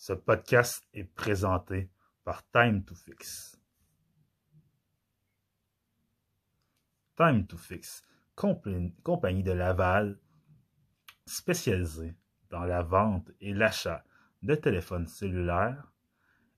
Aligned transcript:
Ce 0.00 0.14
podcast 0.14 0.82
est 0.94 1.04
présenté 1.04 1.90
par 2.24 2.42
Time 2.52 2.82
to 2.86 2.94
Fix. 2.94 3.60
Time 7.18 7.46
to 7.46 7.58
Fix, 7.58 8.02
compagnie 8.34 9.42
de 9.42 9.52
Laval 9.52 10.18
spécialisée 11.26 12.16
dans 12.48 12.64
la 12.64 12.82
vente 12.82 13.30
et 13.42 13.52
l'achat 13.52 14.02
de 14.40 14.54
téléphones 14.54 15.06
cellulaires 15.06 15.92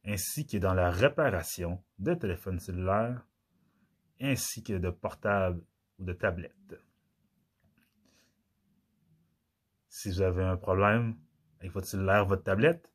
ainsi 0.05 0.47
que 0.47 0.59
dans 0.59 0.75
la 0.75 0.93
réparation 0.93 1.83
de 1.99 2.15
téléphones 2.15 2.61
cellulaires 2.61 3.27
ainsi 4.21 4.63
que 4.63 4.75
de 4.75 4.91
portables 4.91 5.65
ou 5.99 6.05
de 6.05 6.13
tablettes. 6.13 6.81
Si 9.89 10.11
vous 10.11 10.21
avez 10.21 10.45
un 10.45 10.57
problème 10.57 11.19
avec 11.59 11.73
votre 11.73 11.89
cellulaire, 11.89 12.25
votre 12.25 12.45
tablette, 12.45 12.92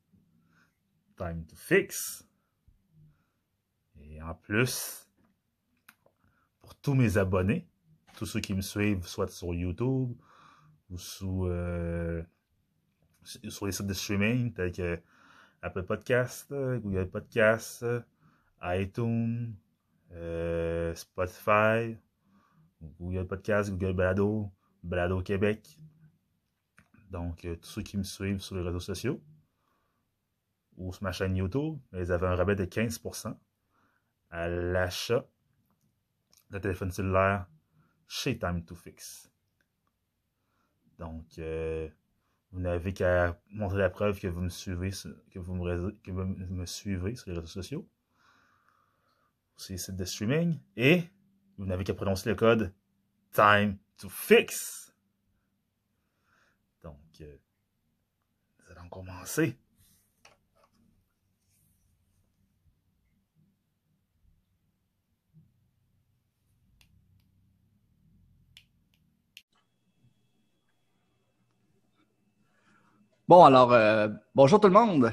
Time 1.18 1.44
to 1.44 1.56
Fix. 1.56 2.24
Et 4.00 4.22
en 4.22 4.34
plus, 4.34 5.08
pour 6.60 6.74
tous 6.76 6.94
mes 6.94 7.18
abonnés, 7.18 7.68
tous 8.16 8.26
ceux 8.26 8.40
qui 8.40 8.54
me 8.54 8.62
suivent, 8.62 9.06
soit 9.06 9.28
sur 9.28 9.52
YouTube 9.52 10.16
ou 10.90 11.46
euh, 11.46 12.22
sur 13.22 13.66
les 13.66 13.72
sites 13.72 13.86
de 13.86 13.92
streaming 13.92 14.52
tels 14.54 14.72
que 14.72 14.98
Apple 15.60 15.82
Podcast, 15.82 16.46
Google 16.50 17.08
Podcast, 17.10 17.84
iTunes, 18.62 19.54
euh, 20.12 20.94
Spotify, 20.94 21.96
Google 23.00 23.26
Podcast, 23.26 23.70
Google 23.70 23.94
Balado, 23.94 24.50
Balado 24.82 25.20
Québec. 25.22 25.78
Donc, 27.10 27.44
euh, 27.44 27.56
tous 27.56 27.68
ceux 27.68 27.82
qui 27.82 27.96
me 27.96 28.02
suivent 28.02 28.40
sur 28.40 28.56
les 28.56 28.62
réseaux 28.62 28.80
sociaux, 28.80 29.20
ou 30.78 30.92
sur 30.92 31.02
ma 31.02 31.12
chaîne 31.12 31.36
YouTube, 31.36 31.78
ils 31.92 32.12
avaient 32.12 32.26
un 32.26 32.36
rabais 32.36 32.56
de 32.56 32.64
15% 32.64 33.36
à 34.30 34.48
l'achat 34.48 35.26
de 36.50 36.58
téléphone 36.58 36.90
cellulaire 36.90 37.46
chez 38.06 38.38
Time 38.38 38.64
to 38.64 38.74
Fix. 38.74 39.30
Donc, 40.98 41.38
euh, 41.38 41.88
vous 42.52 42.60
n'avez 42.60 42.94
qu'à 42.94 43.38
montrer 43.50 43.78
la 43.78 43.90
preuve 43.90 44.18
que 44.20 44.28
vous 44.28 44.40
me 44.40 44.48
suivez, 44.48 44.90
que 45.30 45.38
vous 45.38 45.54
me, 45.54 46.66
suivez 46.66 47.14
sur 47.16 47.30
les 47.30 47.36
réseaux 47.36 47.46
sociaux, 47.46 47.88
sur 49.56 49.72
les 49.72 49.78
sites 49.78 49.96
de 49.96 50.04
streaming, 50.04 50.58
et 50.76 51.04
vous 51.58 51.66
n'avez 51.66 51.84
qu'à 51.84 51.94
prononcer 51.94 52.28
le 52.30 52.36
code 52.36 52.72
Time 53.32 53.76
to 53.98 54.08
Fix. 54.08 54.94
Donc, 56.82 56.96
euh, 57.20 57.36
nous 58.58 58.72
allons 58.72 58.88
commencer. 58.88 59.58
Bon, 73.28 73.44
alors, 73.44 73.74
euh, 73.74 74.08
bonjour 74.34 74.58
tout 74.58 74.68
le 74.68 74.72
monde. 74.72 75.12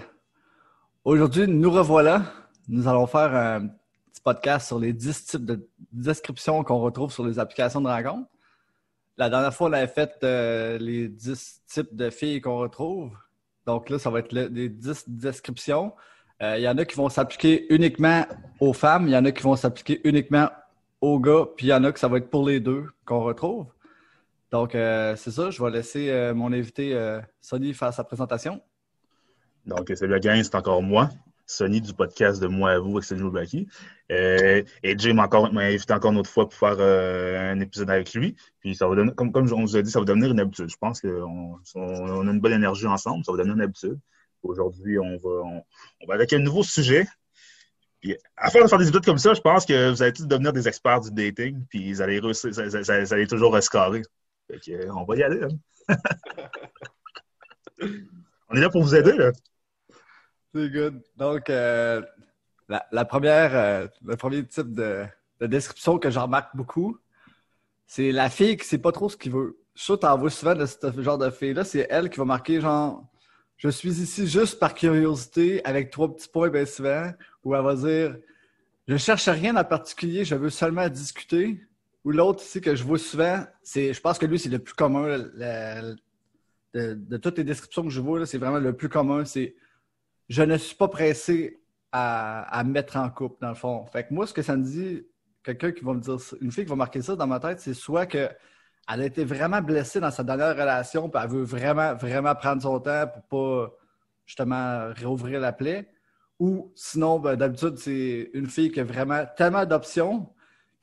Aujourd'hui, 1.04 1.50
nous 1.50 1.70
revoilà. 1.70 2.22
Nous 2.70 2.88
allons 2.88 3.08
faire 3.08 3.36
un 3.36 3.68
petit 3.68 4.22
podcast 4.24 4.68
sur 4.68 4.80
les 4.80 4.94
10 4.94 5.26
types 5.26 5.46
de 5.46 5.68
descriptions 5.92 6.64
qu'on 6.64 6.80
retrouve 6.80 7.12
sur 7.12 7.28
les 7.28 7.40
applications 7.40 7.82
de 7.82 7.90
rencontre. 7.90 8.30
La 9.18 9.30
dernière 9.30 9.54
fois, 9.54 9.68
on 9.68 9.74
avait 9.74 9.92
fait 9.92 10.14
euh, 10.24 10.78
les 10.78 11.10
10 11.10 11.64
types 11.68 11.94
de 11.94 12.10
filles 12.10 12.40
qu'on 12.40 12.58
retrouve. 12.58 13.12
Donc 13.66 13.90
là, 13.90 14.00
ça 14.00 14.10
va 14.10 14.20
être 14.20 14.32
les 14.32 14.70
10 14.70 15.10
descriptions. 15.10 15.94
Euh, 16.42 16.56
il 16.58 16.64
y 16.64 16.70
en 16.70 16.78
a 16.78 16.86
qui 16.86 16.96
vont 16.96 17.10
s'appliquer 17.10 17.66
uniquement 17.70 18.26
aux 18.62 18.72
femmes, 18.72 19.10
il 19.10 19.12
y 19.12 19.18
en 19.18 19.26
a 19.26 19.34
qui 19.34 19.44
vont 19.44 19.58
s'appliquer 19.58 20.00
uniquement 20.06 20.48
aux 21.02 21.20
gars, 21.20 21.48
puis 21.58 21.66
il 21.66 21.70
y 21.72 21.74
en 21.74 21.84
a 21.84 21.92
que 21.92 22.00
ça 22.00 22.08
va 22.08 22.20
être 22.20 22.30
pour 22.30 22.48
les 22.48 22.62
deux 22.62 22.86
qu'on 23.04 23.24
retrouve. 23.24 23.66
Donc, 24.52 24.76
euh, 24.76 25.16
c'est 25.16 25.32
ça, 25.32 25.50
je 25.50 25.64
vais 25.64 25.72
laisser 25.72 26.10
euh, 26.10 26.34
mon 26.34 26.54
invité 26.54 26.94
euh, 26.94 27.20
Sonny 27.42 27.74
faire 27.74 27.94
sa 27.94 28.04
présentation. 28.04 28.62
Donc, 29.66 29.92
salut 29.96 30.12
la 30.12 30.20
gang, 30.20 30.42
c'est 30.44 30.56
encore 30.56 30.84
moi, 30.84 31.10
Sonny 31.48 31.82
du 31.82 31.94
podcast 31.94 32.40
de 32.42 32.48
Moi 32.48 32.72
à 32.72 32.80
vous 32.80 32.92
avec 32.92 33.04
Sonny 33.04 33.22
Lobaki. 33.22 33.68
et 34.10 34.66
Jay 34.84 35.14
m'a 35.14 35.28
invité 35.34 35.94
encore 35.94 36.12
une 36.12 36.20
autre 36.20 36.30
fois 36.30 36.48
pour 36.48 36.54
faire 36.54 36.80
un 36.80 37.60
épisode 37.60 37.90
avec 37.90 38.14
lui. 38.14 38.36
Puis, 38.60 38.76
ça 38.76 38.88
va 38.88 38.96
donner, 38.96 39.12
comme, 39.14 39.32
comme 39.32 39.52
on 39.52 39.62
vous 39.62 39.76
a 39.76 39.82
dit, 39.82 39.90
ça 39.90 40.00
va 40.00 40.06
devenir 40.06 40.32
une 40.32 40.40
habitude. 40.40 40.70
Je 40.70 40.78
pense 40.78 41.02
qu'on 41.02 41.60
on 41.76 42.28
a 42.28 42.32
une 42.32 42.40
bonne 42.40 42.54
énergie 42.54 42.86
ensemble, 42.86 43.26
ça 43.26 43.32
va 43.32 43.40
devenir 43.40 43.56
une 43.56 43.64
habitude. 43.64 44.00
Aujourd'hui, 44.44 45.00
on 45.00 45.18
va, 45.18 46.14
avec 46.14 46.32
un 46.34 46.40
nouveau 46.40 46.62
sujet. 46.62 47.08
Puis, 48.00 48.16
à 48.38 48.52
faire 48.52 48.64
de 48.64 48.70
faire 48.70 48.78
des 48.78 48.88
études 48.88 49.06
comme 49.06 49.18
ça, 49.18 49.34
je 49.34 49.42
pense 49.42 49.66
que 49.66 49.90
vous 49.90 50.04
allez 50.04 50.14
tous 50.14 50.28
devenir 50.28 50.54
des 50.54 50.68
experts 50.68 51.02
du 51.02 51.12
dating, 51.12 51.66
puis 51.68 51.92
vous 51.92 52.02
allez, 52.02 52.22
allez 53.12 53.28
toujours 53.28 53.58
rescaler. 54.50 54.86
Euh, 54.86 54.94
on 54.94 55.04
va 55.04 55.16
y 55.16 55.24
aller. 55.24 55.42
Hein. 55.44 55.96
on 58.50 58.56
est 58.56 58.62
là 58.62 58.70
pour 58.70 58.84
vous 58.84 58.96
aider. 58.96 59.14
Là. 59.14 59.32
C'est 60.54 60.70
good. 60.70 61.02
Donc, 61.18 61.50
euh, 61.50 62.02
la, 62.70 63.06
première, 63.06 63.56
euh, 63.56 63.88
le 64.04 64.16
premier 64.16 64.46
type 64.46 64.74
de, 64.74 65.06
description 65.42 66.00
que 66.00 66.10
je 66.10 66.20
remarque 66.20 66.56
beaucoup, 66.56 66.98
c'est 67.86 68.12
la 68.12 68.30
fille 68.30 68.58
qui 68.58 68.66
sait 68.66 68.78
pas 68.78 68.92
trop 68.92 69.10
ce 69.10 69.18
qu'il 69.18 69.32
veut. 69.32 69.58
Je 69.76 69.84
suis 69.84 70.00
t'en 70.00 70.18
vois 70.18 70.30
souvent 70.30 70.56
de 70.56 70.66
ce 70.66 71.02
genre 71.02 71.18
de 71.18 71.30
fille-là. 71.30 71.64
C'est 71.66 71.86
elle 71.90 72.10
qui 72.10 72.18
va 72.18 72.26
marquer 72.26 72.62
genre 72.62 73.04
Je 73.58 73.70
suis 73.70 74.02
ici 74.02 74.26
juste 74.26 74.58
par 74.58 74.74
curiosité 74.74 75.64
avec 75.66 75.92
trois 75.92 76.14
petits 76.14 76.30
points 76.30 76.50
bien 76.50 76.66
souvent. 76.66 77.12
Ou 77.44 77.54
elle 77.54 77.64
va 77.64 77.76
dire 77.76 78.16
Je 78.88 78.96
cherche 78.96 79.28
rien 79.28 79.56
en 79.58 79.64
particulier, 79.66 80.24
je 80.24 80.36
veux 80.36 80.50
seulement 80.50 80.88
discuter. 80.88 81.60
Ou 82.06 82.12
l'autre 82.12 82.44
ici 82.44 82.62
que 82.62 82.76
je 82.76 82.84
vois 82.84 83.00
souvent, 83.00 83.44
c'est, 83.64 83.92
je 83.92 84.00
pense 84.00 84.20
que 84.20 84.28
lui, 84.28 84.38
c'est 84.38 84.50
le 84.50 84.60
plus 84.60 84.76
commun. 84.76 85.18
de, 86.74 87.18
toutes 87.18 87.40
les 87.40 87.44
descriptions 87.44 87.84
que 87.84 87.90
je 87.90 88.00
vois, 88.00 88.26
c'est 88.28 88.38
vraiment 88.38 88.60
le 88.60 88.74
plus 88.74 88.90
commun. 88.90 89.26
C'est 89.26 89.56
je 90.30 90.44
ne 90.44 90.56
suis 90.58 90.76
pas 90.76 90.88
pressé 90.88 91.60
à, 91.92 92.62
me 92.64 92.72
mettre 92.72 92.98
en 92.98 93.10
couple, 93.10 93.38
dans 93.42 93.50
le 93.50 93.56
fond. 93.56 93.86
Fait 93.88 94.04
que 94.08 94.14
moi, 94.14 94.28
ce 94.28 94.34
que 94.34 94.44
ça 94.44 94.56
me 94.56 94.64
dit, 94.64 95.04
quelqu'un 95.44 95.72
qui 95.72 95.84
va 95.84 95.94
me 95.94 96.00
dire 96.00 96.18
une 96.42 96.52
fille 96.52 96.66
qui 96.66 96.70
va 96.70 96.76
marquer 96.76 97.02
ça 97.02 97.16
dans 97.16 97.28
ma 97.28 97.40
tête, 97.40 97.60
c'est 97.60 97.74
soit 97.74 98.06
que 98.06 98.30
elle 98.88 99.02
a 99.02 99.06
été 99.06 99.24
vraiment 99.24 99.62
blessée 99.62 100.00
dans 100.00 100.12
sa 100.12 100.24
dernière 100.24 100.56
relation, 100.56 101.10
puis 101.10 101.20
elle 101.24 101.30
veut 101.30 101.44
vraiment, 101.44 101.96
vraiment 101.96 102.36
prendre 102.36 102.62
son 102.62 102.80
temps 102.80 103.06
pour 103.08 103.24
pas 103.24 103.76
justement 104.28 104.94
réouvrir 104.94 105.40
la 105.40 105.54
plaie. 105.54 105.90
Ou 106.40 106.72
sinon, 106.76 107.20
ben, 107.20 107.36
d'habitude, 107.36 107.78
c'est 107.78 108.30
une 108.34 108.48
fille 108.48 108.72
qui 108.72 108.80
a 108.80 108.84
vraiment 108.84 109.24
tellement 109.38 109.66
d'options 109.66 110.30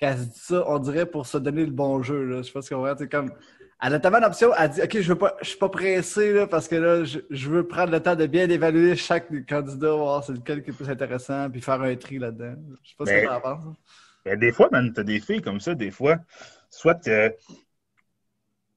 qu'elle 0.03 0.19
se 0.19 0.25
dit 0.25 0.39
ça, 0.39 0.65
on 0.67 0.81
dirait 0.81 1.07
pour 1.07 1.27
se 1.27 1.39
donner 1.39 1.65
le 1.65 1.71
bon 1.71 2.03
jeu. 2.03 2.25
Là. 2.25 2.39
Je 2.39 2.43
sais 2.43 2.53
pas 2.53 2.61
ce 2.61 2.75
qu'on 2.75 2.81
va 2.81 2.97
C'est 2.99 3.09
comme. 3.09 3.33
Elle 3.85 3.95
a 3.95 4.01
tellement 4.01 4.21
d'options, 4.21 4.53
elle 4.57 4.71
dit 4.71 4.81
OK, 4.81 5.01
je 5.01 5.13
ne 5.13 5.19
suis 5.43 5.59
pas 5.59 5.69
pressé 5.69 6.33
là, 6.33 6.47
parce 6.47 6.69
que 6.69 6.77
là, 6.77 7.05
je, 7.05 7.49
veux 7.49 7.67
prendre 7.67 7.91
le 7.91 7.99
temps 7.99 8.15
de 8.15 8.27
bien 8.27 8.49
évaluer 8.49 8.95
chaque 8.95 9.29
candidat, 9.47 9.93
voir 9.93 10.23
c'est 10.23 10.35
lequel 10.35 10.63
qui 10.63 10.71
est 10.71 10.73
le 10.73 10.77
plus 10.77 10.89
intéressant, 10.89 11.51
puis 11.51 11.61
faire 11.61 11.83
un 11.83 11.97
tri 11.97 12.19
là-dedans. 12.19 12.55
Je 12.85 12.91
sais 12.91 12.95
pas 12.97 13.07
ce 13.07 13.11
que 13.11 13.21
tu 13.21 13.29
en 13.29 13.41
penses. 13.41 13.65
Ben, 14.25 14.39
des 14.39 14.53
fois, 14.53 14.69
tu 14.71 15.01
as 15.01 15.03
des 15.03 15.19
filles 15.19 15.43
comme 15.43 15.59
ça, 15.59 15.75
des 15.75 15.91
fois, 15.91 16.19
soit 16.71 17.09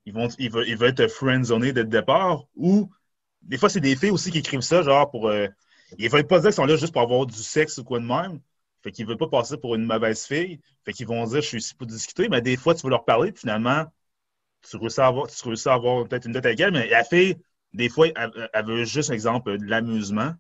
ils, 0.08 0.14
vont, 0.14 0.28
ils, 0.40 0.52
veulent, 0.52 0.68
ils 0.68 0.78
veulent 0.78 0.96
te 0.96 1.08
friendzoner 1.08 1.72
dès 1.72 1.84
le 1.84 1.90
départ, 1.90 2.46
ou 2.56 2.90
des 3.44 3.60
fois, 3.60 3.70
c'est 3.70 3.80
des 3.80 3.96
filles 3.96 4.10
aussi 4.10 4.32
qui 4.32 4.40
écrivent 4.40 4.62
ça, 4.62 4.82
genre 4.82 5.12
pour. 5.12 5.30
Euh, 5.30 5.48
ils 6.00 6.10
veulent 6.10 6.26
pas 6.26 6.40
dire 6.40 6.50
qu'ils 6.50 6.56
sont 6.56 6.66
là 6.66 6.78
juste 6.78 6.94
pour 6.94 7.04
avoir 7.04 7.28
du 7.28 7.38
sexe 7.38 7.78
ou 7.78 7.84
quoi 7.84 8.00
de 8.00 8.06
même. 8.06 8.40
Fait 8.86 8.92
qu'ils 8.92 9.06
ne 9.06 9.10
veulent 9.10 9.18
pas 9.18 9.28
passer 9.28 9.58
pour 9.58 9.74
une 9.74 9.84
mauvaise 9.84 10.28
fille. 10.28 10.60
Fait 10.86 10.94
qu'ils 10.94 11.08
vont 11.08 11.26
dire 11.26 11.42
je 11.42 11.48
suis 11.48 11.58
ici 11.58 11.74
pour 11.74 11.88
discuter, 11.88 12.30
mais 12.30 12.40
des 12.42 12.56
fois, 12.56 12.76
tu 12.76 12.84
veux 12.84 12.92
leur 12.92 13.04
parler, 13.04 13.32
puis 13.32 13.42
finalement, 13.42 13.84
tu 14.62 14.78
réussis 14.78 15.00
à 15.00 15.08
avoir, 15.08 16.08
peut-être 16.08 16.26
une 16.26 16.34
dette 16.34 16.46
avec 16.46 16.60
elle, 16.60 16.72
mais 16.72 16.88
la 16.88 17.04
fille, 17.04 17.36
des 17.74 17.90
fois, 17.90 18.10
elle, 18.16 18.66
veut 18.66 18.84
juste, 18.84 19.10
exemple, 19.10 19.58
de 19.58 19.66
l'amusement, 19.66 20.34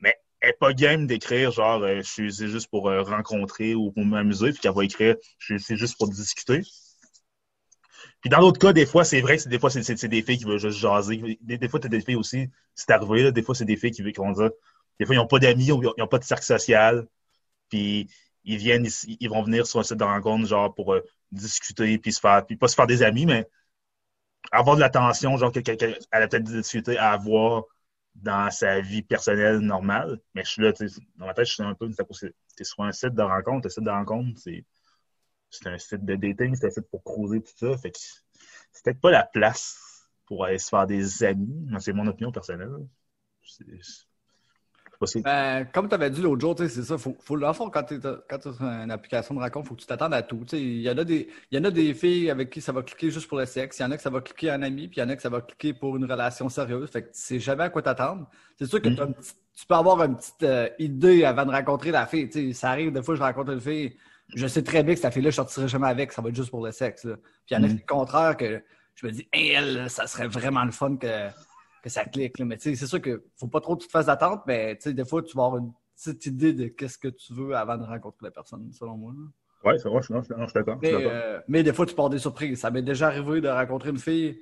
mais 0.00 0.14
elle 0.40 0.48
n'est 0.48 0.56
pas 0.58 0.72
game 0.72 1.06
d'écrire 1.06 1.50
genre 1.50 1.82
euh, 1.82 1.98
je 1.98 2.10
suis 2.10 2.32
c'est 2.32 2.48
juste 2.48 2.70
pour 2.70 2.88
euh, 2.88 3.02
rencontrer 3.02 3.74
ou 3.74 3.92
pour 3.92 4.04
m'amuser, 4.06 4.52
puis 4.52 4.60
qu'elle 4.60 4.72
va 4.72 4.84
écrire 4.84 5.16
c'est 5.38 5.76
juste 5.76 5.98
pour 5.98 6.08
discuter. 6.08 6.62
Puis 8.22 8.30
dans 8.30 8.40
l'autre 8.40 8.58
cas, 8.58 8.72
des 8.72 8.86
fois, 8.86 9.04
c'est 9.04 9.20
vrai 9.20 9.36
que 9.36 9.46
des 9.46 9.58
fois, 9.58 9.68
c'est 9.68 10.06
des 10.06 10.22
filles 10.22 10.38
qui 10.38 10.44
veulent 10.44 10.58
juste 10.58 10.78
jaser. 10.78 11.38
Des, 11.42 11.68
fois, 11.68 11.80
tu 11.80 11.86
as 11.86 11.90
des 11.90 12.00
filles 12.00 12.16
aussi, 12.16 12.48
c'est 12.74 12.90
arrivé, 12.90 13.30
des 13.30 13.42
fois, 13.42 13.54
c'est 13.54 13.66
des 13.66 13.76
filles 13.76 13.90
qui, 13.90 14.02
qui 14.02 14.18
vont 14.18 14.32
dire 14.32 14.50
des 14.98 15.06
fois, 15.06 15.14
ils 15.14 15.18
n'ont 15.18 15.26
pas 15.26 15.38
d'amis, 15.38 15.66
ils 15.66 15.92
n'ont 15.98 16.08
pas 16.08 16.18
de 16.18 16.24
cercle 16.24 16.44
social. 16.44 17.06
Puis 17.68 18.10
ils 18.44 18.56
viennent 18.56 18.86
ils 19.20 19.28
vont 19.28 19.42
venir 19.42 19.66
sur 19.66 19.80
un 19.80 19.82
site 19.82 19.98
de 19.98 20.04
rencontre, 20.04 20.46
genre 20.46 20.74
pour 20.74 20.94
euh, 20.94 21.00
discuter, 21.32 21.98
puis 21.98 22.12
se 22.12 22.20
faire, 22.20 22.44
puis 22.46 22.56
pas 22.56 22.68
se 22.68 22.74
faire 22.74 22.86
des 22.86 23.02
amis, 23.02 23.26
mais 23.26 23.46
avoir 24.52 24.76
de 24.76 24.80
l'attention, 24.80 25.36
genre 25.36 25.52
que 25.52 25.60
quelqu'un, 25.60 25.92
a 26.10 26.26
peut-être 26.26 26.44
des 26.44 26.62
difficultés 26.62 26.98
à 26.98 27.12
avoir 27.12 27.64
dans 28.14 28.50
sa 28.50 28.80
vie 28.80 29.02
personnelle 29.02 29.58
normale. 29.58 30.20
Mais 30.34 30.44
je 30.44 30.50
suis 30.50 30.62
là, 30.62 30.72
dans 31.16 31.26
ma 31.26 31.34
tête, 31.34 31.46
je 31.46 31.54
suis 31.54 31.62
un 31.62 31.74
peu, 31.74 31.90
es 31.90 32.64
sur 32.64 32.82
un 32.82 32.92
site 32.92 33.14
de 33.14 33.22
rencontre, 33.22 33.66
un 33.66 33.70
site 33.70 33.84
de 33.84 33.90
rencontre, 33.90 34.38
c'est, 34.40 34.64
c'est 35.50 35.68
un 35.68 35.78
site 35.78 36.04
de 36.04 36.16
dating, 36.16 36.54
c'est 36.54 36.66
un 36.66 36.70
site 36.70 36.88
pour 36.90 37.02
creuser 37.04 37.42
tout 37.42 37.52
ça. 37.56 37.76
Fait 37.78 37.90
que 37.90 37.98
c'est 38.72 38.84
peut-être 38.84 39.00
pas 39.00 39.10
la 39.10 39.24
place 39.24 40.08
pour 40.26 40.44
aller 40.44 40.58
se 40.58 40.68
faire 40.68 40.86
des 40.86 41.24
amis. 41.24 41.68
C'est 41.80 41.92
mon 41.92 42.06
opinion 42.06 42.32
personnelle. 42.32 42.86
Ben, 45.22 45.64
comme 45.72 45.88
tu 45.88 45.94
avais 45.94 46.10
dit 46.10 46.20
l'autre 46.20 46.40
jour, 46.40 46.56
c'est 46.58 46.68
ça. 46.68 46.98
Faut, 46.98 47.16
faut, 47.20 47.52
fond, 47.52 47.70
quand 47.70 47.84
tu 47.84 48.00
as 48.04 48.82
une 48.82 48.90
application 48.90 49.34
de 49.34 49.40
rencontre, 49.40 49.66
il 49.66 49.68
faut 49.68 49.74
que 49.76 49.80
tu 49.80 49.86
t'attendes 49.86 50.14
à 50.14 50.22
tout. 50.22 50.44
Il 50.52 50.80
y, 50.80 50.90
en 50.90 50.98
a 50.98 51.04
des, 51.04 51.28
y 51.52 51.58
en 51.58 51.64
a 51.64 51.70
des 51.70 51.94
filles 51.94 52.30
avec 52.30 52.50
qui 52.50 52.60
ça 52.60 52.72
va 52.72 52.82
cliquer 52.82 53.10
juste 53.10 53.28
pour 53.28 53.38
le 53.38 53.46
sexe. 53.46 53.78
Il 53.78 53.82
y 53.82 53.84
en 53.84 53.92
a 53.92 53.96
que 53.96 54.02
ça 54.02 54.10
va 54.10 54.20
cliquer 54.20 54.50
un 54.50 54.62
ami, 54.62 54.88
puis 54.88 54.96
il 54.96 55.00
y 55.00 55.06
en 55.06 55.08
a 55.08 55.14
que 55.14 55.22
ça 55.22 55.28
va 55.28 55.40
cliquer 55.40 55.72
pour 55.72 55.96
une 55.96 56.04
relation 56.04 56.48
sérieuse. 56.48 56.90
Fait 56.90 57.02
que 57.02 57.08
tu 57.08 57.20
sais 57.20 57.38
jamais 57.38 57.64
à 57.64 57.68
quoi 57.70 57.82
t'attendre. 57.82 58.28
C'est 58.56 58.66
sûr 58.66 58.82
que 58.82 58.88
mm. 58.88 59.14
tu 59.56 59.66
peux 59.66 59.74
avoir 59.74 60.02
une 60.02 60.16
petite 60.16 60.42
euh, 60.42 60.68
idée 60.80 61.24
avant 61.24 61.46
de 61.46 61.52
rencontrer 61.52 61.92
la 61.92 62.06
fille. 62.06 62.52
ça 62.52 62.70
arrive, 62.70 62.92
des 62.92 63.02
fois, 63.02 63.14
je 63.14 63.22
rencontre 63.22 63.52
une 63.52 63.60
fille, 63.60 63.96
je 64.34 64.46
sais 64.48 64.64
très 64.64 64.82
bien 64.82 64.94
que 64.94 65.00
cette 65.00 65.14
fille-là, 65.14 65.30
je 65.30 65.36
sortirai 65.36 65.68
jamais 65.68 65.88
avec, 65.88 66.12
ça 66.12 66.22
va 66.22 66.30
être 66.30 66.36
juste 66.36 66.50
pour 66.50 66.64
le 66.64 66.72
sexe. 66.72 67.02
Puis 67.02 67.12
il 67.52 67.54
y 67.54 67.56
en 67.56 67.62
a 67.62 67.68
mm. 67.68 67.80
contraire 67.86 68.36
que 68.36 68.62
je 68.96 69.06
me 69.06 69.12
dis, 69.12 69.28
elle, 69.30 69.88
ça 69.88 70.08
serait 70.08 70.26
vraiment 70.26 70.64
le 70.64 70.72
fun 70.72 70.96
que 70.96 71.28
que 71.82 71.88
ça 71.90 72.04
clique. 72.04 72.38
Mais 72.40 72.56
c'est 72.58 72.74
sûr 72.76 73.00
qu'il 73.00 73.14
ne 73.14 73.18
faut 73.36 73.48
pas 73.48 73.60
trop 73.60 73.76
que 73.76 73.82
tu 73.82 73.86
te 73.86 73.92
fasses 73.92 74.06
d'attente, 74.06 74.42
mais 74.46 74.76
des 74.84 75.04
fois, 75.04 75.22
tu 75.22 75.36
vas 75.36 75.46
avoir 75.46 75.62
une 75.62 75.72
petite 75.96 76.26
idée 76.26 76.52
de 76.52 76.68
qu'est-ce 76.68 76.98
que 76.98 77.08
tu 77.08 77.32
veux 77.32 77.56
avant 77.56 77.76
de 77.76 77.84
rencontrer 77.84 78.26
la 78.26 78.30
personne, 78.30 78.70
selon 78.72 78.96
moi. 78.96 79.12
Oui, 79.64 79.74
c'est 79.78 79.88
vrai, 79.88 80.00
je, 80.02 80.22
suis 80.22 80.54
d'accord. 80.54 80.78
Euh, 80.84 81.40
mais, 81.48 81.62
des 81.62 81.72
fois, 81.72 81.84
tu 81.84 81.94
pars 81.94 82.08
des 82.08 82.18
surprises. 82.18 82.60
Ça 82.60 82.70
m'est 82.70 82.82
déjà 82.82 83.08
arrivé 83.08 83.40
de 83.40 83.48
rencontrer 83.48 83.90
une 83.90 83.98
fille. 83.98 84.40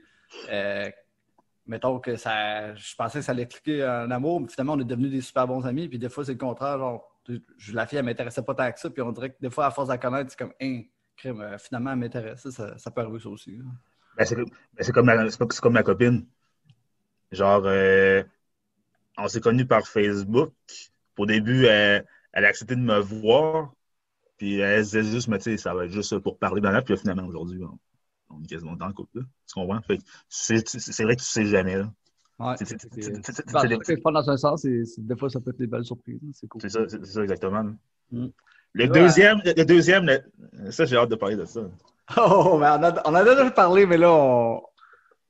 Euh, 0.51 0.91
mettons 1.67 1.99
que 1.99 2.17
ça, 2.17 2.75
je 2.75 2.95
pensais 2.95 3.21
que 3.21 3.25
ça 3.25 3.33
allait 3.33 3.47
cliquer 3.47 3.85
en 3.85 4.11
amour, 4.11 4.41
mais 4.41 4.49
finalement, 4.49 4.75
on 4.75 4.81
est 4.81 4.85
devenus 4.85 5.11
des 5.11 5.23
super 5.23 5.47
bons 5.47 5.65
amis. 5.65 5.89
Puis 5.89 5.99
des 5.99 6.11
fois, 6.11 6.25
c'est 6.25 6.33
le 6.33 6.39
contraire. 6.39 6.79
Genre, 6.79 7.23
la 7.73 7.87
fille, 7.87 7.99
elle 7.99 8.05
m'intéressait 8.05 8.43
pas 8.43 8.55
tant 8.55 8.71
que 8.71 8.79
ça. 8.79 8.91
Puis 8.91 9.01
on 9.01 9.13
dirait 9.13 9.31
que 9.31 9.37
des 9.41 9.51
fois, 9.51 9.67
à 9.67 9.71
force 9.71 9.89
de 9.89 9.95
la 9.95 9.99
connaître, 9.99 10.31
c'est 10.31 10.39
comme, 10.39 10.53
hein, 10.61 10.83
crime, 11.17 11.57
finalement, 11.59 11.93
elle 11.93 11.99
m'intéresse. 11.99 12.49
Ça, 12.51 12.77
ça 12.77 12.91
peut 12.91 13.01
arriver 13.01 13.19
ça 13.19 13.31
aussi. 13.31 13.59
Ben, 14.19 14.25
c'est 14.25 14.93
comme, 14.93 15.07
ben, 15.07 15.29
comme 15.63 15.73
ma 15.73 15.83
copine. 15.83 16.27
Genre, 17.33 17.63
euh, 17.65 18.23
on 19.19 19.29
s'est 19.29 19.41
connus 19.41 19.67
par 19.67 19.87
Facebook. 19.87 20.53
Au 21.19 21.27
début, 21.27 21.67
elle, 21.67 22.07
elle, 22.33 22.45
a 22.45 22.49
accepté 22.49 22.77
de 22.77 22.81
me 22.81 22.99
voir. 22.99 23.73
Puis 24.37 24.59
elle 24.59 24.83
disait 24.83 25.03
juste, 25.03 25.29
mais 25.29 25.39
tu 25.39 25.45
sais, 25.45 25.57
ça 25.57 25.75
va 25.75 25.87
être 25.87 25.93
juste 25.93 26.19
pour 26.19 26.39
parler 26.39 26.61
dans 26.61 26.71
la. 26.71 26.83
Puis 26.83 26.97
finalement, 26.97 27.27
aujourd'hui, 27.27 27.61
on, 28.29 28.43
est 28.43 28.47
quasiment 28.47 28.77
dans 28.77 28.87
le 28.87 28.93
couple. 28.93 29.21
Là. 29.21 29.25
Tu 29.47 29.55
comprends? 29.55 29.81
c'est 30.29 31.03
vrai 31.03 31.17
que 31.17 31.23
tu 31.23 31.27
sais 31.27 31.47
jamais. 31.47 31.79
Là. 31.79 31.91
Ouais, 32.39 32.55
c'est 32.59 34.03
pas 34.03 34.13
dans 34.13 34.29
un 34.29 34.37
sens, 34.37 34.63
des 34.65 35.17
fois, 35.17 35.31
ça 35.31 35.41
peut 35.41 35.51
être 35.51 35.59
des 35.59 35.67
belles 35.67 35.85
surprises. 35.85 36.21
C'est 36.35 36.47
cool. 36.47 36.61
C'est 36.61 36.69
ça, 36.69 36.81
ça, 36.87 37.23
exactement. 37.23 37.65
Mm. 38.11 38.27
Le, 38.75 38.89
deuxième, 38.89 39.41
le 39.43 39.65
deuxième, 39.65 40.07
ça, 40.69 40.85
j'ai 40.85 40.97
hâte 40.97 41.09
de 41.09 41.17
parler 41.17 41.37
de 41.37 41.45
ça. 41.47 41.63
Oh, 42.19 42.57
mais 42.61 42.67
on, 42.69 42.85
a, 42.85 43.03
on 43.05 43.11
en 43.11 43.15
a 43.17 43.25
déjà 43.25 43.51
parlé, 43.51 43.85
mais 43.85 43.97
là, 43.97 44.13
on, 44.13 44.63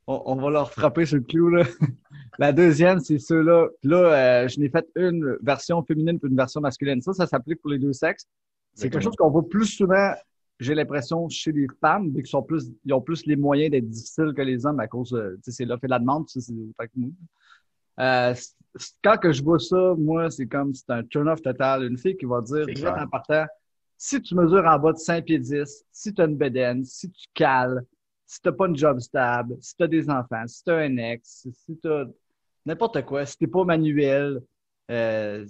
on, 0.06 0.36
va 0.36 0.50
leur 0.50 0.72
frapper 0.72 1.06
sur 1.06 1.16
le 1.16 1.22
clou. 1.22 1.48
Là. 1.48 1.64
La 2.38 2.52
deuxième, 2.52 3.00
c'est 3.00 3.18
ceux-là. 3.18 3.68
Là, 3.82 3.96
euh, 4.44 4.48
je 4.48 4.60
n'ai 4.60 4.68
fait 4.68 4.86
une 4.94 5.36
version 5.42 5.82
féminine 5.82 6.18
et 6.22 6.26
une 6.26 6.36
version 6.36 6.60
masculine. 6.60 7.00
Ça, 7.00 7.12
ça 7.12 7.26
s'applique 7.26 7.60
pour 7.60 7.70
les 7.70 7.78
deux 7.78 7.92
sexes. 7.92 8.26
C'est 8.74 8.90
quelque 8.90 9.02
chose 9.02 9.16
qu'on 9.16 9.30
voit 9.30 9.48
plus 9.48 9.64
souvent, 9.64 10.12
j'ai 10.60 10.74
l'impression, 10.74 11.28
chez 11.30 11.50
les 11.50 11.66
femmes, 11.80 12.08
vu 12.08 12.16
qu'ils 12.16 12.26
sont 12.26 12.42
plus, 12.42 12.70
ils 12.84 12.92
ont 12.92 13.00
plus 13.00 13.24
les 13.24 13.36
moyens 13.36 13.70
d'être 13.70 13.88
difficiles 13.88 14.34
que 14.36 14.42
les 14.42 14.66
hommes 14.66 14.80
à 14.80 14.86
cause, 14.86 15.10
tu 15.10 15.44
sais, 15.44 15.50
c'est 15.50 15.64
l'offre 15.64 15.84
et 15.84 15.88
la 15.88 15.98
demande, 15.98 16.28
c'est 16.28 16.42
euh, 17.98 18.34
quand 19.02 19.16
que 19.16 19.32
je 19.32 19.42
vois 19.42 19.58
ça, 19.58 19.94
moi, 19.96 20.30
c'est 20.30 20.46
comme 20.46 20.74
c'est 20.74 20.90
un 20.90 21.02
turn-off 21.02 21.40
total. 21.42 21.84
Une 21.84 21.96
fille 21.96 22.16
qui 22.16 22.26
va 22.26 22.42
dire, 22.42 22.66
en 22.96 23.08
partant, 23.08 23.46
si 23.96 24.20
tu 24.20 24.34
mesures 24.34 24.66
en 24.66 24.78
bas 24.78 24.92
de 24.92 24.98
5 24.98 25.24
pieds 25.24 25.38
10, 25.38 25.84
si 25.90 26.12
tu 26.12 26.20
as 26.20 26.26
une 26.26 26.36
bedaine, 26.36 26.84
si 26.84 27.10
tu 27.10 27.26
cales, 27.34 27.82
si 28.26 28.40
t'as 28.42 28.52
pas 28.52 28.66
une 28.66 28.76
job 28.76 28.98
stable, 29.00 29.56
si 29.60 29.76
t'as 29.76 29.86
des 29.86 30.10
enfants, 30.10 30.46
si 30.46 30.64
t'as 30.64 30.78
un 30.78 30.96
ex, 30.96 31.46
si 31.52 31.78
t'as 31.82 32.04
n'importe 32.64 33.04
quoi, 33.04 33.24
si 33.24 33.38
t'es 33.38 33.46
pas 33.46 33.64
manuel, 33.64 34.42
euh, 34.90 35.46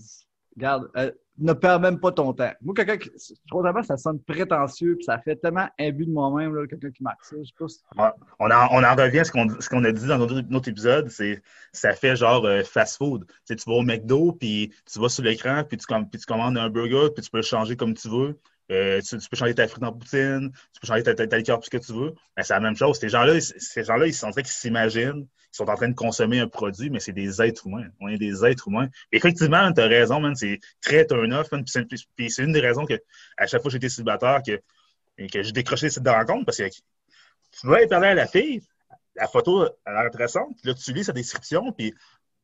euh, 0.63 1.11
ne 1.39 1.53
perds 1.53 1.81
même 1.81 2.01
pas 2.01 2.13
ton 2.13 2.33
temps. 2.33 2.53
Moi, 2.63 2.75
quelqu'un 2.75 2.97
qui, 2.97 3.11
je 3.15 3.83
ça 3.83 3.97
sonne 3.99 4.21
prétentieux, 4.23 4.97
puis 4.97 5.05
ça 5.05 5.19
fait 5.19 5.37
tellement 5.37 5.69
imbu 5.79 6.07
de 6.07 6.11
moi-même, 6.11 6.67
quelqu'un 6.67 6.91
qui 6.91 7.03
marque 7.03 7.25
ça. 7.25 7.37
On, 8.39 8.51
en, 8.51 8.95
revient 8.95 9.19
à 9.19 9.25
ce 9.25 9.33
qu'on, 9.33 9.85
a 9.85 9.93
dit 9.93 10.07
dans 10.07 10.19
notre, 10.19 10.69
épisode, 10.69 11.11
c'est 11.11 11.43
ça 11.73 11.93
fait 11.93 12.17
genre 12.17 12.45
euh, 12.47 12.63
fast-food. 12.63 13.27
Tu, 13.47 13.55
vas 13.67 13.75
au 13.75 13.83
McDo, 13.83 14.33
puis 14.33 14.73
tu 14.91 14.99
vas 14.99 15.11
sur 15.11 15.25
l'écran, 15.25 15.63
tu, 15.63 15.77
puis 15.77 16.21
tu 16.21 16.27
commandes 16.27 16.57
un 16.57 16.71
burger, 16.71 17.09
puis 17.15 17.23
tu 17.23 17.31
peux 17.31 17.39
le 17.39 17.43
changer 17.43 17.77
comme 17.77 17.93
tu 17.93 18.09
veux. 18.09 18.39
Euh, 18.73 19.01
tu, 19.01 19.17
peux 19.17 19.37
changer 19.37 19.55
ta 19.55 19.69
frite 19.69 19.85
en 19.85 19.93
poutine, 19.93 20.51
tu 20.73 20.81
peux 20.81 20.87
changer 20.87 21.05
ta, 21.05 21.15
ta, 21.15 21.27
ta 21.27 21.39
liqueur, 21.39 21.61
tout 21.61 21.67
ce 21.67 21.71
que 21.71 21.77
tu 21.77 21.93
veux. 21.93 22.15
Ben, 22.37 22.43
c'est 22.43 22.53
la 22.53 22.61
même 22.61 22.77
chose. 22.77 22.99
Ces 22.99 23.09
gens-là, 23.09 23.41
ces 23.41 23.85
gens-là, 23.85 24.07
ils 24.07 24.15
sont 24.15 24.31
qu'ils 24.33 24.47
s'imaginent, 24.47 25.27
ils 25.53 25.57
sont 25.57 25.71
en 25.71 25.77
train 25.77 25.89
de 25.89 25.95
consommer 25.95 26.41
un 26.41 26.49
produit, 26.49 26.91
mais 26.91 26.99
c'est 26.99 27.13
des 27.13 27.41
êtres 27.41 27.67
humains. 27.67 27.89
On 28.01 28.09
est 28.09 28.19
des 28.19 28.45
êtres 28.45 28.69
humains. 28.69 28.89
effectivement, 29.13 29.73
tu 29.73 29.81
as 29.81 29.87
raison, 29.87 30.21
man, 30.21 30.35
c'est 30.35 30.59
très 30.81 31.07
turn-off. 31.07 31.49
Puis 32.17 32.31
c'est 32.31 32.43
une 32.43 32.53
des 32.53 32.61
raisons 32.61 32.87
que, 32.87 32.95
à 33.37 33.47
chaque 33.47 33.63
fois 33.63 33.69
que 33.69 33.75
j'étais 33.75 33.89
célibataire, 33.89 34.43
que, 34.45 34.61
que 35.29 35.43
j'ai 35.43 35.53
décroché 35.53 35.89
cette 35.89 36.07
rencontre, 36.07 36.45
parce 36.45 36.59
que 36.59 36.69
tu 36.69 37.67
vas 37.69 37.77
aller 37.77 37.87
parler 37.87 38.09
à 38.09 38.15
la 38.15 38.27
fille, 38.27 38.63
la 39.15 39.29
photo 39.29 39.63
a 39.63 39.93
l'air 39.93 40.07
intéressante, 40.07 40.57
puis 40.61 40.69
là, 40.69 40.75
tu 40.75 40.93
lis 40.93 41.05
sa 41.05 41.13
description, 41.13 41.73
puis 41.73 41.95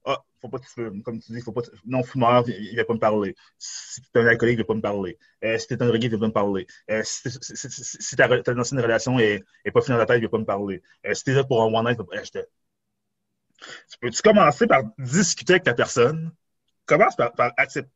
ah, 0.05 0.25
faut 0.41 0.49
pas 0.49 0.59
tu. 0.59 1.03
Comme 1.03 1.21
tu 1.21 1.33
dis, 1.33 1.41
faut 1.41 1.53
pas 1.53 1.63
non 1.85 2.03
fumeur, 2.03 2.45
il 2.49 2.77
va 2.77 2.85
pas 2.85 2.95
me 2.95 2.99
parler. 2.99 3.37
Si 3.59 4.01
tu 4.01 4.09
es 4.15 4.21
un 4.21 4.27
alcoolique, 4.27 4.59
il 4.59 4.63
va 4.63 4.65
pas 4.65 4.75
me 4.75 4.81
parler. 4.81 5.19
Euh, 5.45 5.59
si 5.59 5.69
tu 5.69 5.75
es 5.75 5.83
un 5.83 5.91
reggae, 5.91 6.05
il 6.07 6.13
va 6.13 6.19
pas 6.19 6.27
me 6.27 6.33
parler. 6.33 6.67
Euh, 6.91 7.03
si, 7.05 7.31
si, 7.31 7.71
si, 8.03 8.17
ta, 8.17 8.29
ancienne 8.29 8.81
relation 8.81 9.17
n'est 9.17 9.43
pas 9.73 9.81
finie 9.81 9.97
dans 9.97 10.05
ta 10.05 10.15
tête, 10.15 10.19
il 10.19 10.25
va 10.25 10.31
pas 10.31 10.39
me 10.39 10.45
parler. 10.45 10.83
Euh, 11.07 11.15
si 11.15 11.25
tu 11.25 11.31
es 11.31 11.35
là 11.35 11.45
pour 11.45 11.63
un 11.63 11.67
one 11.67 11.87
night, 11.87 12.01
eh, 12.13 12.25
je 12.25 12.31
te... 12.31 12.39
Tu 13.91 13.99
peux-tu 14.01 14.23
commencer 14.23 14.67
par 14.67 14.83
discuter 14.99 15.55
avec 15.55 15.65
ta 15.65 15.75
personne? 15.75 16.33
Commence 16.87 17.15
par, 17.17 17.33
accepter. 17.57 17.91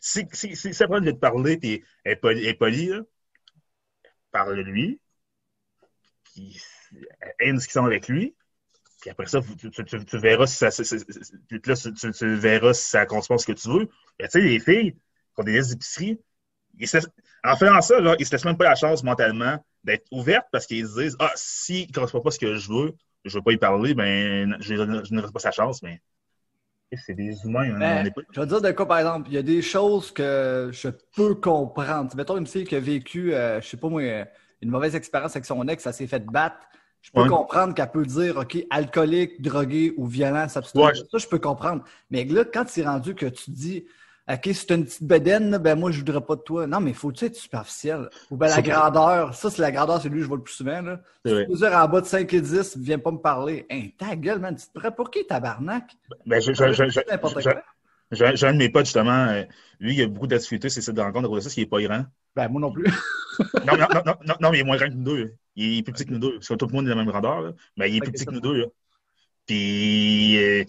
Si, 0.00 0.26
si, 0.32 0.56
si, 0.56 0.74
si 0.74 0.82
de 0.82 1.10
te 1.12 1.16
parler 1.16 1.58
et 1.62 1.84
est 2.04 2.16
poli, 2.16 2.44
est 2.44 2.54
poli 2.54 2.90
parle-lui. 4.32 5.00
Aie 6.36 7.48
une 7.48 7.56
discussion 7.56 7.84
avec 7.84 8.08
lui. 8.08 8.34
Puis 9.02 9.10
après 9.10 9.26
ça, 9.26 9.40
tu, 9.58 10.18
verras 10.18 10.46
si 10.46 10.56
ça, 10.56 10.70
tu, 10.70 12.36
verras 12.36 12.72
si 12.72 12.88
ça 12.88 13.04
ce 13.04 13.46
que 13.46 13.52
tu 13.52 13.68
veux. 13.68 13.88
tu 14.20 14.26
sais, 14.30 14.40
les 14.40 14.60
filles 14.60 14.92
qui 14.92 15.40
ont 15.40 15.42
des 15.42 15.54
listes 15.54 15.72
d'épicerie, 15.72 16.20
en 17.42 17.56
faisant 17.56 17.80
ça, 17.80 18.00
là, 18.00 18.14
ils 18.20 18.24
se 18.26 18.30
laissent 18.30 18.44
même 18.44 18.56
pas 18.56 18.68
la 18.68 18.76
chance 18.76 19.02
mentalement 19.02 19.58
d'être 19.82 20.06
ouvertes 20.12 20.46
parce 20.52 20.66
qu'ils 20.66 20.86
se 20.86 21.00
disent 21.00 21.16
Ah, 21.18 21.32
s'il 21.34 21.88
ne 21.88 21.92
correspond 21.92 22.20
pas 22.20 22.28
à 22.28 22.30
ce 22.30 22.38
que 22.38 22.54
je 22.54 22.68
veux, 22.70 22.94
je 23.24 23.36
ne 23.36 23.40
veux 23.40 23.44
pas 23.44 23.50
y 23.50 23.56
parler, 23.56 23.94
ben 23.94 24.56
je, 24.60 24.76
je, 24.76 24.82
ne 25.14 25.20
pas 25.32 25.40
sa 25.40 25.50
chance, 25.50 25.82
mais 25.82 26.00
c'est 27.04 27.14
des 27.14 27.44
humains. 27.44 27.74
Hein, 27.74 28.04
ben, 28.04 28.12
je 28.30 28.40
vais 28.40 28.46
dire 28.46 28.60
de 28.62 28.70
quoi, 28.70 28.86
par 28.86 28.98
exemple, 28.98 29.28
il 29.30 29.34
y 29.34 29.38
a 29.38 29.42
des 29.42 29.62
choses 29.62 30.12
que 30.12 30.70
je 30.72 30.90
peux 31.16 31.34
comprendre. 31.34 32.14
Mettons 32.14 32.36
une 32.36 32.46
fille 32.46 32.66
qui 32.66 32.76
a 32.76 32.80
vécu, 32.80 33.30
je 33.30 33.34
euh, 33.34 33.60
je 33.60 33.66
sais 33.66 33.76
pas 33.76 33.88
moi, 33.88 34.02
une 34.60 34.70
mauvaise 34.70 34.94
expérience 34.94 35.34
avec 35.34 35.44
son 35.44 35.66
ex, 35.66 35.82
ça 35.82 35.92
s'est 35.92 36.06
fait 36.06 36.24
battre 36.24 36.68
je 37.02 37.10
peux 37.10 37.28
comprendre 37.28 37.74
qu'elle 37.74 37.90
peut 37.90 38.06
dire, 38.06 38.36
OK, 38.38 38.56
alcoolique, 38.70 39.42
drogué 39.42 39.92
ou 39.96 40.06
violent, 40.06 40.48
ça, 40.48 40.60
je 40.62 41.26
peux 41.26 41.38
comprendre. 41.38 41.82
Mais 42.10 42.24
là, 42.24 42.44
quand 42.44 42.64
c'est 42.68 42.84
rendu 42.84 43.14
que 43.14 43.26
tu 43.26 43.50
dis, 43.50 43.84
OK, 44.30 44.50
c'est 44.54 44.70
une 44.70 44.84
petite 44.84 45.02
bedaine, 45.02 45.58
ben 45.58 45.76
moi, 45.76 45.90
je 45.90 45.98
voudrais 45.98 46.20
pas 46.20 46.36
de 46.36 46.42
toi. 46.42 46.66
Non, 46.68 46.80
mais 46.80 46.92
faut-tu 46.92 47.24
être 47.24 47.34
superficiel? 47.34 48.08
Ou 48.30 48.36
ben 48.36 48.46
la 48.46 48.62
grandeur, 48.62 49.34
ça, 49.34 49.50
c'est 49.50 49.60
la 49.60 49.72
grandeur, 49.72 50.00
c'est 50.00 50.08
lui 50.08 50.18
que 50.18 50.22
je 50.22 50.28
vois 50.28 50.36
le 50.36 50.44
plus 50.44 50.54
souvent. 50.54 50.80
Là. 50.80 51.00
Si 51.26 51.32
tu 51.32 51.56
dire 51.56 51.72
en 51.72 51.88
bas 51.88 52.00
de 52.00 52.06
5 52.06 52.32
et 52.32 52.40
10, 52.40 52.78
viens 52.78 53.00
pas 53.00 53.10
me 53.10 53.18
parler. 53.18 53.66
Hein, 53.68 53.88
ta 53.98 54.14
gueule, 54.14 54.38
man, 54.38 54.54
tu 54.54 54.64
te 54.64 54.78
prends 54.78 54.92
pour 54.92 55.10
qui, 55.10 55.26
tabarnak? 55.26 55.90
Ben, 56.24 56.40
je, 56.40 56.52
je, 56.52 56.72
je, 56.72 57.00
j'ai 58.12 58.46
un 58.46 58.52
de 58.52 58.58
mes 58.58 58.68
potes, 58.68 58.84
justement, 58.84 59.26
euh, 59.28 59.42
lui, 59.80 59.96
il 59.96 60.02
a 60.02 60.06
beaucoup 60.06 60.28
d'activités, 60.28 60.68
c'est 60.68 60.82
cette 60.82 60.98
rencontre, 60.98 61.28
de 61.28 61.40
ça, 61.40 61.50
qu'il 61.50 61.64
n'est 61.64 61.68
pas 61.68 61.80
grand. 61.80 62.04
Ben, 62.36 62.48
moi 62.48 62.60
non 62.60 62.70
plus. 62.70 62.84
non, 63.66 63.76
non, 63.76 63.86
non, 63.92 64.14
non, 64.24 64.34
non, 64.40 64.50
mais 64.50 64.58
il 64.58 64.60
est 64.60 64.64
moins 64.64 64.76
grand 64.76 64.88
que 64.88 64.94
nous 64.94 65.04
deux. 65.04 65.34
Il 65.56 65.78
est 65.78 65.82
plus 65.82 65.92
petit 65.92 66.04
que 66.04 66.12
nous 66.12 66.18
deux. 66.18 66.34
Parce 66.34 66.48
que 66.48 66.54
tout 66.54 66.66
le 66.66 66.72
monde 66.72 66.86
est 66.86 66.90
de 66.90 66.94
la 66.94 66.96
même 66.96 67.10
grandeur, 67.10 67.52
mais 67.76 67.90
il 67.90 67.96
est 67.96 68.00
plus 68.00 68.12
petit 68.12 68.24
que 68.24 68.30
nous 68.30 68.40
deux. 68.40 68.56
Là. 68.56 68.66
Puis, 69.46 70.36
euh, 70.38 70.64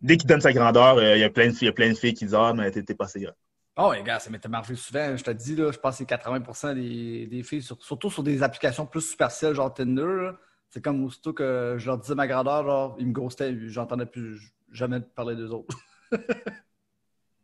dès 0.00 0.16
qu'il 0.16 0.28
donne 0.28 0.40
sa 0.40 0.52
grandeur, 0.52 0.96
euh, 0.98 1.16
il, 1.16 1.20
y 1.20 1.24
a 1.24 1.30
plein 1.30 1.48
de 1.48 1.52
filles, 1.52 1.62
il 1.62 1.66
y 1.66 1.68
a 1.68 1.72
plein 1.72 1.90
de 1.90 1.94
filles 1.94 2.14
qui 2.14 2.24
disent 2.24 2.34
Ah, 2.34 2.52
mais 2.54 2.70
t'es 2.70 2.94
pas 2.94 3.04
assez 3.04 3.20
grand. 3.20 3.32
Oh, 3.76 3.92
les 3.94 4.02
gars, 4.02 4.18
ça 4.18 4.30
m'était 4.30 4.48
marqué 4.48 4.74
souvent. 4.74 5.16
Je 5.16 5.22
te 5.22 5.30
dis, 5.30 5.56
là, 5.56 5.70
je 5.72 5.78
pense 5.78 5.94
que 5.94 5.98
c'est 5.98 6.04
80 6.04 6.74
des, 6.74 7.26
des 7.26 7.42
filles, 7.42 7.62
surtout 7.62 8.10
sur 8.10 8.22
des 8.22 8.42
applications 8.42 8.84
plus 8.84 9.00
superficielles, 9.00 9.54
genre 9.54 9.72
Tinder. 9.72 10.32
C'est 10.68 10.82
comme 10.82 11.04
aussitôt 11.04 11.32
que 11.32 11.76
je 11.78 11.86
leur 11.86 11.98
disais 11.98 12.14
ma 12.14 12.26
grandeur, 12.26 12.64
genre, 12.64 12.96
ils 12.98 13.06
me 13.06 13.12
ghostaient, 13.12 13.56
j'entendais 13.68 14.06
plus 14.06 14.52
jamais 14.70 15.00
parler 15.00 15.34
d'eux 15.34 15.50
autres. 15.50 15.76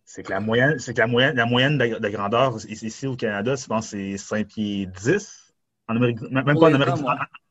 c'est 0.05 0.23
que 0.23 0.31
la 0.31 0.41
moyenne, 0.41 0.79
c'est 0.79 0.95
que 0.95 1.01
la 1.01 1.07
moyenne, 1.07 1.37
la 1.37 1.47
moyenne 1.47 1.79
de, 1.79 2.09
grandeur 2.09 2.57
ici 2.69 3.07
au 3.07 3.17
Canada, 3.17 3.57
je 3.57 3.67
pense 3.67 3.89
c'est 3.89 4.17
5 4.17 4.47
pieds 4.47 4.87
10. 4.87 5.46
En 5.89 5.95
Amérique, 5.97 6.21
même 6.31 6.45
pas 6.45 6.53
en 6.53 6.75
Amérique, 6.75 6.95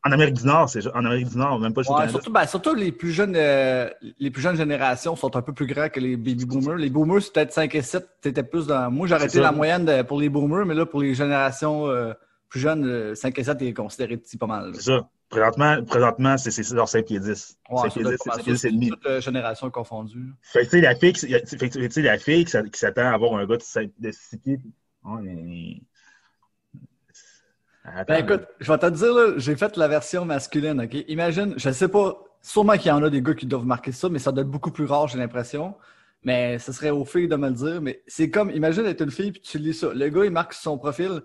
en, 0.04 0.12
Amérique, 0.12 0.36
du 0.36 0.46
Nord, 0.46 0.70
c'est 0.70 0.86
en 0.88 1.06
Amérique 1.06 1.30
du 1.30 1.38
Nord, 1.38 1.58
même 1.60 1.74
pas 1.74 1.82
au 1.82 1.94
Canada. 1.94 2.10
Surtout, 2.12 2.32
ben, 2.32 2.46
surtout 2.46 2.76
les 2.76 2.92
plus 2.92 3.12
jeunes 3.12 3.34
euh, 3.36 3.90
les 4.20 4.30
plus 4.30 4.42
jeunes 4.42 4.58
générations 4.58 5.16
sont 5.16 5.36
un 5.38 5.42
peu 5.42 5.54
plus 5.54 5.66
grands 5.66 5.88
que 5.88 6.02
les 6.02 6.18
baby 6.18 6.46
boomers. 6.46 6.76
Les 6.76 6.90
boomers, 6.90 7.22
c'est 7.22 7.34
peut-être 7.34 7.54
5 7.54 7.74
et 7.76 7.82
7, 7.82 8.06
t'étais 8.22 8.44
plus 8.44 8.68
dans. 8.68 8.92
Moi, 8.92 9.12
arrêté 9.14 9.40
la 9.40 9.54
moyenne 9.54 10.04
pour 10.04 10.20
les 10.20 10.28
boomers, 10.28 10.66
mais 10.66 10.74
là, 10.74 10.86
pour 10.86 11.02
les 11.02 11.16
générations 11.16 11.88
euh, 11.88 12.14
plus 12.50 12.60
jeunes, 12.60 13.16
5 13.16 13.38
euh, 13.38 13.42
et 13.42 13.44
7 13.46 13.62
est 13.62 13.74
considéré 13.74 14.18
petit 14.18 14.38
pas 14.38 14.48
mal. 14.48 14.72
C'est 14.76 14.82
ça. 14.84 15.10
Présentement, 15.30 15.84
présentement 15.84 16.38
c'est 16.38 16.64
genre 16.64 16.88
5 16.88 17.06
pieds 17.06 17.20
10. 17.20 17.58
Ouais, 17.70 17.78
5 17.78 17.84
ça 17.84 17.90
pieds 17.90 18.04
doit 18.04 18.12
10, 18.12 18.16
être 18.16 18.24
pas 18.26 18.32
mal 18.32 18.38
5 18.38 18.44
pieds 18.44 18.54
10 18.54 18.66
et 18.66 18.72
demi. 18.72 18.90
Toute 18.90 19.06
euh, 19.06 19.22
génération 19.22 19.72
confondue. 19.72 20.34
Fait 20.42 20.60
que, 20.60 20.64
tu 20.66 20.70
sais, 20.70 22.02
la 22.02 22.18
fille, 22.18 22.46
qui- 22.46 22.80
s'attend 22.80 23.02
à 23.02 23.14
avoir 23.14 23.34
un 23.36 23.46
gars 23.46 23.58
de 23.58 23.62
5 23.62 23.92
de 23.98 24.12
6 24.12 24.38
pieds. 24.38 24.60
Oh, 25.04 25.18
mais... 25.22 25.82
Attends, 27.86 28.14
Ben 28.14 28.24
écoute, 28.24 28.48
je 28.60 28.72
vais 28.72 28.78
te 28.78 28.90
dire, 28.90 29.40
j'ai 29.40 29.56
fait 29.56 29.78
la 29.78 29.88
version 29.88 30.26
masculine, 30.26 30.82
OK? 30.82 31.06
Imagine, 31.08 31.54
je 31.58 31.70
sais 31.70 31.88
pas, 31.88 32.18
sûrement 32.42 32.78
qu'il 32.78 32.88
y 32.88 32.92
en 32.92 33.04
a 33.04 33.10
des 33.10 33.22
gars 33.22 33.34
qui 33.34 33.46
doivent 33.46 33.66
marquer 33.66 33.92
ça, 33.92 34.10
mais 34.10 34.20
ça 34.20 34.32
doit 34.32 34.42
être 34.42 34.50
beaucoup 34.50 34.72
plus 34.72 34.86
rare, 34.86 35.08
j'ai 35.08 35.18
l'impression. 35.18 35.76
Mais 36.24 36.58
ce 36.58 36.72
serait 36.72 36.90
aux 36.90 37.06
filles 37.06 37.28
de 37.28 37.36
me 37.36 37.50
le 37.50 37.54
dire. 37.54 37.82
Mais 37.82 38.02
c'est 38.08 38.30
comme, 38.32 38.50
imagine 38.50 38.86
être 38.86 39.02
une 39.02 39.12
fille 39.12 39.32
puis 39.32 39.42
tu 39.42 39.60
lis 39.60 39.76
ça. 39.76 39.94
Le 39.94 40.10
gars, 40.10 40.26
il 40.26 40.32
marque 40.32 40.54
sur 40.54 40.64
son 40.64 40.78
profil. 40.78 41.22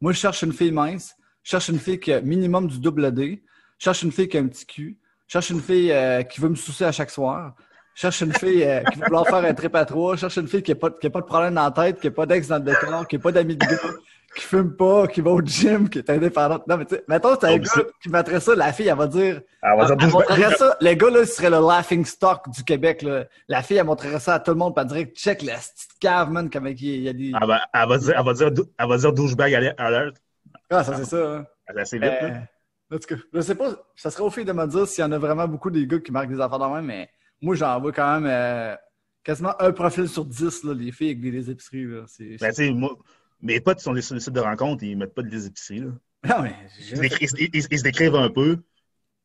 Moi, 0.00 0.12
je 0.12 0.18
cherche 0.18 0.42
une 0.42 0.52
fille 0.52 0.70
mince. 0.72 1.16
Je 1.42 1.50
cherche 1.50 1.70
une 1.70 1.78
fille 1.78 1.98
qui 1.98 2.12
a 2.12 2.20
minimum 2.20 2.68
du 2.68 2.78
double 2.78 3.12
D. 3.12 3.42
Je 3.78 3.84
cherche 3.84 4.02
une 4.02 4.12
fille 4.12 4.28
qui 4.28 4.36
a 4.36 4.40
un 4.40 4.46
petit 4.46 4.66
cul. 4.66 4.98
Je 5.26 5.32
cherche 5.32 5.48
une 5.48 5.62
fille 5.62 5.90
euh, 5.90 6.22
qui 6.22 6.40
veut 6.40 6.50
me 6.50 6.54
soucier 6.54 6.84
à 6.84 6.92
chaque 6.92 7.10
soir. 7.10 7.54
Je 7.94 8.02
cherche 8.02 8.20
une 8.20 8.34
fille 8.34 8.62
euh, 8.62 8.82
qui 8.84 8.98
va 8.98 9.06
vouloir 9.06 9.26
faire 9.26 9.44
un 9.44 9.54
trip 9.54 9.74
à 9.74 9.86
trois. 9.86 10.16
Je 10.16 10.20
cherche 10.20 10.36
une 10.36 10.48
fille 10.48 10.62
qui 10.62 10.72
n'a 10.72 10.76
pas, 10.76 10.90
qui 10.90 11.06
a 11.06 11.10
pas 11.10 11.20
de 11.22 11.26
problème 11.26 11.54
dans 11.54 11.64
la 11.64 11.70
tête, 11.70 11.98
qui 11.98 12.06
n'a 12.08 12.12
pas 12.12 12.26
d'ex 12.26 12.48
dans 12.48 12.58
le 12.58 12.64
décor, 12.64 13.08
qui 13.08 13.16
n'a 13.16 13.22
pas 13.22 13.32
d'amis 13.32 13.56
de 13.56 13.64
gars, 13.64 13.76
qui 14.34 14.42
fume 14.44 14.74
pas, 14.76 15.06
qui 15.08 15.20
va 15.20 15.30
au 15.30 15.40
gym, 15.42 15.88
qui 15.90 15.98
est 15.98 16.08
indépendante. 16.10 16.66
Non, 16.66 16.76
mais 16.78 16.86
tu 16.86 16.94
sais, 16.94 17.04
mettons, 17.08 17.36
t'as 17.36 17.48
un 17.52 17.58
gars 17.58 17.70
qui 18.02 18.08
mettrait 18.08 18.40
ça, 18.40 18.54
la 18.54 18.72
fille, 18.72 18.88
elle 18.88 18.96
va 18.96 19.06
dire. 19.06 19.42
elle 19.62 19.78
va 19.78 19.84
dire 19.84 19.90
Elle 19.92 19.96
douze- 19.98 20.12
montrerait 20.12 20.54
ça, 20.56 20.76
le 20.80 20.94
gars, 20.94 21.10
là, 21.10 21.20
il 21.20 21.26
serait 21.26 21.50
le 21.50 21.58
laughing 21.58 22.04
stock 22.04 22.48
du 22.50 22.64
Québec, 22.64 23.02
là. 23.02 23.24
La 23.48 23.62
fille, 23.62 23.76
elle 23.76 23.84
montrerait 23.84 24.20
ça 24.20 24.34
à 24.34 24.40
tout 24.40 24.52
le 24.52 24.56
monde, 24.56 24.72
elle 24.76 24.86
dirait, 24.86 25.04
check 25.14 25.42
la 25.42 25.54
petite 25.56 25.98
cave, 26.00 26.30
man, 26.30 26.48
comme 26.48 26.66
il 26.66 26.82
y 27.02 27.08
a 27.08 27.12
des. 27.12 27.32
Elle 27.40 27.46
va, 27.46 27.60
elle 27.74 27.88
va 27.88 27.98
dire, 27.98 28.14
elle 28.18 28.24
va 28.24 28.32
dire, 28.32 28.50
dou- 28.52 28.66
elle 28.78 28.88
va 28.88 28.96
dire 28.96 29.12
douchebag 29.12 29.54
alert-. 29.78 30.16
Ah, 30.70 30.82
ça, 30.84 30.96
c'est 30.96 31.04
ça, 31.04 31.16
hein. 31.16 31.46
Elle 31.66 31.76
est 31.78 31.80
assez 31.82 31.98
vite, 31.98 32.10
Euh, 32.22 32.28
là. 32.28 32.42
en 32.94 32.98
tout 32.98 33.14
cas, 33.14 33.20
je 33.34 33.40
sais 33.42 33.54
pas, 33.54 33.70
ça 33.96 34.10
serait 34.10 34.24
aux 34.24 34.30
filles 34.30 34.44
de 34.46 34.52
me 34.52 34.66
dire 34.66 34.86
s'il 34.88 35.02
y 35.02 35.06
en 35.06 35.12
a 35.12 35.18
vraiment 35.18 35.46
beaucoup 35.46 35.70
des 35.70 35.86
gars 35.86 35.98
qui 36.00 36.10
marquent 36.10 36.30
des 36.30 36.40
affaires 36.40 36.58
dans 36.58 36.74
même, 36.74 36.86
mais 36.86 37.10
moi, 37.42 37.54
j'en 37.54 37.78
vois 37.80 37.92
quand 37.92 38.20
même 38.20 38.30
euh, 38.30 38.74
quasiment 39.22 39.54
un 39.60 39.72
profil 39.72 40.08
sur 40.08 40.24
dix, 40.24 40.64
là, 40.64 40.72
les 40.74 40.90
filles 40.90 41.08
avec 41.10 41.20
des, 41.20 41.30
des 41.30 41.50
épiceries, 41.50 41.84
là. 41.84 42.02
C'est... 42.06 42.36
Ben, 42.40 42.74
moi, 42.74 42.96
mes 43.42 43.60
potes 43.60 43.80
sont 43.80 43.92
des 43.92 44.02
sur 44.02 44.14
les 44.14 44.20
sites 44.20 44.32
de 44.32 44.40
rencontres, 44.40 44.84
ils 44.84 44.96
mettent 44.96 45.14
pas 45.14 45.22
de 45.22 45.46
épiceries, 45.46 45.80
là. 45.80 45.90
Non, 46.28 46.42
mais. 46.42 46.54
Ils, 46.78 46.84
se 46.96 47.02
décri- 47.02 47.28
ils- 47.38 47.50
ils- 47.52 47.66
ils 47.70 47.78
se 47.78 47.82
décrivent 47.82 48.14
un 48.14 48.30
peu. 48.30 48.58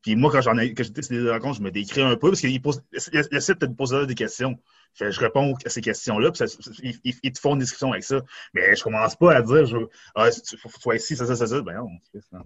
Puis 0.01 0.15
moi, 0.15 0.31
quand 0.31 0.41
j'en 0.41 0.57
ai, 0.57 0.73
quand 0.73 0.83
j'étais 0.83 1.01
sur 1.01 1.15
les 1.15 1.29
rencontres, 1.29 1.57
je 1.57 1.63
me 1.63 1.71
décris 1.71 2.01
un 2.01 2.15
peu 2.15 2.29
parce 2.29 2.41
qu'ils 2.41 2.61
posent, 2.61 2.81
le, 2.91 3.39
site 3.39 3.59
te 3.59 3.65
pose 3.65 4.07
des 4.07 4.15
questions. 4.15 4.57
Fait 4.93 5.05
que 5.05 5.11
je 5.11 5.19
réponds 5.19 5.53
à 5.65 5.69
ces 5.69 5.81
questions-là, 5.81 6.31
puis 6.31 6.47
ça- 6.47 6.59
ils, 6.81 6.99
ils- 7.23 7.31
te 7.31 7.39
font 7.39 7.53
une 7.53 7.59
discussion 7.59 7.91
avec 7.91 8.03
ça. 8.03 8.21
Mais 8.53 8.75
je 8.75 8.83
commence 8.83 9.15
pas 9.15 9.35
à 9.35 9.41
dire, 9.41 9.65
je, 9.65 9.77
ah, 10.15 10.29
faut 10.59 10.69
que 10.69 10.75
tu 10.75 10.81
sois 10.81 10.95
ici, 10.95 11.15
ça, 11.15 11.25
ça, 11.25 11.35
ça, 11.35 11.45
ça. 11.47 11.61
Ben 11.61 11.75
non. 11.75 11.89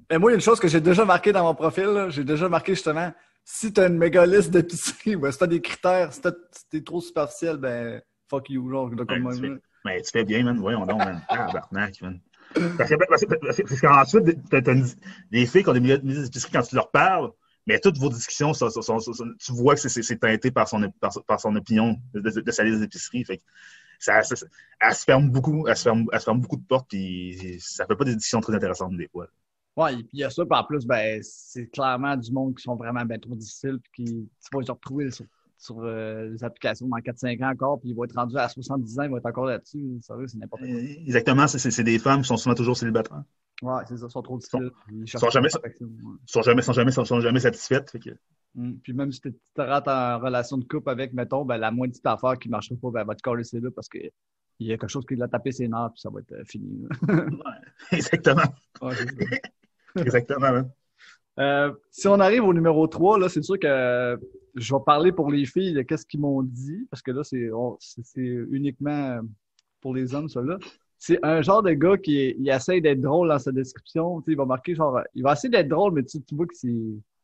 Mais 0.09 0.17
moi, 0.17 0.31
il 0.31 0.33
y 0.33 0.35
a 0.35 0.35
une 0.35 0.41
chose 0.41 0.59
que 0.59 0.67
j'ai 0.67 0.81
déjà 0.81 1.05
marqué 1.05 1.31
dans 1.31 1.43
mon 1.43 1.55
profil, 1.55 1.85
là. 1.85 2.09
j'ai 2.09 2.23
déjà 2.23 2.49
marqué 2.49 2.73
justement, 2.73 3.13
si 3.43 3.71
t'as 3.71 3.87
une 3.87 3.97
méga 3.97 4.25
liste 4.25 4.49
d'épiceries, 4.51 5.15
ben, 5.17 5.31
si 5.31 5.37
t'as 5.37 5.47
des 5.47 5.61
critères, 5.61 6.11
si, 6.13 6.21
si 6.21 6.69
t'es 6.69 6.81
trop 6.81 6.99
superficiel, 6.99 7.57
ben, 7.57 8.01
fuck 8.29 8.49
you, 8.49 8.69
genre, 8.69 8.89
comme 8.89 9.05
Ouais, 9.07 9.19
moi, 9.19 9.35
tu. 9.35 9.61
Mais 9.85 10.01
tu 10.01 10.11
fais 10.11 10.23
bien, 10.23 10.43
man. 10.43 10.57
Voyons 10.59 10.85
donc, 10.85 10.99
man. 10.99 11.21
Barnac, 11.29 12.01
man. 12.01 12.19
Parce 12.77 12.89
que- 12.89 12.95
parce 12.95 13.25
parce 13.25 13.57
que- 13.57 13.63
parce 13.63 13.81
qu'ensuite, 13.81 14.23
des 15.31 15.45
filles 15.45 15.63
qui 15.63 15.69
ont 15.69 15.73
des 15.73 15.79
milliers 15.79 15.97
d'épiceries 15.97 16.51
quand 16.51 16.61
tu 16.61 16.75
leur 16.75 16.91
parles, 16.91 17.31
mais 17.65 17.79
toutes 17.79 17.97
vos 17.97 18.09
discussions, 18.09 18.51
tu 18.53 19.51
vois 19.53 19.75
que 19.75 19.81
c'est- 19.87 20.17
teinté 20.17 20.51
par 20.51 20.67
son, 20.67 20.91
par, 21.25 21.39
son 21.39 21.55
opinion 21.55 21.97
de, 22.13 22.51
sa 22.51 22.63
liste 22.63 22.79
d'épicerie. 22.79 23.23
Fait 23.23 23.37
que 23.37 23.43
ça, 23.99 24.21
ça- 24.23 24.45
elle 24.79 24.93
se 24.93 25.03
ferme 25.03 25.29
beaucoup, 25.29 25.65
ferme, 25.75 26.07
ferme 26.19 26.41
beaucoup 26.41 26.57
de 26.57 26.65
portes, 26.65 26.89
puis 26.89 27.57
ça 27.59 27.85
fait 27.85 27.95
pas 27.95 28.03
des 28.03 28.15
discussions 28.15 28.41
très 28.41 28.55
intéressantes 28.55 28.97
des 28.97 29.07
fois. 29.07 29.27
Ouais, 29.77 29.93
il 30.11 30.19
y 30.19 30.23
a 30.25 30.29
ça, 30.29 30.43
puis 30.43 30.57
en 30.59 30.63
plus, 30.65 30.85
ben, 30.85 31.21
c'est 31.23 31.67
clairement 31.67 32.17
du 32.17 32.29
monde 32.33 32.55
qui 32.55 32.63
sont 32.63 32.75
vraiment 32.75 33.05
ben 33.05 33.17
trop 33.17 33.33
difficiles, 33.35 33.79
puis 33.81 34.03
qui, 34.03 34.11
tu 34.13 34.49
vas 34.51 34.59
les 34.61 34.69
retrouver 34.69 35.09
sur, 35.11 35.25
sur 35.61 35.79
euh, 35.81 36.29
les 36.29 36.43
applications 36.43 36.87
dans 36.87 36.97
4-5 36.97 37.43
ans 37.43 37.51
encore, 37.51 37.79
puis 37.79 37.89
ils 37.89 37.95
vont 37.95 38.03
être 38.03 38.15
rendus 38.15 38.37
à 38.37 38.49
70 38.49 38.99
ans, 38.99 39.03
ils 39.03 39.09
vont 39.09 39.17
être 39.17 39.25
encore 39.25 39.45
là-dessus. 39.45 39.99
Sérieux, 40.01 40.27
c'est 40.27 40.37
n'importe 40.37 40.63
quoi. 40.63 40.71
Exactement, 40.71 41.47
c'est- 41.47 41.83
des 41.83 41.99
femmes 41.99 42.21
qui 42.21 42.27
sont 42.27 42.37
souvent 42.37 42.55
toujours 42.55 42.75
célibataires. 42.75 43.23
Ouais, 43.61 43.83
c'est 43.87 43.97
ça, 43.97 44.07
ils 44.07 44.11
sont 44.11 44.21
trop 44.23 44.37
difficiles. 44.37 44.71
Ils 44.91 45.05
cherchent 45.05 45.23
sont 45.23 45.29
jamais-. 45.29 45.49
Ils 45.79 45.87
sont 46.25 46.41
jamais, 46.41 46.61
sont 46.61 46.73
jamais, 46.73 46.91
sont, 46.91 47.05
sont 47.05 47.21
jamais 47.21 47.39
satisfaites. 47.39 47.91
Fait 47.91 47.99
que, 47.99 48.09
Mm. 48.55 48.73
Puis 48.83 48.93
même 48.93 49.11
si 49.11 49.21
tu 49.21 49.33
te 49.33 49.61
rentres 49.61 49.89
en 49.89 50.19
relation 50.19 50.57
de 50.57 50.65
couple 50.65 50.89
avec, 50.89 51.13
mettons, 51.13 51.45
ben, 51.45 51.57
la 51.57 51.71
moindre 51.71 51.93
petite 51.93 52.05
affaire 52.05 52.37
qui 52.37 52.49
ne 52.49 52.51
marchera 52.51 52.75
pas, 52.81 52.91
ben, 52.91 53.01
elle 53.01 53.07
va 53.07 53.15
te 53.15 53.21
coller 53.21 53.43
là 53.53 53.69
parce 53.73 53.87
qu'il 53.87 54.11
y 54.59 54.73
a 54.73 54.77
quelque 54.77 54.89
chose 54.89 55.05
qui 55.05 55.15
l'a 55.15 55.27
tapé 55.27 55.51
ses 55.51 55.67
nerfs, 55.67 55.91
puis 55.93 56.01
ça 56.01 56.09
va 56.09 56.19
être 56.19 56.33
euh, 56.33 56.43
fini. 56.45 56.85
exactement. 57.91 58.43
Ouais, 58.81 58.95
ça. 58.95 59.03
Exactement, 60.01 60.51
man. 60.51 60.71
Euh, 61.39 61.73
si 61.89 62.07
on 62.07 62.17
arrive 62.21 62.45
au 62.45 62.53
numéro 62.53 62.87
3, 62.87 63.19
là, 63.19 63.27
c'est 63.27 63.41
sûr 63.41 63.59
que 63.59 64.17
je 64.55 64.73
vais 64.73 64.79
parler 64.85 65.11
pour 65.11 65.31
les 65.31 65.45
filles 65.45 65.73
de 65.73 65.81
qu'est-ce 65.81 66.05
qu'ils 66.05 66.19
m'ont 66.19 66.41
dit, 66.43 66.87
parce 66.89 67.01
que 67.01 67.11
là, 67.11 67.23
c'est 67.23 67.49
c'est 67.79 68.01
c'est 68.05 68.21
uniquement 68.51 69.19
pour 69.81 69.93
les 69.95 70.13
hommes, 70.15 70.27
là. 70.45 70.57
C'est 70.97 71.19
un 71.25 71.41
genre 71.41 71.63
de 71.63 71.71
gars 71.71 71.97
qui 71.97 72.17
est- 72.19 72.35
il 72.39 72.47
essaie 72.49 72.79
d'être 72.79 73.01
drôle 73.01 73.29
dans 73.29 73.39
sa 73.39 73.51
description. 73.51 74.21
Tu 74.21 74.25
sais, 74.25 74.31
il 74.33 74.37
va 74.37 74.45
marquer 74.45 74.75
genre. 74.75 74.99
Il 75.15 75.23
va 75.23 75.33
essayer 75.33 75.49
d'être 75.49 75.67
drôle, 75.67 75.93
mais 75.93 76.03
tu, 76.03 76.21
tu 76.21 76.35
vois 76.35 76.45
que 76.45 76.55
c'est 76.55 76.75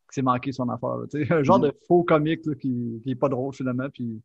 c'est 0.10 0.22
manqué 0.24 0.52
son 0.52 0.68
affaire. 0.70 0.96
là. 0.98 1.06
Tu 1.12 1.24
sais, 1.26 1.34
un 1.34 1.44
genre 1.44 1.60
Mm. 1.60 1.64
de 1.64 1.74
faux 1.88 2.04
comique 2.04 2.46
là, 2.46 2.56
qui, 2.56 3.00
qui 3.04 3.12
est 3.12 3.16
pas 3.16 3.30
drôle 3.30 3.54
finalement. 3.54 3.88
Puis 3.94 4.20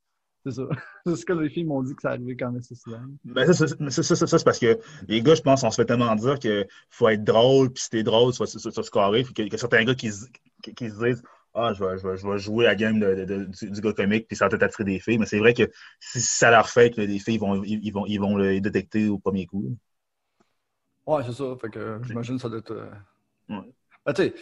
c'est 0.47 0.53
ça. 0.53 0.63
c'est 1.07 1.17
ce 1.17 1.27
que 1.27 1.33
les 1.35 1.51
filles 1.51 1.65
m'ont 1.65 1.83
dit 1.83 1.95
que 1.95 2.01
ça 2.03 2.11
arrivait 2.13 2.37
quand 2.37 2.51
même 2.53 2.63
souvent. 2.63 2.99
Ben, 3.25 3.53
ça, 3.53 3.67
ça, 3.67 4.03
ça, 4.17 4.39
c'est 4.39 4.45
parce 4.45 4.59
que 4.59 4.79
les 5.09 5.21
gars, 5.23 5.35
je 5.35 5.43
pense, 5.43 5.63
on 5.65 5.71
se 5.71 5.77
fait 5.77 5.85
tellement 5.85 6.15
dire 6.17 6.39
qu'il 6.39 6.67
faut 6.89 7.09
être 7.09 7.23
drôle, 7.25 7.71
puis 7.73 7.83
si 7.83 7.91
t'es 7.91 8.03
drôle, 8.05 8.33
tu 8.33 8.39
vas, 8.39 8.47
tu 8.47 8.59
vas- 8.71 8.83
scorer. 8.83 9.23
Puis 9.25 9.35
qu'il 9.35 9.49
y 9.53 9.55
a 9.55 9.59
certains 9.59 9.85
gars 9.85 9.95
qui, 9.95 10.11
se- 10.13 10.27
qui, 10.63 10.73
qui 10.75 10.89
se 10.89 11.05
disent 11.05 11.23
Ah, 11.55 11.73
je 11.75 11.85
vais, 11.85 11.99
je, 11.99 12.07
vais, 12.09 12.17
je 12.17 12.27
vais 12.27 12.39
jouer 12.39 12.65
à 12.67 12.71
la 12.71 12.75
game 12.77 12.99
de, 12.99 13.15
de- 13.15 13.25
de- 13.27 13.45
du, 13.45 13.71
du 13.71 13.81
gars 13.83 13.93
comique, 13.93 14.27
puis 14.27 14.37
ça 14.37 14.47
va 14.47 14.49
peut-être 14.51 14.63
attirer 14.63 14.85
des 14.85 15.01
filles. 15.01 15.19
Mais 15.19 15.27
c'est 15.27 15.39
vrai 15.39 15.53
que 15.53 15.71
si 16.01 16.21
ça 16.21 16.51
leur 16.51 16.69
fait 16.69 16.91
que 16.91 17.01
les 17.03 17.19
filles 17.19 17.39
vont, 17.39 17.63
ils, 17.63 17.81
ils 17.85 17.93
vont, 17.93 18.07
ils 18.07 18.19
vont 18.19 18.37
le 18.37 18.59
détecter 18.61 19.09
au 19.09 19.19
premier 19.19 19.47
coup. 19.47 19.77
Ouais, 21.07 21.23
c'est 21.25 21.33
ça. 21.33 21.57
Fait 21.61 21.71
que 21.71 21.79
euh, 21.79 22.03
j'imagine 22.05 22.37
que 22.37 22.43
ça 22.43 22.49
doit 22.49 22.59
être. 22.59 22.73
euh, 22.73 22.91
Ouais. 23.49 23.73
Ben, 24.05 24.13
tu 24.15 24.23
sais, 24.23 24.35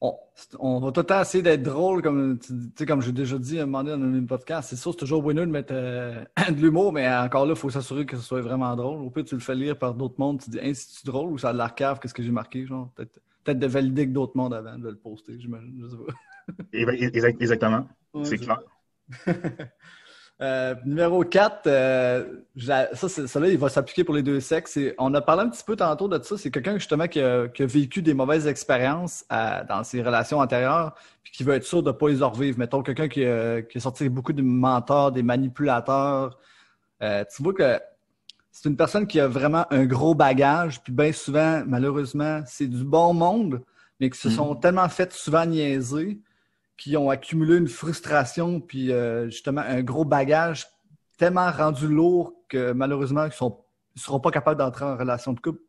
on, 0.00 0.18
on 0.58 0.80
va 0.80 0.90
tout 0.92 1.00
le 1.00 1.06
temps 1.06 1.20
essayer 1.20 1.42
d'être 1.42 1.62
drôle, 1.62 2.02
comme 2.02 2.38
tu 2.38 2.52
tu 2.76 2.86
comme 2.86 3.00
j'ai 3.02 3.12
déjà 3.12 3.38
dit 3.38 3.60
à 3.60 3.62
un 3.62 3.66
moment 3.66 3.84
donné 3.84 4.02
dans 4.18 4.18
un 4.18 4.26
podcast. 4.26 4.70
C'est 4.70 4.76
sûr, 4.76 4.92
c'est 4.92 4.98
toujours 4.98 5.24
winner 5.24 5.42
de 5.46 5.50
mettre 5.50 5.72
euh, 5.74 6.24
de 6.50 6.60
l'humour, 6.60 6.92
mais 6.92 7.08
encore 7.08 7.46
là, 7.46 7.52
il 7.52 7.58
faut 7.58 7.70
s'assurer 7.70 8.04
que 8.04 8.16
ce 8.16 8.22
soit 8.22 8.40
vraiment 8.40 8.74
drôle. 8.76 9.00
Au 9.02 9.10
pire, 9.10 9.24
tu 9.24 9.34
le 9.36 9.40
fais 9.40 9.54
lire 9.54 9.78
par 9.78 9.94
d'autres 9.94 10.16
mondes. 10.18 10.40
Tu 10.42 10.50
dis, 10.50 10.58
hey, 10.58 10.74
c'est 10.74 11.06
drôle 11.06 11.30
ou 11.32 11.38
ça 11.38 11.50
a 11.50 11.52
de 11.52 11.58
la 11.58 11.70
cave, 11.70 12.00
qu'est-ce 12.00 12.14
que 12.14 12.22
j'ai 12.22 12.32
marqué? 12.32 12.66
Genre, 12.66 12.90
peut-être 12.96 13.20
peut-être 13.44 13.58
de 13.58 13.66
valider 13.66 14.06
que 14.06 14.12
d'autres 14.12 14.36
mondes 14.36 14.54
avant 14.54 14.78
de 14.78 14.88
le 14.88 14.96
poster, 14.96 15.38
j'imagine. 15.38 15.78
Je 15.82 15.88
sais 15.88 15.96
pas. 15.96 16.12
Exactement. 17.40 17.86
Ouais, 18.14 18.24
c'est 18.24 18.38
clair. 18.38 18.60
Euh, 20.40 20.74
numéro 20.84 21.22
4, 21.22 21.68
ça, 22.94 23.08
c'est- 23.08 23.26
ça 23.28 23.38
là, 23.38 23.48
il 23.48 23.58
va 23.58 23.68
s'appliquer 23.68 24.02
pour 24.02 24.14
les 24.14 24.24
deux 24.24 24.40
sexes. 24.40 24.76
Et 24.76 24.92
on 24.98 25.14
a 25.14 25.20
parlé 25.20 25.42
un 25.42 25.48
petit 25.48 25.62
peu 25.62 25.76
tantôt 25.76 26.08
de 26.08 26.20
ça. 26.20 26.36
C'est 26.36 26.50
quelqu'un 26.50 26.74
justement 26.78 27.06
qui 27.06 27.20
a, 27.20 27.46
qui 27.46 27.62
a 27.62 27.66
vécu 27.66 28.02
des 28.02 28.12
mauvaises 28.14 28.48
expériences 28.48 29.24
à- 29.28 29.62
dans 29.62 29.84
ses 29.84 30.02
relations 30.02 30.38
antérieures, 30.40 30.94
puis 31.22 31.32
qui 31.32 31.44
veut 31.44 31.54
être 31.54 31.62
sûr 31.64 31.82
de 31.84 31.90
ne 31.90 31.96
pas 31.96 32.08
les 32.08 32.20
revivre. 32.20 32.58
Mettons 32.58 32.82
quelqu'un 32.82 33.06
qui, 33.08 33.24
a- 33.24 33.62
qui 33.62 33.78
a 33.78 33.80
sorti 33.80 34.08
beaucoup 34.08 34.32
de 34.32 34.42
mentors, 34.42 35.12
des 35.12 35.22
manipulateurs. 35.22 36.36
Euh, 37.04 37.24
tu 37.32 37.42
vois 37.42 37.54
que 37.54 37.78
c'est 38.52 38.68
une 38.68 38.76
personne 38.76 39.06
qui 39.06 39.18
a 39.20 39.28
vraiment 39.28 39.66
un 39.70 39.86
gros 39.86 40.14
bagage, 40.14 40.82
puis 40.82 40.92
bien 40.92 41.12
souvent, 41.12 41.64
malheureusement, 41.66 42.42
c'est 42.46 42.68
du 42.68 42.84
bon 42.84 43.14
monde, 43.14 43.62
mais 44.00 44.10
qui 44.10 44.18
se 44.18 44.28
Mhm. 44.28 44.34
sont 44.34 44.54
tellement 44.56 44.88
fait 44.88 45.12
souvent 45.12 45.46
niaiser 45.46 46.20
qui 46.76 46.96
ont 46.96 47.10
accumulé 47.10 47.56
une 47.58 47.68
frustration, 47.68 48.60
puis 48.60 48.92
euh, 48.92 49.26
justement 49.30 49.62
un 49.62 49.82
gros 49.82 50.04
bagage 50.04 50.66
tellement 51.18 51.50
rendu 51.50 51.86
lourd 51.88 52.34
que 52.48 52.72
malheureusement, 52.72 53.24
ils 53.24 53.28
ne 53.28 54.00
seront 54.00 54.20
pas 54.20 54.30
capables 54.30 54.58
d'entrer 54.58 54.84
en 54.84 54.96
relation 54.96 55.32
de 55.32 55.40
couple, 55.40 55.62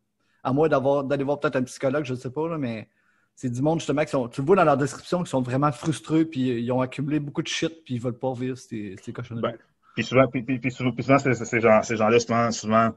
à 0.43 0.53
moins 0.53 0.67
d'avoir 0.69 1.03
d'aller 1.03 1.23
voir 1.23 1.39
peut-être 1.39 1.55
un 1.57 1.63
psychologue, 1.63 2.05
je 2.05 2.13
ne 2.13 2.17
sais 2.19 2.31
pas, 2.31 2.47
là, 2.49 2.57
mais 2.57 2.89
c'est 3.35 3.49
du 3.49 3.61
monde 3.61 3.79
justement 3.79 4.03
qui 4.03 4.11
sont, 4.11 4.27
tu 4.27 4.41
le 4.41 4.47
vois 4.47 4.55
dans 4.55 4.63
leur 4.65 4.77
description, 4.77 5.23
qui 5.23 5.29
sont 5.29 5.41
vraiment 5.41 5.71
frustrés, 5.71 6.25
puis 6.25 6.49
euh, 6.51 6.59
ils 6.59 6.71
ont 6.71 6.81
accumulé 6.81 7.19
beaucoup 7.19 7.41
de 7.43 7.47
shit, 7.47 7.83
puis 7.85 7.95
ils 7.95 8.01
veulent 8.01 8.17
pas 8.17 8.33
vivre 8.33 8.57
ces, 8.57 8.95
ces 9.01 9.13
cochonneries. 9.13 9.41
Ben, 9.41 9.57
Puis 9.95 10.03
souvent, 10.03 10.27
puis, 10.27 10.43
puis- 10.43 10.59
puis 10.59 10.71
souvent, 10.71 10.91
ces 11.19 11.61
gens- 11.61 11.81
ces 11.83 11.97
gens-là, 11.97 12.19
souvent, 12.19 12.51
souvent 12.51 12.91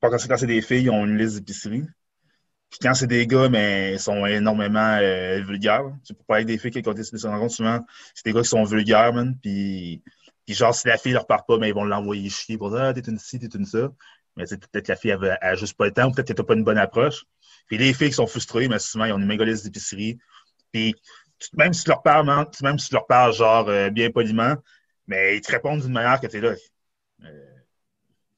quand 0.00 0.18
c'est 0.18 0.28
quand 0.28 0.36
c'est 0.36 0.46
des 0.46 0.62
filles, 0.62 0.84
ils 0.84 0.90
ont 0.90 1.04
une 1.04 1.16
liste 1.18 1.36
d'épicerie. 1.38 1.82
Puis 2.70 2.80
quand 2.82 2.94
c'est 2.94 3.06
des 3.06 3.26
gars, 3.26 3.48
mais 3.48 3.94
ils 3.94 4.00
sont 4.00 4.26
énormément 4.26 4.98
euh, 5.00 5.42
vulgaires. 5.42 5.84
Tu 6.06 6.14
peux 6.14 6.24
parler 6.26 6.44
des 6.44 6.58
filles 6.58 6.70
qui 6.72 6.88
ont 6.88 6.94
des 6.94 7.02
rencontres, 7.28 7.54
souvent, 7.54 7.80
c'est 8.14 8.24
des 8.26 8.32
gars 8.32 8.42
qui 8.42 8.48
sont 8.48 8.64
vulgaires, 8.64 9.12
man. 9.12 9.36
Puis, 9.42 10.02
puis 10.46 10.54
genre, 10.54 10.74
si 10.74 10.88
la 10.88 10.98
fille 10.98 11.12
leur 11.12 11.26
part 11.26 11.46
pas, 11.46 11.58
mais 11.58 11.68
ils 11.70 11.74
vont 11.74 11.84
l'envoyer 11.84 12.30
chier 12.30 12.58
pour 12.58 12.70
dire 12.70 12.80
Ah, 12.82 12.94
t'es 12.94 13.00
une 13.02 13.18
ci, 13.18 13.38
t'es 13.38 13.48
une 13.58 13.66
ça. 13.66 13.90
Mais 14.36 14.44
peut-être 14.46 14.86
que 14.86 14.92
la 14.92 14.96
fille 14.96 15.16
elle, 15.42 15.58
juste 15.58 15.76
pas 15.76 15.86
le 15.86 15.92
temps, 15.92 16.08
ou 16.08 16.12
peut-être 16.12 16.28
que 16.28 16.32
t'as 16.34 16.44
pas 16.44 16.54
une 16.54 16.64
bonne 16.64 16.78
approche. 16.78 17.24
Puis 17.68 17.78
les 17.78 17.94
filles 17.94 18.08
qui 18.10 18.14
sont 18.14 18.26
frustrées, 18.26 18.68
mais 18.68 18.78
souvent, 18.78 19.06
ils 19.06 19.12
ont 19.12 19.18
une 19.18 19.26
méga 19.26 19.44
liste 19.44 19.64
d'épicerie. 19.64 20.18
Puis 20.72 20.94
même 21.54 21.72
si 21.72 21.84
tu 21.84 21.90
leur 21.90 22.02
parles, 22.02 22.26
même 22.62 22.78
si 22.78 22.88
tu 22.88 22.94
leur 22.94 23.06
parles 23.06 23.32
genre 23.32 23.68
euh, 23.68 23.90
bien 23.90 24.10
poliment, 24.10 24.56
mais 25.06 25.36
ils 25.36 25.40
te 25.40 25.52
répondent 25.52 25.80
d'une 25.80 25.92
manière 25.92 26.20
que 26.20 26.26
t'es 26.26 26.40
là. 26.40 26.54
Euh, 27.24 27.56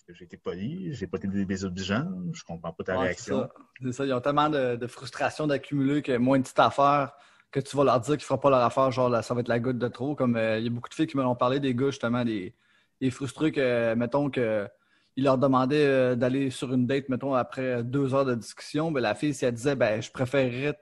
j'ai 0.09 0.25
été 0.25 0.37
poli, 0.37 0.95
j'ai 0.95 1.07
pas 1.07 1.19
été 1.19 1.29
désobligeant, 1.29 2.07
je 2.33 2.43
comprends 2.43 2.73
pas 2.73 2.85
ta 2.85 2.99
réaction. 2.99 3.49
C'est 3.83 3.93
ça. 3.93 4.07
Ils 4.07 4.13
ont 4.13 4.21
tellement 4.21 4.49
de, 4.49 4.87
frustration 4.87 5.47
d'accumuler 5.47 6.03
que 6.03 6.17
moins 6.17 6.37
une 6.37 6.43
petite 6.43 6.59
affaire 6.59 7.13
que 7.51 7.61
tu 7.61 7.77
vas 7.77 7.85
leur 7.85 8.01
dire 8.01 8.17
qu'ils 8.17 8.25
ne 8.25 8.27
feront 8.27 8.39
pas 8.39 8.51
leur 8.51 8.61
affaire, 8.61 8.91
genre 8.91 9.23
ça 9.25 9.35
va 9.35 9.41
être 9.41 9.49
la 9.49 9.59
goutte 9.59 9.79
de 9.79 9.89
trop. 9.89 10.15
Comme 10.15 10.37
euh, 10.37 10.59
il 10.59 10.65
y 10.65 10.67
a 10.67 10.71
beaucoup 10.71 10.89
de 10.89 10.95
filles 10.95 11.07
qui 11.07 11.17
me 11.17 11.23
l'ont 11.23 11.37
parlé, 11.37 11.61
des 11.61 11.75
gars 11.75 11.87
justement, 11.87 12.25
des, 12.25 12.55
des 13.01 13.11
frustrés 13.11 13.53
que, 13.53 13.95
mettons, 13.95 14.31
que 14.31 14.69
il 15.17 15.25
leur 15.25 15.37
demandait 15.37 15.85
euh, 15.85 16.15
d'aller 16.15 16.51
sur 16.51 16.73
une 16.73 16.87
date, 16.87 17.09
mettons, 17.09 17.35
après 17.35 17.83
deux 17.83 18.15
heures 18.15 18.25
de 18.25 18.35
discussion, 18.35 18.93
ben, 18.93 19.01
la 19.01 19.15
fille, 19.15 19.35
si 19.35 19.45
elle 19.45 19.55
disait, 19.55 19.75
ben, 19.75 20.01
je 20.01 20.11
préférerais 20.11 20.79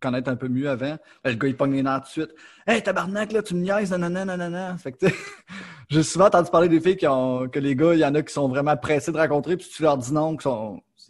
connaître 0.00 0.30
un 0.30 0.36
peu 0.36 0.48
mieux 0.48 0.68
avant, 0.68 0.96
le 1.24 1.34
gars, 1.34 1.48
il 1.48 1.56
pogne 1.56 1.72
les 1.72 1.82
nerfs 1.82 2.02
tout 2.02 2.20
de 2.20 2.26
suite. 2.26 2.34
Hey, 2.66 2.82
tabarnak, 2.82 3.32
là, 3.32 3.42
tu 3.42 3.54
me 3.54 3.60
niaises, 3.60 3.90
nanana, 3.90 4.24
nanana. 4.24 4.76
Fait 4.78 4.92
que, 4.92 5.06
j'ai 5.90 6.02
souvent 6.02 6.26
entendu 6.26 6.50
parler 6.50 6.68
des 6.68 6.80
filles 6.80 6.96
qui 6.96 7.06
ont, 7.06 7.48
que 7.48 7.58
les 7.58 7.76
gars, 7.76 7.94
il 7.94 8.00
y 8.00 8.04
en 8.04 8.14
a 8.14 8.22
qui 8.22 8.32
sont 8.32 8.48
vraiment 8.48 8.76
pressés 8.76 9.12
de 9.12 9.18
rencontrer, 9.18 9.56
puis 9.56 9.68
tu 9.68 9.82
leur 9.82 9.96
dis 9.98 10.12
non, 10.12 10.36
qu'ils 10.36 10.50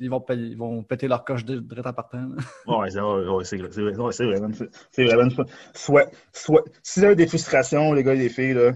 ils 0.01 0.11
vont, 0.11 0.25
ils 0.31 0.57
vont 0.57 0.83
péter 0.83 1.09
leur 1.09 1.25
coche 1.25 1.45
de, 1.45 1.61
de 1.61 1.81
en 1.81 1.93
partant. 1.93 2.29
ouais, 2.67 2.91
c'est 2.91 3.57
vrai. 3.59 3.69
C'est 3.71 3.83
vrai. 3.83 4.49
C'est. 4.91 5.45
Soit, 5.75 6.11
soit, 6.33 6.65
s'il 6.83 7.03
y 7.03 7.07
a 7.07 7.15
des 7.15 7.27
frustrations, 7.27 7.93
les 7.93 8.03
gars 8.03 8.15
et 8.15 8.19
les 8.19 8.29
filles, 8.29 8.55
là, 8.55 8.73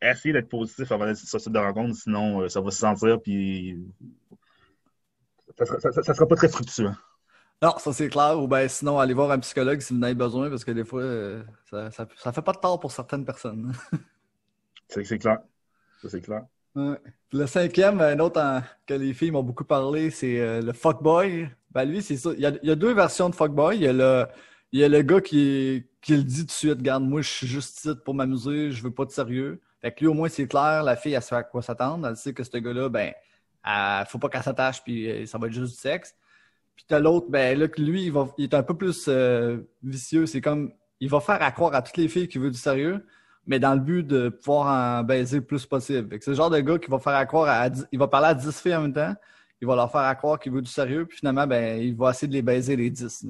essayez 0.00 0.32
d'être 0.32 0.48
positif 0.48 0.90
avant 0.92 1.14
sur 1.14 1.40
site 1.40 1.52
de 1.52 1.58
rencontre, 1.58 1.96
sinon 1.96 2.42
euh, 2.42 2.48
ça 2.48 2.60
va 2.60 2.70
se 2.70 2.78
sentir, 2.78 3.20
puis 3.20 3.78
ça 5.58 5.66
ça, 5.66 6.14
sera 6.14 6.26
pas 6.26 6.36
très 6.36 6.48
fructueux. 6.48 6.90
Non, 7.62 7.74
ça 7.78 7.92
c'est 7.92 8.08
clair. 8.08 8.38
Ou 8.40 8.46
bien 8.46 8.68
sinon, 8.68 8.98
allez 8.98 9.14
voir 9.14 9.30
un 9.30 9.38
psychologue 9.38 9.80
si 9.80 9.92
vous 9.92 9.98
en 9.98 10.02
avez 10.02 10.14
besoin, 10.14 10.48
parce 10.48 10.64
que 10.64 10.70
des 10.70 10.84
fois, 10.84 11.02
euh, 11.02 11.42
ça, 11.70 11.90
ça, 11.90 12.06
ça, 12.16 12.32
fait 12.32 12.42
pas 12.42 12.52
de 12.52 12.58
tort 12.58 12.78
pour 12.78 12.92
certaines 12.92 13.24
personnes. 13.24 13.72
c'est 14.88 15.18
clair. 15.18 15.38
Ça 16.00 16.08
c'est 16.08 16.20
clair. 16.20 16.44
Le 17.32 17.46
cinquième, 17.46 18.00
un 18.00 18.18
autre 18.20 18.40
que 18.86 18.94
les 18.94 19.12
filles 19.12 19.32
m'ont 19.32 19.42
beaucoup 19.42 19.64
parlé, 19.64 20.10
c'est 20.10 20.38
euh, 20.40 20.62
le 20.62 20.72
fuckboy. 20.72 21.50
Ben 21.72 21.84
lui, 21.84 22.02
c'est 22.02 22.16
ça. 22.16 22.30
Il 22.34 22.40
y, 22.40 22.46
a, 22.46 22.52
il 22.62 22.68
y, 22.68 22.70
a, 22.70 22.76
deux 22.76 22.94
versions 22.94 23.28
de 23.28 23.34
fuckboy. 23.34 23.76
Il 23.76 23.82
y 23.82 23.88
a 23.88 23.92
le, 23.92 24.26
il 24.72 24.80
y 24.80 24.84
a 24.84 24.88
le 24.88 25.02
gars 25.02 25.20
qui, 25.20 25.86
qui 26.00 26.16
le 26.16 26.22
dit 26.22 26.40
tout 26.40 26.46
de 26.46 26.50
suite, 26.50 26.82
garde, 26.82 27.04
moi 27.04 27.22
je 27.22 27.28
suis 27.28 27.46
juste 27.46 27.78
ici 27.78 27.90
pour 28.04 28.14
m'amuser, 28.14 28.70
je 28.70 28.82
veux 28.82 28.90
pas 28.90 29.04
de 29.04 29.10
sérieux. 29.10 29.60
Fait 29.80 29.92
que 29.92 30.00
lui, 30.00 30.06
au 30.08 30.14
moins, 30.14 30.28
c'est 30.28 30.48
clair, 30.48 30.82
la 30.82 30.96
fille, 30.96 31.14
elle 31.14 31.22
sait 31.22 31.34
à 31.34 31.42
quoi 31.42 31.62
s'attendre. 31.62 32.06
Elle 32.06 32.16
sait 32.16 32.32
que 32.32 32.42
ce 32.42 32.56
gars-là, 32.56 32.88
ben, 32.88 33.12
il 33.66 34.04
faut 34.08 34.18
pas 34.18 34.28
qu'elle 34.28 34.42
s'attache, 34.42 34.82
puis 34.82 35.08
euh, 35.10 35.26
ça 35.26 35.38
va 35.38 35.46
être 35.46 35.52
juste 35.52 35.74
du 35.74 35.78
sexe. 35.78 36.14
Puis 36.78 36.84
t'as 36.86 37.00
l'autre, 37.00 37.26
ben 37.28 37.58
là, 37.58 37.66
lui, 37.76 38.12
il, 38.38 38.44
est 38.44 38.54
un 38.54 38.62
peu 38.62 38.74
plus 38.74 39.06
euh, 39.08 39.58
vicieux. 39.82 40.26
C'est 40.26 40.40
comme, 40.40 40.70
il 41.00 41.10
va 41.10 41.18
faire 41.18 41.42
à 41.42 41.50
croire 41.50 41.74
à 41.74 41.82
toutes 41.82 41.96
les 41.96 42.06
filles 42.06 42.28
qu'il 42.28 42.40
veut 42.40 42.52
du 42.52 42.58
sérieux, 42.58 43.04
mais 43.48 43.58
dans 43.58 43.74
le 43.74 43.80
but 43.80 44.06
de 44.06 44.28
pouvoir 44.28 45.00
en 45.00 45.02
baiser 45.02 45.38
le 45.38 45.44
plus 45.44 45.66
possible. 45.66 46.16
C'est 46.20 46.30
le 46.30 46.36
genre 46.36 46.50
de 46.50 46.60
gars 46.60 46.78
qui 46.78 46.88
va 46.88 47.00
faire 47.00 47.16
à 47.16 47.26
croire 47.26 47.48
à, 47.48 47.68
il 47.90 47.98
va 47.98 48.06
parler 48.06 48.28
à 48.28 48.34
10 48.34 48.60
filles 48.60 48.76
en 48.76 48.82
même 48.82 48.92
temps, 48.92 49.12
il 49.60 49.66
va 49.66 49.74
leur 49.74 49.90
faire 49.90 50.02
à 50.02 50.14
croire 50.14 50.38
qu'il 50.38 50.52
veut 50.52 50.62
du 50.62 50.70
sérieux, 50.70 51.04
puis 51.04 51.18
finalement, 51.18 51.48
ben, 51.48 51.82
il 51.82 51.96
va 51.96 52.10
essayer 52.10 52.28
de 52.28 52.32
les 52.32 52.42
baiser 52.42 52.76
les 52.76 52.90
10. 52.90 53.26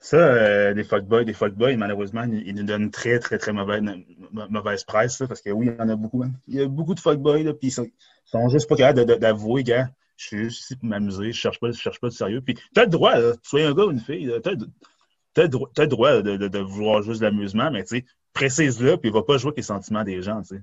Ça, 0.00 0.16
euh, 0.16 0.74
des 0.74 0.82
fuckboys, 0.82 1.24
des 1.24 1.32
fuckboys, 1.32 1.76
malheureusement, 1.76 2.24
ils, 2.24 2.56
nous 2.56 2.64
donnent 2.64 2.90
très, 2.90 3.20
très, 3.20 3.38
très 3.38 3.52
mauvaise, 3.52 3.84
mauvaise 4.32 4.82
presse, 4.82 5.22
parce 5.28 5.40
que 5.40 5.50
oui, 5.50 5.68
il 5.68 5.78
y 5.78 5.80
en 5.80 5.88
a 5.88 5.94
beaucoup. 5.94 6.24
Hein. 6.24 6.32
Il 6.48 6.56
y 6.56 6.60
a 6.60 6.66
beaucoup 6.66 6.96
de 6.96 7.00
fuckboys, 7.00 7.44
puis 7.52 7.68
ils 7.68 7.70
sont, 7.70 7.86
sont 8.24 8.48
juste 8.48 8.68
pas 8.68 8.74
capables 8.74 9.16
d'avouer, 9.20 9.62
gars, 9.62 9.90
je 10.22 10.28
suis 10.28 10.38
juste 10.44 10.60
ici 10.60 10.76
pour 10.76 10.88
m'amuser, 10.88 11.32
je 11.32 11.38
cherche 11.38 11.58
pas, 11.58 11.72
je 11.72 11.78
cherche 11.78 12.00
pas 12.00 12.08
de 12.08 12.12
sérieux. 12.12 12.40
Puis 12.40 12.56
t'as 12.74 12.84
le 12.84 12.90
droit, 12.90 13.16
là, 13.16 13.34
sois 13.42 13.66
un 13.66 13.74
gars 13.74 13.84
ou 13.84 13.90
une 13.90 14.00
fille, 14.00 14.32
t'as 14.42 14.52
as, 14.52 15.42
le 15.44 15.86
droit 15.86 16.22
de, 16.22 16.36
de, 16.36 16.48
de, 16.48 16.58
vouloir 16.58 17.02
juste 17.02 17.20
de 17.20 17.26
l'amusement, 17.26 17.70
mais 17.70 17.82
tu 17.82 17.98
sais, 17.98 18.04
précise-le, 18.32 18.96
puis 18.96 19.10
il 19.10 19.12
va 19.12 19.22
pas 19.22 19.38
jouer 19.38 19.48
avec 19.48 19.56
les 19.58 19.62
sentiments 19.64 20.04
des 20.04 20.22
gens, 20.22 20.42
tu 20.42 20.56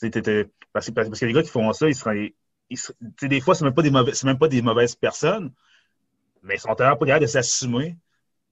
sais. 0.00 0.10
Parce, 0.72 0.86
que, 0.86 0.92
parce 0.92 1.20
que 1.20 1.26
les 1.26 1.32
gars 1.32 1.42
qui 1.42 1.50
font 1.50 1.72
ça, 1.72 1.88
ils 1.88 1.94
seraient. 1.94 2.34
Ils, 2.70 2.78
des 3.22 3.40
fois, 3.40 3.54
c'est 3.54 3.64
même, 3.64 3.74
pas 3.74 3.82
des 3.82 3.90
même 3.90 4.38
pas 4.38 4.48
des 4.48 4.62
mauvaises 4.62 4.94
personnes, 4.94 5.52
mais 6.42 6.56
ils 6.56 6.60
sont 6.60 6.74
tellement 6.74 6.96
pas 6.96 7.06
capables 7.06 7.24
de 7.24 7.30
s'assumer 7.30 7.96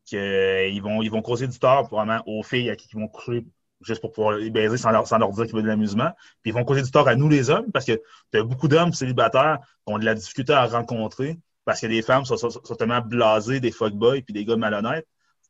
qu'ils 0.05 0.19
euh, 0.19 0.81
vont, 0.83 1.03
ils 1.03 1.11
vont 1.11 1.23
causer 1.23 1.47
du 1.47 1.59
tort 1.59 1.87
probablement 1.89 2.23
aux 2.27 2.43
filles 2.43 2.71
à 2.71 2.77
qui 2.77 2.89
ils 2.93 2.99
vont 2.99 3.09
coucher 3.09 3.45
juste 3.81 4.01
pour 4.01 4.13
pouvoir 4.13 4.37
les 4.37 4.51
baiser 4.51 4.77
sans 4.77 4.91
leur, 4.91 5.07
sans 5.07 5.19
dire 5.19 5.45
qu'ils 5.45 5.55
veulent 5.55 5.65
de 5.65 5.69
l'amusement. 5.69 6.11
Puis 6.43 6.51
ils 6.51 6.55
vont 6.55 6.65
causer 6.65 6.83
du 6.83 6.91
tort 6.91 7.09
à 7.09 7.15
nous 7.15 7.29
les 7.29 7.51
hommes 7.51 7.71
parce 7.73 7.85
que 7.85 8.01
tu 8.33 8.43
beaucoup 8.43 8.69
d'hommes 8.69 8.93
célibataires 8.93 9.59
qui 9.87 9.93
ont 9.93 9.99
de 9.99 10.05
la 10.05 10.15
difficulté 10.15 10.53
à 10.53 10.67
rencontrer 10.67 11.39
parce 11.65 11.81
que 11.81 11.87
les 11.87 12.03
femmes 12.03 12.25
sont, 12.25 12.37
tellement 12.79 13.01
blasées 13.01 13.61
des 13.61 13.73
fuckboys 13.73 14.23
puis 14.23 14.33
des 14.33 14.45
gars 14.45 14.57
malhonnêtes 14.57 15.07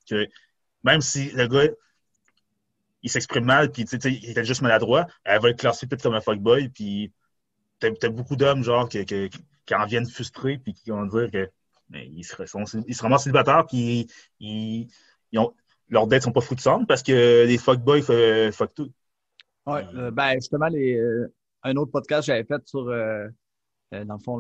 que 0.09 0.27
même 0.83 1.01
si 1.01 1.31
le 1.33 1.47
gars 1.47 1.69
il 3.03 3.11
s'exprime 3.11 3.45
mal 3.45 3.71
puis 3.71 3.83
il 3.83 4.31
était 4.31 4.45
juste 4.45 4.63
maladroit, 4.63 5.07
elle 5.25 5.41
va 5.41 5.51
être 5.51 5.59
classée 5.59 5.87
peut-être 5.87 6.03
comme 6.03 6.15
un 6.15 6.21
fuckboy 6.21 6.69
puis 6.71 7.13
t'as 7.79 7.89
as 8.03 8.09
beaucoup 8.09 8.37
d'hommes 8.37 8.65
genre 8.65 8.89
qui, 8.89 9.05
en 9.73 9.87
viennent 9.87 10.09
frustrés 10.09 10.59
puis 10.59 10.73
qui 10.73 10.91
vont 10.91 11.07
dire 11.07 11.31
que 11.31 11.51
mais 11.89 12.07
ils, 12.09 12.25
ils 12.87 12.95
se 12.95 13.03
ramassent 13.03 13.23
célibataires, 13.23 13.65
puis 13.67 14.09
ils 14.41 14.89
ont, 15.39 15.55
leurs 15.89 16.07
dettes 16.07 16.23
sont 16.23 16.33
pas 16.33 16.41
fructueuses 16.41 16.87
parce 16.87 17.03
que 17.03 17.47
les 17.47 17.59
fuckboys 17.59 18.03
fuck 18.53 18.75
tout. 18.75 18.91
Oui, 19.67 19.81
euh, 19.97 20.11
ben 20.11 20.35
justement, 20.35 20.69
les, 20.69 20.97
euh, 20.97 21.33
un 21.65 21.77
autre 21.77 21.91
podcast 21.91 22.23
que 22.23 22.27
j'avais 22.27 22.45
fait 22.45 22.67
sur, 22.67 22.89
euh, 22.89 23.27
dans 23.91 24.15
le 24.15 24.21
fond, 24.21 24.39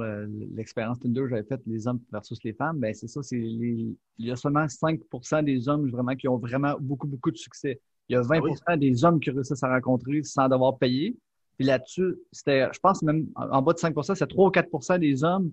l'expérience 0.54 1.00
Tinder, 1.00 1.24
j'avais 1.28 1.42
fait 1.42 1.60
les 1.66 1.86
hommes 1.88 2.00
versus 2.12 2.38
les 2.44 2.52
femmes. 2.52 2.78
Ben 2.78 2.94
c'est 2.94 3.08
ça, 3.08 3.22
c'est 3.22 3.38
il 3.38 3.96
y 4.18 4.30
a 4.30 4.36
seulement 4.36 4.66
5% 4.68 5.42
des 5.42 5.68
hommes 5.68 5.90
vraiment 5.90 6.14
qui 6.14 6.28
ont 6.28 6.36
vraiment 6.36 6.74
beaucoup, 6.80 7.06
beaucoup 7.06 7.30
de 7.30 7.36
succès. 7.36 7.80
Il 8.08 8.14
y 8.14 8.16
a 8.16 8.22
20 8.22 8.40
ah 8.66 8.76
des 8.76 9.04
hommes 9.04 9.18
qui 9.18 9.30
réussissent 9.30 9.62
à 9.64 9.68
rencontrer 9.68 10.22
sans 10.22 10.48
devoir 10.48 10.78
payer. 10.78 11.16
Puis 11.56 11.66
là-dessus, 11.66 12.16
c'était, 12.30 12.68
je 12.72 12.78
pense 12.78 13.02
même 13.02 13.26
en 13.34 13.62
bas 13.62 13.72
de 13.72 13.78
5% 13.78 14.14
c'est 14.14 14.26
3 14.26 14.48
ou 14.48 14.50
4% 14.50 14.98
des 14.98 15.24
hommes 15.24 15.50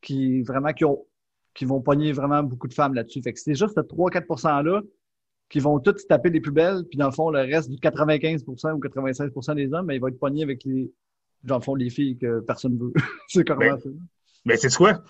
qui 0.00 0.42
vraiment 0.42 0.72
qui 0.72 0.84
ont 0.84 1.04
qui 1.54 1.64
vont 1.64 1.80
pogner 1.80 2.12
vraiment 2.12 2.42
beaucoup 2.42 2.66
de 2.66 2.74
femmes 2.74 2.94
là-dessus. 2.94 3.22
Fait 3.22 3.32
que 3.32 3.38
c'est 3.38 3.54
juste 3.54 3.74
ce 3.74 3.80
3-4%-là 3.80 4.82
qui 5.52 5.60
vont 5.60 5.78
tous 5.80 5.98
se 5.98 6.06
taper 6.06 6.30
les 6.30 6.40
plus 6.40 6.50
belles, 6.50 6.82
puis 6.88 6.98
dans 6.98 7.06
le 7.06 7.12
fond, 7.12 7.28
le 7.28 7.40
reste 7.40 7.68
du 7.68 7.76
95% 7.76 8.72
ou 8.72 8.80
96% 8.80 9.54
des 9.54 9.70
hommes, 9.74 9.86
ben, 9.86 9.92
ils 9.92 10.00
vont 10.00 10.08
être 10.08 10.18
pognés 10.18 10.42
avec 10.42 10.64
les, 10.64 10.90
dans 11.44 11.56
le 11.56 11.62
fond, 11.62 11.74
les 11.74 11.90
filles 11.90 12.16
que 12.16 12.40
personne 12.40 12.78
veut. 12.78 12.92
c'est 13.28 13.46
ben, 13.46 13.78
ça. 13.78 13.90
Mais 14.46 14.56
c'est 14.56 14.74
quoi? 14.74 15.02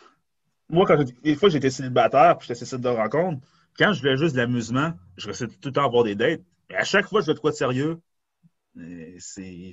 Moi, 0.69 0.85
quand 0.85 0.99
des 1.23 1.37
fois, 1.37 1.49
j'étais 1.49 1.71
célibataire, 1.71 2.39
puis 2.39 2.49
j'étais 2.49 2.77
de 2.77 2.89
rencontre, 2.89 3.47
quand 3.79 3.93
je 3.93 4.01
voulais 4.01 4.17
juste 4.17 4.35
de 4.35 4.41
l'amusement, 4.41 4.93
je 5.17 5.29
restais 5.29 5.47
tout 5.47 5.69
le 5.69 5.73
temps 5.73 5.83
à 5.83 5.87
avoir 5.87 6.03
des 6.03 6.17
dates. 6.17 6.41
Et 6.71 6.75
à 6.75 6.83
chaque 6.83 7.07
fois, 7.07 7.21
je 7.21 7.29
veux 7.29 7.35
de 7.35 7.39
quoi 7.39 7.53
de 7.53 7.57
sérieux? 7.57 8.01
C'est 9.19 9.73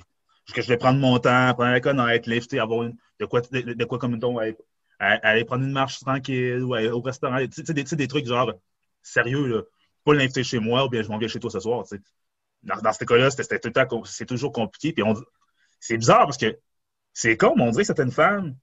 que 0.54 0.62
je 0.62 0.68
vais 0.68 0.76
prendre 0.76 1.00
mon 1.00 1.18
temps, 1.18 1.52
prendre 1.54 1.72
la 1.72 1.80
connaître, 1.80 2.28
l'inviter, 2.28 2.60
avoir 2.60 2.84
une, 2.84 2.96
de 3.18 3.24
quoi, 3.24 3.40
de, 3.40 3.84
quoi 3.84 3.98
comme 3.98 4.20
ton 4.20 4.38
aller 5.00 5.44
prendre 5.44 5.64
une 5.64 5.72
marche 5.72 5.98
tranquille 5.98 6.62
ou 6.62 6.76
au 6.76 7.00
restaurant. 7.00 7.38
Tu 7.38 7.64
sais, 7.64 7.74
des, 7.74 7.82
des, 7.82 8.06
trucs 8.06 8.26
genre 8.26 8.52
sérieux, 9.02 9.46
là. 9.46 9.62
Pas 10.04 10.14
l'inviter 10.14 10.44
chez 10.44 10.58
moi 10.58 10.86
ou 10.86 10.88
bien 10.88 11.02
je 11.02 11.08
m'en 11.08 11.18
viens 11.18 11.28
chez 11.28 11.40
toi 11.40 11.50
ce 11.50 11.60
soir. 11.60 11.84
Tu 11.84 11.96
sais. 11.96 12.02
Dans, 12.62 12.76
dans 12.76 12.92
cas-là, 12.92 13.30
c'est 13.30 14.26
toujours 14.26 14.52
compliqué. 14.52 14.92
Puis 14.92 15.04
c'est 15.78 15.96
bizarre 15.96 16.26
parce 16.26 16.36
que 16.36 16.58
c'est 17.12 17.36
comme 17.36 17.60
on 17.60 17.70
dirait 17.70 17.82
que 17.82 17.86
certaines 17.86 18.10
femmes 18.10 18.54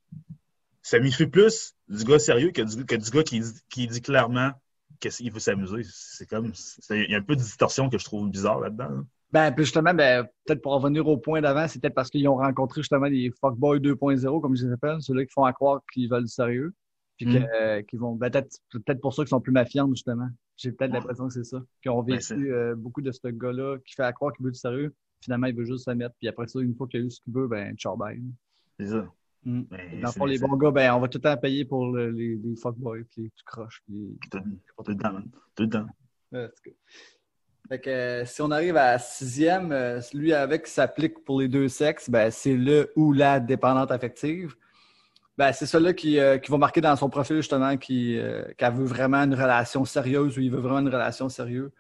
ça 0.88 1.00
m'y 1.00 1.12
fait 1.12 1.28
plus 1.28 1.76
du 1.90 2.06
gars 2.06 2.18
sérieux 2.18 2.52
que 2.52 2.62
du, 2.62 3.12
gars 3.12 3.24
qui, 3.24 3.42
qui 3.70 3.88
dit 3.88 4.02
clairement 4.02 4.52
qu'il 5.02 5.32
veut 5.34 5.40
s'amuser. 5.40 5.82
C'est 5.84 6.26
comme, 6.26 6.54
il 6.92 7.12
y 7.12 7.16
a 7.16 7.18
un 7.18 7.22
peu 7.22 7.36
de 7.36 7.42
distorsion 7.42 7.90
que 7.90 7.98
je 7.98 8.06
trouve 8.06 8.30
bizarre 8.30 8.62
là-dedans. 8.62 9.04
Ben, 9.32 9.52
puis 9.52 9.66
justement, 9.66 9.94
ben, 9.94 10.26
peut-être 10.46 10.62
pour 10.62 10.72
revenir 10.72 11.06
au 11.06 11.18
point 11.18 11.42
d'avant, 11.42 11.68
c'est 11.68 11.82
peut-être 11.82 11.94
parce 11.94 12.10
qu'ils 12.10 12.28
ont 12.30 12.38
rencontré 12.38 12.82
justement 12.82 13.10
des 13.10 13.34
fuckboys 13.42 13.80
2.0, 13.80 14.40
comme 14.40 14.56
je 14.56 14.66
les 14.66 14.72
appelle, 14.72 15.02
ceux-là 15.02 15.26
qui 15.26 15.34
font 15.34 15.44
à 15.44 15.52
croire 15.52 15.82
qu'ils 15.94 16.10
veulent 16.10 16.24
du 16.24 16.32
sérieux. 16.32 16.74
Puis 17.18 17.28
euh, 17.36 17.82
qu'ils 17.82 18.00
vont, 18.00 18.16
ben, 18.16 18.30
peut-être, 18.30 18.60
peut-être 18.72 19.02
pour 19.02 19.14
ça 19.14 19.24
qu'ils 19.24 19.30
sont 19.30 19.42
plus 19.42 19.52
mafiants, 19.52 19.90
justement. 19.90 20.30
J'ai 20.56 20.72
peut-être 20.72 20.94
l'impression 20.94 21.28
que 21.28 21.34
c'est 21.34 21.44
ça. 21.44 21.64
Qui 21.82 21.90
ont 21.90 22.04
ben, 22.04 22.18
vécu 22.18 22.54
euh, 22.54 22.76
beaucoup 22.76 23.02
de 23.02 23.12
ce 23.12 23.28
gars-là 23.28 23.78
qui 23.86 23.96
fait 23.96 24.04
à 24.04 24.14
croire 24.14 24.34
qu'il 24.34 24.46
veut 24.46 24.52
du 24.52 24.60
sérieux. 24.60 24.94
Finalement, 25.22 25.48
il 25.48 25.56
veut 25.56 25.66
juste 25.66 25.86
se 25.86 25.92
mettre. 25.92 26.16
Puis 26.20 26.28
après 26.28 26.48
ça, 26.48 26.60
une 26.60 26.76
fois 26.76 26.88
qu'il 26.88 27.02
a 27.02 27.04
eu 27.04 27.10
ce 27.10 27.20
qu'il 27.22 27.34
veut, 27.34 27.48
ben, 27.48 27.76
ciao, 27.76 27.98
bye. 27.98 28.22
C'est 28.80 28.88
ça. 28.88 29.08
Mm. 29.44 29.62
Ben, 29.64 30.02
Dans 30.02 30.26
le 30.26 30.32
les 30.32 30.40
bons 30.40 30.56
gars, 30.58 30.72
ben, 30.72 30.94
on 30.94 31.00
va 31.00 31.08
tout 31.08 31.18
le 31.18 31.24
temps 31.24 31.38
payer 31.38 31.66
pour 31.66 31.96
les, 31.96 32.36
les 32.36 32.56
fuckboys, 32.56 33.04
puis 33.06 33.24
les 33.24 33.32
croches. 33.46 33.82
Puis... 33.86 34.18
Tout 34.30 34.38
le 34.88 34.98
temps, 34.98 35.22
Tout 35.56 35.64
le 35.64 35.70
temps. 35.70 35.88
Fait 37.70 37.80
que, 37.80 37.90
euh, 37.90 38.26
si 38.26 38.42
on 38.42 38.52
arrive 38.52 38.78
à 38.78 38.98
sixième, 38.98 39.72
euh, 39.72 40.00
celui 40.00 40.32
avec 40.34 40.66
qui 40.66 40.72
s'applique 40.72 41.26
pour 41.26 41.42
les 41.42 41.50
deux 41.50 41.68
sexes, 41.68 42.10
ben, 42.10 42.32
c'est 42.32 42.56
le 42.56 42.92
ou 42.96 43.12
la 43.12 43.40
dépendante 43.40 43.92
affective. 43.92 44.56
Ben, 45.38 45.52
c'est 45.52 45.68
celui 45.68 45.94
qui, 45.94 46.20
euh, 46.20 46.38
qui 46.40 46.50
va 46.50 46.58
marquer 46.58 46.82
dans 46.82 46.96
son 46.96 47.10
profil 47.10 47.38
justement 47.38 47.78
qui, 47.78 48.20
qu'elle 48.58 48.74
veut 48.74 48.86
vraiment 48.86 49.24
une 49.24 49.36
relation 49.36 49.86
sérieuse 49.86 50.38
ou 50.38 50.42
il 50.42 50.52
veut 50.52 50.60
vraiment 50.60 50.80
une 50.80 50.90
relation 50.90 51.30
sérieuse. 51.30 51.72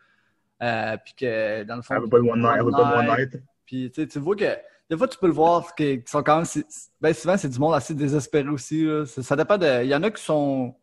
puis 0.59 1.13
que 1.17 1.63
dans 1.63 1.77
le 1.77 1.81
fond. 1.81 1.95
Elle 1.95 2.01
veut 2.01 2.09
pas 2.09 2.17
le 2.17 2.29
one 2.29 2.39
night. 2.39 2.55
Elle 2.57 2.65
veut 2.65 2.71
pas 2.71 3.03
le 3.03 3.09
one 3.09 3.17
night. 3.17 3.41
Puis 3.65 3.91
tu 3.91 4.19
vois 4.19 4.35
que 4.35 4.57
des 4.89 4.95
fois 4.95 5.07
tu 5.07 5.17
peux 5.17 5.27
le 5.27 5.33
voir 5.33 5.73
qu'ils 5.75 6.03
sont 6.05 6.23
quand 6.23 6.37
même. 6.37 6.63
Ben, 7.01 7.13
souvent 7.13 7.37
c'est 7.37 7.49
du 7.49 7.59
monde 7.59 7.73
assez 7.73 7.93
désespéré 7.93 8.49
aussi. 8.49 8.87
Ça, 9.05 9.23
ça, 9.23 9.35
dépend 9.35 9.57
de. 9.57 9.83
Il 9.83 9.89
y 9.89 9.95
en 9.95 10.03
a 10.03 10.11
qui 10.11 10.23
sont 10.23 10.75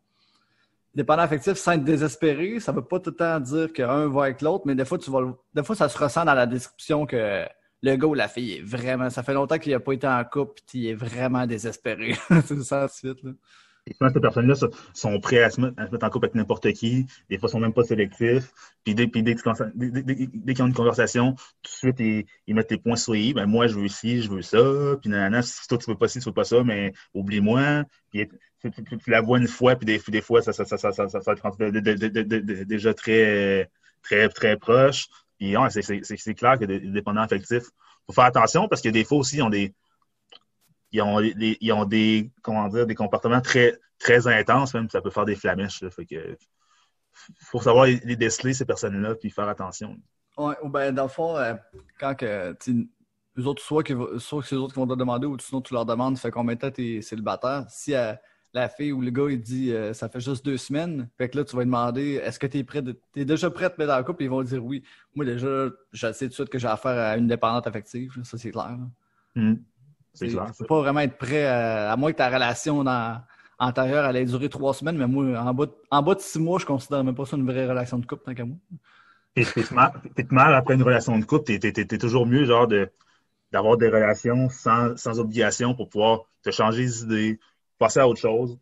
dépendant 0.95 1.23
affectif 1.23 1.55
sans 1.55 1.73
être 1.73 1.85
désespéré, 1.85 2.61
ça 2.61 2.73
veut 2.73 2.85
pas 2.85 3.01
tout 3.01 3.11
le 3.11 3.17
temps 3.17 3.41
dire 3.41 3.73
qu'un 3.73 4.09
va 4.09 4.25
avec 4.25 4.43
l'autre, 4.43 4.65
mais 4.67 4.75
des 4.75 4.85
fois, 4.85 4.99
tu 4.99 5.11
vas, 5.11 5.21
des 5.53 5.63
fois, 5.63 5.75
ça 5.75 5.89
se 5.89 5.99
ressent 5.99 6.25
dans 6.25 6.35
la 6.35 6.47
description 6.47 7.05
que 7.07 7.45
le 7.85 7.97
gars 7.97 8.07
ou 8.07 8.15
la 8.15 8.29
fille 8.29 8.55
est 8.55 8.63
vraiment. 8.63 9.11
Ça 9.11 9.23
fait 9.23 9.35
longtemps 9.35 9.59
qu'il 9.59 9.73
n'a 9.73 9.81
pas 9.81 9.93
été 9.93 10.07
en 10.07 10.25
couple, 10.25 10.63
puis 10.67 10.79
il 10.79 10.87
est 10.89 10.95
vraiment 10.95 11.47
désespéré. 11.47 12.15
c'est 12.47 12.63
ça, 12.63 12.89
suite. 12.89 13.23
Là. 13.23 13.33
Souvent, 13.93 14.11
ces 14.15 14.21
personnes-là 14.21 14.55
sont 14.95 15.21
prêts 15.21 15.43
à 15.43 15.51
se, 15.51 15.61
mettre, 15.61 15.77
en 15.79 16.09
couple 16.09 16.25
avec 16.25 16.35
n'importe 16.35 16.73
qui. 16.73 17.05
Des 17.29 17.37
fois, 17.37 17.51
ils 17.51 17.53
sont 17.53 17.61
même 17.61 17.75
pas 17.75 17.83
sélectifs. 17.83 18.51
Puis 18.83 18.95
dès, 18.95 19.07
puis 19.07 19.23
dès, 19.23 19.35
qu'ils 19.35 20.63
ont 20.63 20.67
une 20.67 20.73
conversation, 20.73 21.35
tout 21.35 21.71
de 21.71 21.93
suite, 21.93 22.27
ils, 22.47 22.55
mettent 22.55 22.71
les 22.71 22.79
points 22.79 22.97
sur 22.97 23.13
les 23.13 23.35
Ben, 23.35 23.45
moi, 23.45 23.67
je 23.67 23.79
veux 23.79 23.89
ci, 23.89 24.23
je 24.23 24.31
veux 24.31 24.41
ça. 24.41 24.97
Puis 25.03 25.11
nanana, 25.11 25.43
si 25.43 25.69
toi, 25.69 25.77
tu 25.77 25.91
veux 25.91 25.99
pas 25.99 26.09
ci, 26.09 26.21
tu 26.21 26.25
veux 26.25 26.33
pas 26.33 26.45
ça, 26.45 26.65
mais 26.65 26.95
oublie-moi. 27.13 27.85
Puis 28.11 28.27
tu, 28.63 29.11
la 29.11 29.21
vois 29.21 29.37
une 29.37 29.49
fois, 29.49 29.77
puis 29.77 29.85
des, 29.85 30.01
des 30.09 30.23
fois, 30.23 30.41
ça, 30.41 30.55
ça, 30.55 30.65
ça, 30.65 30.79
ça, 30.79 30.91
ça, 30.91 31.07
ça, 31.07 31.21
ça 31.21 31.35
déjà 32.65 32.95
très, 32.95 33.69
très, 34.03 34.31
très 34.31 34.57
proche. 34.57 35.09
C'est 35.71 36.35
clair 36.35 36.59
que 36.59 36.65
les 36.65 36.81
dépendants 36.81 37.23
affectifs, 37.23 37.65
faut 38.07 38.13
faire 38.13 38.25
attention 38.25 38.69
parce 38.69 38.83
que 38.83 38.89
des 38.89 39.05
fois 39.05 39.19
aussi, 39.19 39.37
ils 39.37 39.43
ont 39.43 39.51
des, 39.51 39.75
ils 40.93 41.03
ont, 41.03 41.21
des, 41.21 41.59
ils 41.61 41.73
ont 41.73 41.85
des, 41.85 42.31
comment 42.43 42.69
dire, 42.69 42.87
des 42.87 42.95
comportements 42.95 43.41
très, 43.41 43.79
très 43.99 44.29
intenses, 44.29 44.75
même, 44.75 44.89
ça 44.89 45.01
peut 45.01 45.11
faire 45.11 45.25
des 45.25 45.35
flamèches. 45.35 45.83
Là, 45.83 45.91
fait 45.91 46.07
que, 46.07 46.37
faut 47.41 47.61
savoir 47.61 47.87
les, 47.87 48.17
déceler, 48.17 48.55
ces 48.55 48.65
personnes-là, 48.65 49.15
puis 49.17 49.31
faire 49.31 49.49
attention. 49.49 49.97
Ouais, 50.37 50.55
ou 50.63 50.69
ben, 50.69 50.95
dans 50.95 51.05
le 51.05 51.09
fond, 51.09 51.37
euh, 51.37 51.55
quand 51.99 52.15
que, 52.15 52.57
autres, 53.45 53.63
soit 53.63 53.83
que 53.83 54.19
c'est 54.41 54.55
eux 54.55 54.59
autres 54.59 54.75
qui 54.75 54.81
vont 54.81 54.87
te 54.87 54.95
demander, 54.95 55.27
ou 55.27 55.39
sinon 55.39 55.61
tu 55.61 55.75
leur 55.75 55.87
demandes, 55.87 56.19
fait 56.19 56.31
combien 56.31 56.55
de 56.55 56.61
temps 56.61 56.71
t'es 56.71 57.01
célibataire. 57.03 57.65
Si 57.69 57.95
euh, 57.95 58.15
la 58.55 58.69
fille 58.69 58.93
ou 58.93 59.01
le 59.01 59.11
gars, 59.11 59.27
il 59.29 59.41
dit, 59.41 59.73
euh, 59.73 59.93
ça 59.93 60.09
fait 60.09 60.21
juste 60.21 60.45
deux 60.45 60.57
semaines, 60.57 61.09
fait 61.19 61.29
que 61.29 61.37
là, 61.37 61.45
tu 61.45 61.57
vas 61.57 61.65
demander, 61.65 62.21
est-ce 62.25 62.39
que 62.39 62.47
t'es 62.47 62.63
prêt, 62.63 62.83
t'es 63.13 63.25
déjà 63.25 63.51
prêt 63.51 63.67
à 63.67 63.71
te 63.71 63.81
mettre 63.81 63.93
dans 63.93 63.99
le 63.99 64.05
couple? 64.05 64.23
Ils 64.23 64.31
vont 64.31 64.43
dire 64.43 64.65
oui. 64.65 64.85
Moi, 65.15 65.25
déjà, 65.25 65.69
je 65.93 66.13
sais 66.13 66.27
tout 66.27 66.31
de 66.31 66.35
suite 66.35 66.49
que 66.49 66.59
j'ai 66.59 66.69
affaire 66.69 66.99
à 66.99 67.17
une 67.17 67.27
dépendante 67.27 67.67
affective, 67.67 68.13
ça, 68.23 68.39
c'est 68.39 68.53
clair. 68.53 68.79
Hmm. 69.35 69.55
C'est 70.13 70.29
clair. 70.29 70.47
Tu 70.53 70.59
peux 70.59 70.67
pas 70.67 70.81
vraiment 70.81 71.01
être 71.01 71.19
prêt, 71.19 71.47
à, 71.47 71.97
moins 71.97 72.13
que 72.13 72.19
ta 72.19 72.31
relation 72.31 72.85
dans, 72.85 73.21
antérieure 73.59 74.05
allait 74.05 74.25
durer 74.25 74.49
trois 74.49 74.73
semaines, 74.73 74.97
mais 74.97 75.09
moi, 75.09 75.39
en 75.41 75.53
bas, 75.53 75.67
de, 75.67 75.73
en 75.91 76.03
bas 76.03 76.15
de 76.15 76.21
six 76.21 76.39
mois, 76.39 76.59
je 76.61 76.67
considère 76.67 77.03
même 77.03 77.15
pas 77.15 77.27
ça 77.27 77.37
une 77.37 77.47
vraie 77.47 77.67
relation 77.69 77.99
de 77.99 78.07
couple, 78.07 78.23
tant 78.25 78.35
qu'à 78.35 78.45
moi. 78.45 78.57
T'es 79.35 80.27
mal 80.31 80.55
après 80.55 80.75
une 80.75 80.83
relation 80.83 81.19
de 81.19 81.25
couple, 81.25 81.59
t'es 81.59 81.99
toujours 81.99 82.25
mieux, 82.25 82.45
genre, 82.45 82.69
de 82.69 82.89
d'avoir 83.51 83.77
des 83.77 83.89
relations 83.89 84.49
sans, 84.49 84.97
sans 84.97 85.21
obligation 85.21 85.77
pour 85.77 85.89
pouvoir 85.89 86.23
te 86.43 86.51
changer 86.51 86.83
les 86.83 87.03
idées, 87.05 87.41
passer 87.79 88.01
à 88.01 88.09
autre 88.09 88.21
chose. 88.21 88.59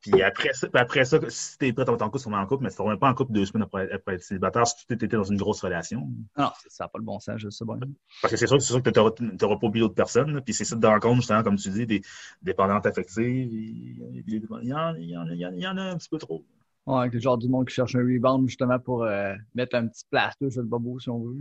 Puis 0.00 0.22
après 0.22 0.52
ça, 0.52 0.66
après 0.74 1.04
ça 1.06 1.18
si 1.28 1.56
t'es 1.56 1.72
prêt 1.72 1.88
à 1.88 1.92
être 1.92 2.02
en 2.02 2.10
couple, 2.10 2.18
c'est 2.18 2.30
en 2.30 2.46
couple, 2.46 2.64
mais 2.64 2.70
tu 2.70 2.82
ne 2.82 2.94
pas 2.96 3.08
en 3.08 3.14
couple 3.14 3.32
deux 3.32 3.46
semaines 3.46 3.62
après, 3.62 3.88
être 3.90 4.22
célibataire 4.22 4.66
si 4.66 4.86
tu 4.86 4.92
étais 4.92 5.08
dans 5.08 5.24
une 5.24 5.38
grosse 5.38 5.62
relation. 5.62 6.00
Non, 6.36 6.50
ça 6.68 6.84
n'a 6.84 6.88
pas 6.88 6.98
le 6.98 7.04
bon 7.04 7.18
sens, 7.20 7.38
je 7.38 7.48
sais 7.48 7.64
pas. 7.64 7.78
Parce 8.20 8.32
que 8.32 8.36
c'est 8.36 8.46
sûr, 8.46 8.60
sûr 8.60 8.82
que 8.82 8.90
tu 8.90 9.00
n'auras 9.00 9.56
pas 9.56 9.66
oublié 9.66 9.82
d'autres 9.82 9.94
personnes. 9.94 10.42
Puis 10.42 10.52
c'est 10.52 10.66
ça 10.66 10.76
de 10.76 10.86
rencontre, 10.86 11.16
justement, 11.16 11.42
comme 11.42 11.56
tu 11.56 11.70
dis, 11.70 11.86
des 11.86 12.02
dépendantes 12.42 12.84
affectives. 12.84 13.50
Il 13.50 14.66
y 14.66 14.74
en 14.74 15.76
a 15.78 15.82
un 15.82 15.96
petit 15.96 16.08
peu 16.10 16.18
trop. 16.18 16.44
Ouais, 16.86 17.08
le 17.08 17.18
genre 17.18 17.38
du 17.38 17.48
monde 17.48 17.66
qui 17.66 17.74
cherche 17.74 17.94
un 17.94 18.00
rebound 18.00 18.46
justement 18.46 18.78
pour 18.78 19.04
euh, 19.04 19.34
mettre 19.54 19.74
un 19.76 19.86
petit 19.86 20.04
plaster 20.10 20.50
sur 20.50 20.60
le 20.60 20.68
bobo, 20.68 20.98
si 20.98 21.08
on 21.08 21.20
veut. 21.20 21.36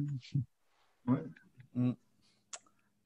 Ouais. 1.07 1.23
Mm. 1.75 1.91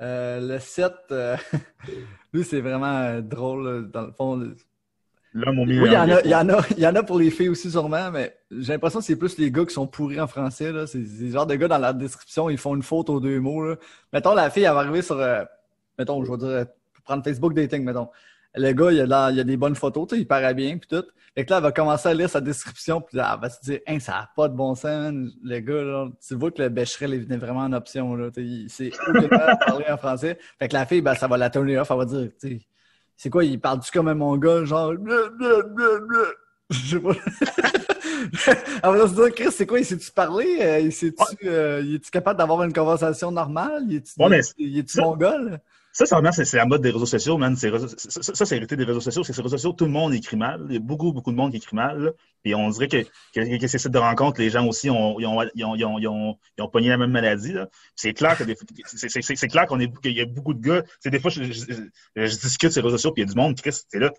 Euh, 0.02 0.40
le 0.40 0.60
7, 0.60 0.94
euh, 1.12 1.38
lui, 2.34 2.44
c'est 2.44 2.62
vraiment 2.62 3.20
drôle. 3.22 3.90
Dans 3.92 4.02
le 4.02 4.12
fond, 4.12 4.54
oui, 5.36 5.68
il 5.68 5.92
y, 5.92 5.98
en 5.98 6.10
a, 6.10 6.22
il, 6.22 6.30
y 6.32 6.36
en 6.36 6.50
a, 6.50 6.62
il 6.72 6.80
y 6.80 6.88
en 6.88 6.96
a 6.96 7.04
pour 7.04 7.20
les 7.20 7.30
filles 7.30 7.50
aussi, 7.50 7.70
sûrement, 7.70 8.10
mais 8.12 8.36
j'ai 8.50 8.74
l'impression 8.74 9.00
que 9.00 9.06
c'est 9.06 9.16
plus 9.16 9.38
les 9.38 9.52
gars 9.52 9.66
qui 9.66 9.74
sont 9.74 9.86
pourris 9.86 10.20
en 10.20 10.28
français. 10.28 10.72
C'est 10.88 11.00
des 11.00 11.32
genres 11.32 11.46
de 11.46 11.56
gars 11.56 11.68
dans 11.68 11.78
la 11.78 11.94
description, 11.94 12.50
ils 12.50 12.58
font 12.58 12.76
une 12.76 12.82
faute 12.82 13.10
aux 13.10 13.20
deux 13.20 13.40
mots. 13.40 13.64
Là. 13.64 13.76
Mettons, 14.14 14.34
la 14.34 14.50
fille, 14.50 14.64
elle 14.64 14.74
va 14.74 14.80
arriver 14.80 15.02
sur. 15.02 15.20
Euh, 15.20 15.44
mettons, 15.98 16.24
je 16.24 16.32
vais 16.32 16.38
dire, 16.38 16.66
prendre 17.04 17.24
Facebook 17.24 17.54
Dating, 17.54 17.84
mettons. 17.84 18.10
Le 18.58 18.72
gars, 18.74 18.92
il 18.92 19.14
a, 19.14 19.32
il 19.32 19.40
a 19.40 19.44
des 19.44 19.58
bonnes 19.58 19.76
photos, 19.76 20.08
il 20.14 20.28
paraît 20.28 20.54
bien, 20.54 20.78
puis 20.78 20.88
tout. 20.88 21.06
Fait 21.36 21.46
que 21.46 21.52
là, 21.52 21.58
elle 21.58 21.64
va 21.64 21.72
commencer 21.72 22.10
à 22.10 22.14
lire 22.14 22.30
sa 22.30 22.42
description, 22.42 23.00
puis 23.00 23.20
elle 23.20 23.40
va 23.40 23.50
se 23.50 23.62
dire, 23.62 23.80
hein, 23.88 24.00
ça 24.00 24.14
n'a 24.14 24.30
pas 24.36 24.48
de 24.48 24.56
bon 24.56 24.74
sens, 24.74 25.14
le 25.44 25.60
gars, 25.60 25.84
là. 25.84 26.08
Tu 26.28 26.36
vois 26.36 26.50
que 26.52 26.62
le 26.64 26.70
Becherel 26.70 27.14
est 27.14 27.38
vraiment 27.38 27.62
en 27.62 27.74
option, 27.74 28.16
là. 28.16 28.30
Il 28.38 28.70
sait 28.70 28.92
parler 29.30 29.86
en 29.90 29.98
français. 29.98 30.40
Fait 30.58 30.68
que 30.68 30.74
la 30.74 30.86
fille, 30.86 31.02
ben, 31.02 31.14
ça 31.14 31.28
va 31.28 31.38
la 31.38 31.50
tourner 31.50 31.78
off, 31.78 31.92
elle 31.92 31.98
va 31.98 32.06
dire, 32.06 32.30
tu 32.40 32.62
c'est 33.18 33.32
quoi, 33.32 33.44
il 33.44 33.60
parle-tu 33.60 33.92
comme 33.92 34.08
un 34.08 34.14
mongol, 34.14 34.66
genre. 34.66 34.94
Je 36.70 36.98
sais 36.98 37.00
pas. 37.00 37.14
On 38.84 38.92
va 38.92 39.08
se 39.08 39.14
dire, 39.14 39.34
Chris, 39.34 39.52
c'est 39.52 39.66
quoi, 39.66 39.80
il 39.80 39.86
sait-tu 39.86 40.12
parler? 40.12 40.58
Euh, 40.62 40.80
il 40.80 40.94
tu 40.94 41.14
euh, 41.46 41.96
est-tu 41.96 42.12
capable 42.12 42.38
d'avoir 42.38 42.62
une 42.64 42.74
conversation 42.74 43.32
normale? 43.32 43.86
Il 43.90 43.96
est-tu 43.98 45.00
ouais, 45.00 45.04
mongol? 45.04 45.60
Ça, 45.98 46.06
c'est 46.32 46.46
c'est 46.46 46.58
la 46.58 46.66
mode 46.68 46.84
des 46.84 46.92
réseaux 46.92 47.08
sociaux, 47.08 47.40
man. 47.40 47.56
Ça, 47.56 47.70
ça 47.98 48.46
c'est 48.46 48.56
hérité 48.56 48.76
des 48.76 48.84
réseaux 48.84 49.00
sociaux. 49.00 49.24
C'est 49.24 49.34
ces 49.34 49.42
réseaux 49.42 49.58
sociaux, 49.58 49.74
tout 49.74 49.86
le 49.86 49.90
monde 49.90 50.14
écrit 50.14 50.38
mal. 50.38 50.64
Il 50.70 50.74
y 50.76 50.78
a 50.78 50.80
beaucoup, 50.80 51.12
beaucoup 51.12 51.32
de 51.32 51.36
monde 51.36 51.50
qui 51.50 51.58
écrit 51.58 51.76
mal. 51.76 52.14
Et 52.46 52.54
on 52.54 52.70
dirait 52.70 52.88
que, 52.88 53.02
que, 53.34 53.58
que, 53.58 53.68
ces 53.68 53.80
sites 53.80 53.92
de 53.92 53.98
rencontres, 53.98 54.40
les 54.40 54.52
gens 54.52 54.68
aussi 54.68 54.92
ont, 54.92 55.20
ils 55.20 55.26
ont, 55.26 55.42
ils 55.56 55.66
ont, 55.66 55.76
ils 55.76 55.86
ont, 55.86 55.98
ils 55.98 56.08
ont, 56.08 56.38
ils 56.56 56.62
ont 56.62 56.70
pogné 56.70 56.90
la 56.90 56.98
même 56.98 57.10
maladie. 57.10 57.56
C'est 57.96 58.14
clair 58.14 58.38
qu'il 58.38 58.48
y 58.48 60.22
a 60.22 60.26
beaucoup 60.28 60.54
de 60.54 60.62
gars. 60.62 60.84
C'est 61.00 61.10
des 61.10 61.20
fois, 61.20 61.32
je, 61.32 61.46
je, 61.46 61.64
je, 62.16 62.38
discute 62.38 62.72
sur 62.72 62.84
les 62.84 62.86
réseaux 62.86 62.98
sociaux, 62.98 63.12
puis 63.12 63.24
il 63.24 63.26
y 63.28 63.32
a 63.32 63.34
du 63.34 63.40
monde, 63.40 63.60
Chris, 63.60 63.82
c'est 63.90 63.98
là. 63.98 64.12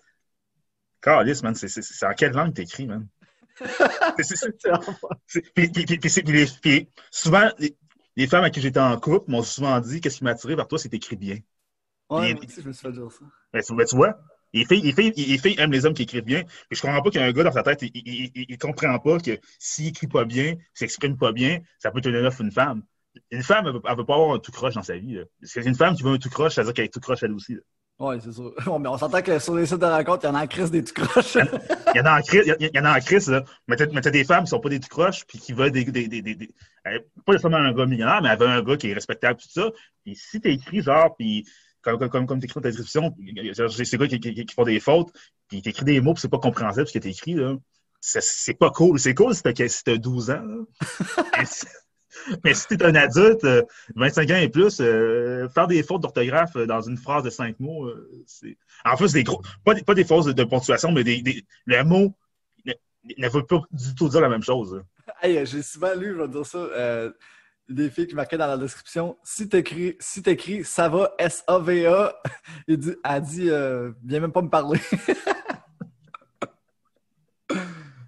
Carlis, 1.01 1.39
man, 1.43 1.55
c'est 1.55 2.05
en 2.05 2.13
quelle 2.13 2.33
langue 2.33 2.53
t'écris, 2.53 2.87
man? 2.87 3.07
Puis, 6.61 6.89
souvent, 7.09 7.49
les, 7.57 7.77
les 8.17 8.27
femmes 8.27 8.43
à 8.43 8.49
qui 8.49 8.59
j'étais 8.59 8.81
en 8.81 8.99
couple 8.99 9.31
m'ont 9.31 9.43
souvent 9.43 9.79
dit 9.79 10.01
qu'est-ce 10.01 10.17
qui 10.17 10.25
m'a 10.25 10.31
attiré 10.31 10.55
vers 10.55 10.67
toi, 10.67 10.77
c'est 10.77 10.93
écrit 10.93 11.15
bien. 11.15 11.37
Ouais, 12.09 12.33
moi 12.33 12.43
aussi, 12.43 12.61
je 12.61 12.67
me 12.67 12.73
suis 12.73 12.87
fait 12.87 12.91
dire 12.91 13.11
ça. 13.11 13.25
Ben, 13.53 13.85
tu 13.85 13.95
vois, 13.95 14.15
les 14.53 14.65
filles, 14.65 14.81
les, 14.81 14.93
filles, 14.93 15.13
les 15.15 15.37
filles 15.37 15.55
aiment 15.59 15.71
les 15.71 15.85
hommes 15.85 15.93
qui 15.93 16.03
écrivent 16.03 16.23
bien. 16.23 16.43
Puis 16.43 16.77
je 16.77 16.81
comprends 16.81 17.01
pas 17.01 17.09
qu'il 17.09 17.21
y 17.21 17.23
a 17.23 17.27
un 17.27 17.31
gars 17.31 17.43
dans 17.43 17.51
sa 17.51 17.63
tête, 17.63 17.81
il, 17.81 17.91
il, 17.93 18.45
il, 18.49 18.57
comprend 18.57 18.97
pas 18.99 19.19
que 19.19 19.39
s'il 19.59 19.87
écrit 19.87 20.07
pas 20.07 20.25
bien, 20.25 20.55
s'il 20.73 20.87
s'exprime 20.87 21.17
pas 21.17 21.31
bien, 21.31 21.59
ça 21.77 21.91
peut 21.91 22.01
tenir 22.01 22.23
off 22.23 22.39
une 22.39 22.51
femme. 22.51 22.83
Une 23.31 23.43
femme, 23.43 23.65
elle 23.67 23.73
veut, 23.73 23.79
veut 23.79 24.05
pas 24.05 24.15
avoir 24.15 24.33
un 24.33 24.39
tout 24.39 24.51
croche 24.51 24.75
dans 24.75 24.83
sa 24.83 24.97
vie. 24.97 25.15
Là. 25.15 25.23
C'est 25.43 25.65
une 25.65 25.75
femme 25.75 25.95
qui 25.95 26.03
veut 26.03 26.11
un 26.11 26.17
tout 26.17 26.29
croche, 26.29 26.55
ça 26.55 26.61
veut 26.61 26.67
dire 26.67 26.73
qu'elle 26.73 26.85
est 26.85 26.93
tout 26.93 26.99
croche 26.99 27.21
elle 27.23 27.33
aussi. 27.33 27.57
Oui, 27.99 28.15
c'est 28.23 28.31
sûr. 28.31 28.53
mais 28.79 28.87
on 28.87 28.97
s'entend 28.97 29.21
que 29.21 29.37
sur 29.39 29.55
les 29.55 29.65
sites 29.65 29.79
de 29.79 29.85
rencontres, 29.85 30.23
il 30.23 30.27
y 30.27 30.29
en 30.29 30.35
a 30.35 30.43
en 30.43 30.47
crise 30.47 30.71
des 30.71 30.83
tout 30.83 30.93
croches. 30.93 31.35
il 31.35 31.97
y 31.97 31.99
en 31.99 32.05
a 32.05 32.19
en 32.19 32.21
crise, 32.21 32.55
il 32.59 32.71
y 32.73 32.79
en 32.79 32.85
a 32.85 32.97
en 32.97 33.01
crise, 33.01 33.29
là. 33.29 33.43
Mais 33.67 33.75
t'as 33.75 34.09
des 34.09 34.23
femmes 34.23 34.45
qui 34.45 34.49
sont 34.49 34.59
pas 34.59 34.69
des 34.69 34.79
tout 34.79 34.87
croches, 34.87 35.25
puis 35.27 35.37
qui 35.37 35.51
veulent 35.51 35.71
des, 35.71 35.83
des, 35.83 36.07
des, 36.07 36.21
des, 36.21 36.49
pas 36.83 37.33
nécessairement 37.33 37.57
un 37.57 37.73
gars 37.73 37.85
millionnaire, 37.85 38.21
mais 38.21 38.29
elle 38.29 38.39
veut 38.39 38.47
un 38.47 38.63
gars 38.63 38.77
qui 38.77 38.89
est 38.89 38.93
respectable, 38.93 39.39
tout 39.39 39.49
ça. 39.49 39.69
Puis 40.05 40.15
si 40.15 40.39
t'es 40.39 40.53
écrit, 40.53 40.81
genre, 40.81 41.13
puis 41.17 41.45
comme, 41.81 42.09
comme, 42.09 42.25
comme 42.27 42.39
tu 42.39 42.45
écris 42.45 42.55
dans 42.55 42.61
ta 42.61 42.69
description, 42.69 43.15
c'est 43.83 43.97
quoi 43.97 44.07
qui, 44.07 44.19
qui, 44.19 44.33
qui, 44.45 44.53
font 44.53 44.63
des 44.63 44.79
fautes, 44.79 45.11
puis 45.47 45.61
tu 45.61 45.69
écris 45.69 45.85
des 45.85 46.01
mots, 46.01 46.13
puis 46.13 46.21
c'est 46.21 46.29
pas 46.29 46.39
compréhensible 46.39 46.87
ce 46.87 46.93
que 46.93 46.99
tu 46.99 47.09
écrit, 47.09 47.33
là. 47.33 47.55
C'est 48.01 48.53
pas 48.53 48.69
cool. 48.69 48.97
C'est 48.97 49.13
cool 49.13 49.35
si 49.35 49.43
t'as 49.43 49.67
si 49.67 49.99
12 49.99 50.31
ans, 50.31 50.65
mais, 52.43 52.53
si, 52.53 52.67
t'es 52.67 52.83
un 52.83 52.95
adulte, 52.95 53.45
25 53.95 54.29
euh, 54.29 54.33
ans 54.33 54.37
et 54.37 54.49
plus, 54.49 54.79
euh, 54.79 55.49
faire 55.49 55.67
des 55.67 55.83
fautes 55.83 56.01
d'orthographe 56.01 56.55
euh, 56.55 56.65
dans 56.65 56.81
une 56.81 56.97
phrase 56.97 57.23
de 57.23 57.29
5 57.29 57.59
mots, 57.59 57.91
c'est. 58.25 58.57
En 58.85 58.95
fait, 58.95 59.11
des 59.11 59.23
gros. 59.23 59.41
Pas 59.65 59.73
des, 59.73 59.83
pas 59.83 59.95
des 59.95 60.05
fautes 60.05 60.29
de, 60.29 60.43
ponctuation, 60.43 60.91
mais 60.91 61.03
des, 61.03 61.21
des, 61.21 61.45
le 61.65 61.83
mot 61.83 62.15
ne, 62.65 62.73
ne 63.17 63.29
veut 63.29 63.45
pas 63.45 63.61
du 63.71 63.95
tout 63.95 64.07
dire 64.07 64.21
la 64.21 64.29
même 64.29 64.43
chose. 64.43 64.81
Hey, 65.21 65.45
j'ai 65.45 65.61
souvent 65.61 65.93
lu, 65.95 66.13
je 66.15 66.21
vais 66.21 66.27
dire 66.29 66.45
ça 66.45 66.59
des 67.69 67.89
filles 67.89 68.07
qui 68.07 68.15
marquaient 68.15 68.37
dans 68.37 68.47
la 68.47 68.57
description 68.57 69.17
si 69.23 69.47
t'écris 69.47 69.95
si 69.99 70.21
t'écris 70.23 70.63
ça 70.63 70.89
va 70.89 71.13
S-A-V-A, 71.19 72.15
il 72.67 72.77
dit, 72.77 72.95
elle 73.03 73.21
dit 73.21 73.49
euh, 73.49 73.91
viens 74.03 74.19
même 74.19 74.31
pas 74.31 74.41
me 74.41 74.49
parler. 74.49 74.79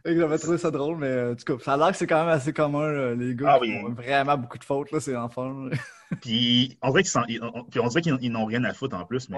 J'avais 0.04 0.40
trouvé 0.40 0.58
ça 0.58 0.72
drôle, 0.72 0.98
mais 0.98 1.08
euh, 1.08 1.34
en 1.34 1.36
tout 1.36 1.58
cas, 1.58 1.64
ça 1.64 1.74
a 1.74 1.78
l'air 1.78 1.92
que 1.92 1.98
c'est 1.98 2.08
quand 2.08 2.20
même 2.26 2.34
assez 2.34 2.54
commun, 2.54 3.14
les 3.14 3.36
gars. 3.36 3.54
Ah, 3.54 3.60
qui 3.64 3.72
ont 3.72 3.92
vraiment 3.92 4.36
beaucoup 4.36 4.58
de 4.58 4.64
fautes, 4.64 4.92
là, 4.92 5.00
ces 5.00 5.16
enfants. 5.16 5.68
puis 6.22 6.76
on 6.82 6.90
dirait 6.92 7.04
qu'ils 7.04 8.32
n'ont 8.32 8.46
rien 8.46 8.64
à 8.64 8.74
foutre 8.74 8.96
en 8.96 9.06
plus, 9.06 9.30
mais. 9.30 9.38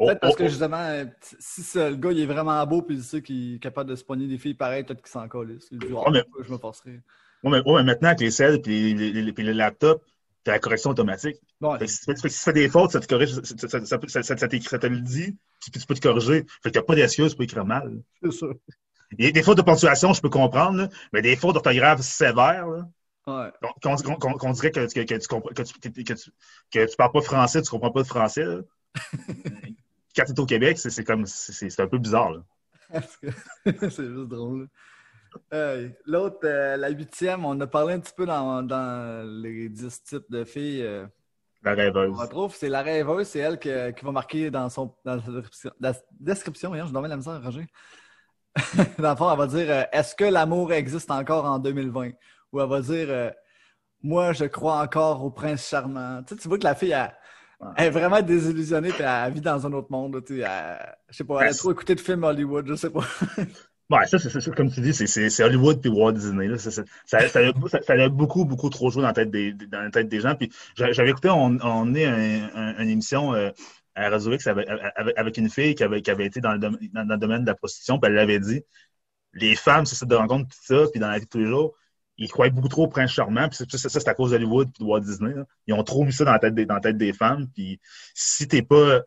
Oh, 0.00 0.06
peut-être 0.06 0.20
parce 0.20 0.32
oh, 0.32 0.36
que 0.38 0.42
oh. 0.44 0.48
justement, 0.48 0.78
euh, 0.78 1.04
si 1.38 1.78
le 1.78 1.94
gars 1.96 2.10
il 2.10 2.20
est 2.20 2.26
vraiment 2.26 2.66
beau 2.66 2.80
puis 2.80 2.96
il 2.96 3.02
sait 3.02 3.20
qu'il 3.20 3.56
est 3.56 3.58
capable 3.58 3.90
de 3.90 3.96
se 3.96 4.02
pogner 4.02 4.26
des 4.26 4.38
filles 4.38 4.54
pareilles, 4.54 4.82
peut-être 4.82 5.02
qu'il 5.02 5.10
s'en 5.10 5.28
colle. 5.28 5.58
Il 5.70 5.78
dit, 5.78 5.88
mais... 6.10 6.24
je 6.42 6.50
me 6.50 6.56
forcerai. 6.56 7.00
Oui, 7.42 7.50
mais, 7.66 7.82
maintenant, 7.84 8.08
avec 8.08 8.20
les 8.20 8.30
selles 8.30 8.60
et 8.66 8.94
le 8.94 9.52
laptop, 9.52 10.04
tu 10.44 10.50
as 10.50 10.54
la 10.54 10.58
correction 10.58 10.90
automatique. 10.90 11.36
si, 11.86 12.06
tu 12.06 12.28
fais 12.30 12.52
des 12.52 12.68
fautes, 12.68 12.92
ça 12.92 13.00
te 13.00 13.06
corrige, 13.06 13.32
ça, 13.42 13.68
ça, 13.68 13.80
ça, 14.06 14.36
ça 14.36 14.46
te 14.46 14.86
le 14.86 15.00
dit, 15.00 15.36
puis 15.60 15.70
tu 15.70 15.86
peux 15.86 15.94
te 15.94 16.00
corriger. 16.00 16.44
Fait 16.62 16.70
que 16.70 16.78
t'as 16.78 16.82
pas 16.82 16.94
d'excuse 16.94 17.34
pour 17.34 17.44
écrire 17.44 17.64
mal. 17.64 18.02
C'est 18.22 18.32
ça. 18.32 18.46
Et 19.18 19.32
des 19.32 19.42
fautes 19.42 19.58
de 19.58 19.62
ponctuation, 19.62 20.12
je 20.12 20.20
peux 20.20 20.28
comprendre, 20.28 20.88
mais 21.12 21.20
des 21.20 21.34
fautes 21.34 21.54
d'orthographe 21.54 22.00
sévères, 22.00 22.68
là, 22.68 22.88
Ouais. 23.26 23.50
Qu'on 23.82 24.52
dirait 24.52 24.70
que, 24.70 24.92
que, 24.92 25.00
que, 25.00 25.14
tu 25.14 25.28
comprends, 25.28 25.50
que, 25.50 25.62
tu, 25.62 25.74
que, 25.78 26.12
tu, 26.14 26.30
que 26.70 26.86
tu 26.86 26.96
parles 26.96 27.12
pas 27.12 27.20
français, 27.20 27.62
tu 27.62 27.70
comprends 27.70 27.92
pas 27.92 28.02
de 28.02 28.08
français. 28.08 28.44
Quand 30.16 30.24
tu 30.24 30.32
es 30.32 30.40
au 30.40 30.46
Québec, 30.46 30.78
c'est 30.78 31.04
comme 31.04 31.26
c'est 31.26 31.80
un 31.80 31.86
peu 31.86 31.98
bizarre. 31.98 32.42
c'est 32.92 33.80
juste 33.80 34.28
drôle. 34.28 34.68
L'autre, 36.06 36.38
euh, 36.44 36.76
la 36.76 36.88
huitième, 36.90 37.44
on 37.44 37.58
a 37.60 37.66
parlé 37.66 37.94
un 37.94 38.00
petit 38.00 38.12
peu 38.16 38.26
dans, 38.26 38.62
les 39.42 39.68
dix 39.68 40.02
types 40.02 40.30
de 40.30 40.44
filles. 40.44 40.82
Euh, 40.82 41.06
La 41.62 41.74
rêveuse. 41.74 42.10
On 42.12 42.20
retrouve, 42.20 42.54
c'est 42.54 42.68
la 42.68 42.82
rêveuse, 42.82 43.26
c'est 43.28 43.40
elle 43.40 43.58
que- 43.58 43.90
qui 43.90 44.04
va 44.04 44.12
marquer 44.12 44.50
dans 44.50 44.68
son 44.68 44.94
dans 45.04 45.16
la 45.80 45.92
description. 46.18 46.68
Voyons, 46.70 46.86
je 46.86 46.92
dormais 46.92 47.08
la 47.08 47.16
misère, 47.16 47.42
Roger. 47.42 47.66
dans 48.98 49.10
le 49.10 49.16
fond, 49.16 49.30
elle 49.30 49.38
va 49.38 49.46
dire 49.46 49.66
euh, 49.70 49.82
Est-ce 49.92 50.14
que 50.14 50.24
l'amour 50.24 50.72
existe 50.72 51.10
encore 51.10 51.44
en 51.44 51.58
2020 51.58 52.10
Ou 52.52 52.60
elle 52.60 52.68
va 52.68 52.80
dire 52.80 53.06
euh, 53.10 53.30
Moi, 54.02 54.32
je 54.32 54.46
crois 54.46 54.80
encore 54.82 55.22
au 55.24 55.30
prince 55.30 55.68
charmant. 55.68 56.22
Tu, 56.24 56.34
sais, 56.34 56.40
tu 56.40 56.48
vois 56.48 56.58
que 56.58 56.64
la 56.64 56.74
fille, 56.74 56.90
elle, 56.92 57.14
elle 57.76 57.86
est 57.86 57.90
vraiment 57.90 58.22
désillusionnée, 58.22 58.90
puis 58.90 59.02
elle 59.04 59.32
vit 59.32 59.40
dans 59.40 59.64
un 59.66 59.72
autre 59.72 59.88
monde. 59.90 60.24
tu 60.24 60.38
sais, 60.38 60.42
elle- 60.42 60.96
je 61.10 61.16
sais 61.18 61.24
pas, 61.24 61.42
elle 61.42 61.48
a 61.50 61.54
trop 61.54 61.70
écouté 61.72 61.94
de 61.94 62.00
films 62.00 62.24
Hollywood, 62.24 62.66
je 62.66 62.74
sais 62.74 62.90
pas. 62.90 63.04
Ouais, 63.90 64.06
ça, 64.06 64.18
c'est 64.20 64.54
comme 64.54 64.70
tu 64.70 64.80
dis, 64.80 64.94
c'est- 64.94 65.42
Hollywood 65.42 65.80
puis 65.80 65.90
Walt 65.90 66.12
Disney. 66.12 66.46
Là. 66.46 66.58
Ça, 66.58 66.70
ça, 66.70 66.82
ça, 67.06 67.18
a, 67.18 68.08
beaucoup, 68.08 68.44
beaucoup 68.44 68.70
trop 68.70 68.88
joué 68.90 69.02
dans 69.02 69.08
la 69.08 69.14
tête 69.14 69.30
des, 69.32 69.52
dans 69.52 69.80
la 69.82 69.90
tête 69.90 70.08
des 70.08 70.20
gens. 70.20 70.36
Puis 70.36 70.52
j'a- 70.76 70.92
j'avais 70.92 71.10
écouté, 71.10 71.28
on, 71.28 71.58
on 71.60 71.94
est 71.96 72.04
un, 72.06 72.50
un- 72.54 72.78
une 72.82 72.88
émission 72.88 73.34
euh, 73.34 73.50
à 73.96 74.08
Radio 74.08 74.32
X 74.32 74.46
avec, 74.46 74.68
avec, 75.16 75.36
une 75.38 75.50
fille 75.50 75.74
qui 75.74 75.82
avait, 75.82 76.02
qui 76.02 76.10
avait 76.10 76.26
été 76.26 76.40
dans 76.40 76.52
le, 76.52 76.60
domaine, 76.60 76.78
dans, 76.92 77.02
le 77.02 77.16
domaine 77.18 77.42
de 77.42 77.48
la 77.48 77.56
prostitution, 77.56 77.98
puis 77.98 78.08
elle 78.08 78.14
l'avait 78.16 78.38
dit. 78.38 78.62
Les 79.32 79.56
femmes, 79.56 79.86
c'est 79.86 79.96
ça 79.96 80.06
de 80.06 80.14
rencontre, 80.14 80.48
tout 80.48 80.74
ça, 80.74 80.84
puis 80.90 81.00
dans 81.00 81.08
la 81.08 81.18
vie 81.18 81.24
de 81.24 81.30
tous 81.30 81.38
les 81.38 81.46
jours, 81.46 81.74
ils 82.16 82.28
croyaient 82.28 82.50
beaucoup 82.52 82.68
trop 82.68 82.84
au 82.84 82.88
prince 82.88 83.10
charmant, 83.10 83.48
puis 83.48 83.58
ça, 83.58 83.88
c'est 83.88 84.08
à 84.08 84.14
cause 84.14 84.30
d'Hollywood 84.32 84.70
puis 84.72 84.84
de 84.84 84.88
Walt 84.88 85.00
Disney. 85.00 85.34
là. 85.34 85.44
Ils 85.66 85.74
ont 85.74 85.82
trop 85.82 86.04
mis 86.04 86.12
ça 86.12 86.24
dans 86.24 86.32
la 86.32 86.38
tête 86.38 86.54
des, 86.54 86.66
dans 86.66 86.74
la 86.74 86.80
tête 86.80 86.96
des 86.96 87.12
femmes, 87.12 87.48
puis 87.54 87.80
si 88.14 88.46
t'es 88.46 88.62
pas 88.62 89.00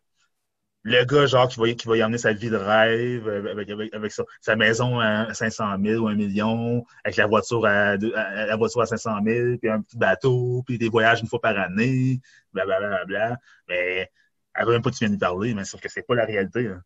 le 0.84 1.04
gars, 1.06 1.26
genre, 1.26 1.48
qui 1.48 1.60
va, 1.60 1.72
qui 1.74 1.88
va 1.88 1.98
y 1.98 2.04
emmener 2.04 2.18
sa 2.18 2.34
vie 2.34 2.50
de 2.50 2.56
rêve 2.58 3.28
euh, 3.28 3.52
avec, 3.52 3.70
avec, 3.70 3.94
avec 3.94 4.12
sa, 4.12 4.24
sa 4.42 4.56
maison 4.56 5.00
à 5.00 5.34
500 5.34 5.78
000 5.80 6.04
ou 6.04 6.08
1 6.10 6.16
million, 6.16 6.86
avec 7.04 7.16
la 7.18 7.26
voiture 7.28 7.66
à, 7.66 7.98
deux- 7.98 8.14
à- 8.16 8.46
la 8.48 8.56
voiture 8.58 8.82
à 8.82 8.86
500 8.86 9.22
000, 9.24 9.58
puis 9.60 9.70
un 9.70 9.82
petit 9.82 9.98
bateau, 9.98 10.64
puis 10.66 10.78
des 10.78 10.90
voyages 10.90 11.22
une 11.22 11.28
fois 11.28 11.40
par 11.42 11.58
année, 11.58 12.20
blablabla. 12.54 13.06
Bla, 13.06 13.06
bla, 13.06 13.28
bla. 13.28 13.38
Mais 13.70 14.12
elle 14.56 14.66
veut 14.66 14.74
même 14.74 14.82
pas 14.82 14.90
que 14.92 14.96
tu 14.96 15.00
viennes 15.06 15.14
lui 15.14 15.20
parler, 15.20 15.54
mais 15.54 15.66
sauf 15.66 15.82
que 15.82 15.90
c'est 15.90 16.04
pas 16.04 16.16
la 16.16 16.26
réalité. 16.26 16.68
hein. 16.68 16.82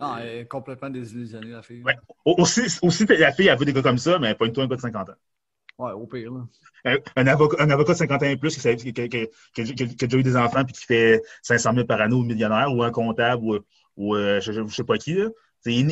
Non, 0.00 0.16
elle 0.16 0.28
est 0.40 0.46
complètement 0.46 0.88
désillusionnée, 0.88 1.50
la 1.50 1.62
fille. 1.62 1.82
Ouais. 1.82 1.96
Au- 2.24 2.36
Aussi, 2.38 2.62
aussi, 2.80 3.04
la 3.06 3.32
fille, 3.32 3.48
elle 3.48 3.58
veut 3.58 3.66
des 3.66 3.72
gars 3.74 3.82
comme 3.82 3.98
ça, 3.98 4.18
mais 4.18 4.34
pas 4.34 4.46
une 4.46 4.52
toi 4.52 4.64
un 4.64 4.66
gars 4.66 4.76
de 4.76 4.80
50 4.80 5.10
ans. 5.10 5.14
Ouais, 5.78 5.92
au 5.92 6.06
pire, 6.06 6.32
là. 6.32 6.40
Un, 6.84 6.96
un 7.22 7.26
avocat, 7.26 7.56
un 7.62 7.70
avocat 7.70 7.92
de 7.94 7.98
50 7.98 8.22
ans 8.22 8.26
et 8.26 8.36
plus 8.36 8.56
qui, 8.56 8.76
qui, 8.76 8.92
qui, 8.92 9.08
qui, 9.08 9.28
qui- 9.54 9.74
qui- 9.74 9.96
qui 9.96 10.04
a 10.04 10.06
déjà 10.08 10.18
eu 10.18 10.22
des 10.22 10.36
enfants 10.36 10.64
puis 10.64 10.74
qui 10.74 10.84
fait 10.84 11.22
500 11.42 11.72
000 11.74 11.86
par 11.86 12.00
année 12.00 12.14
ou 12.14 12.22
millionnaire, 12.22 12.72
ou 12.72 12.82
un 12.82 12.90
comptable, 12.90 13.42
ou, 13.44 13.58
ou 13.96 14.14
euh, 14.14 14.40
je, 14.40 14.52
je 14.52 14.66
sais 14.68 14.84
pas 14.84 14.98
qui. 14.98 15.14
Là. 15.14 15.28
Il, 15.66 15.90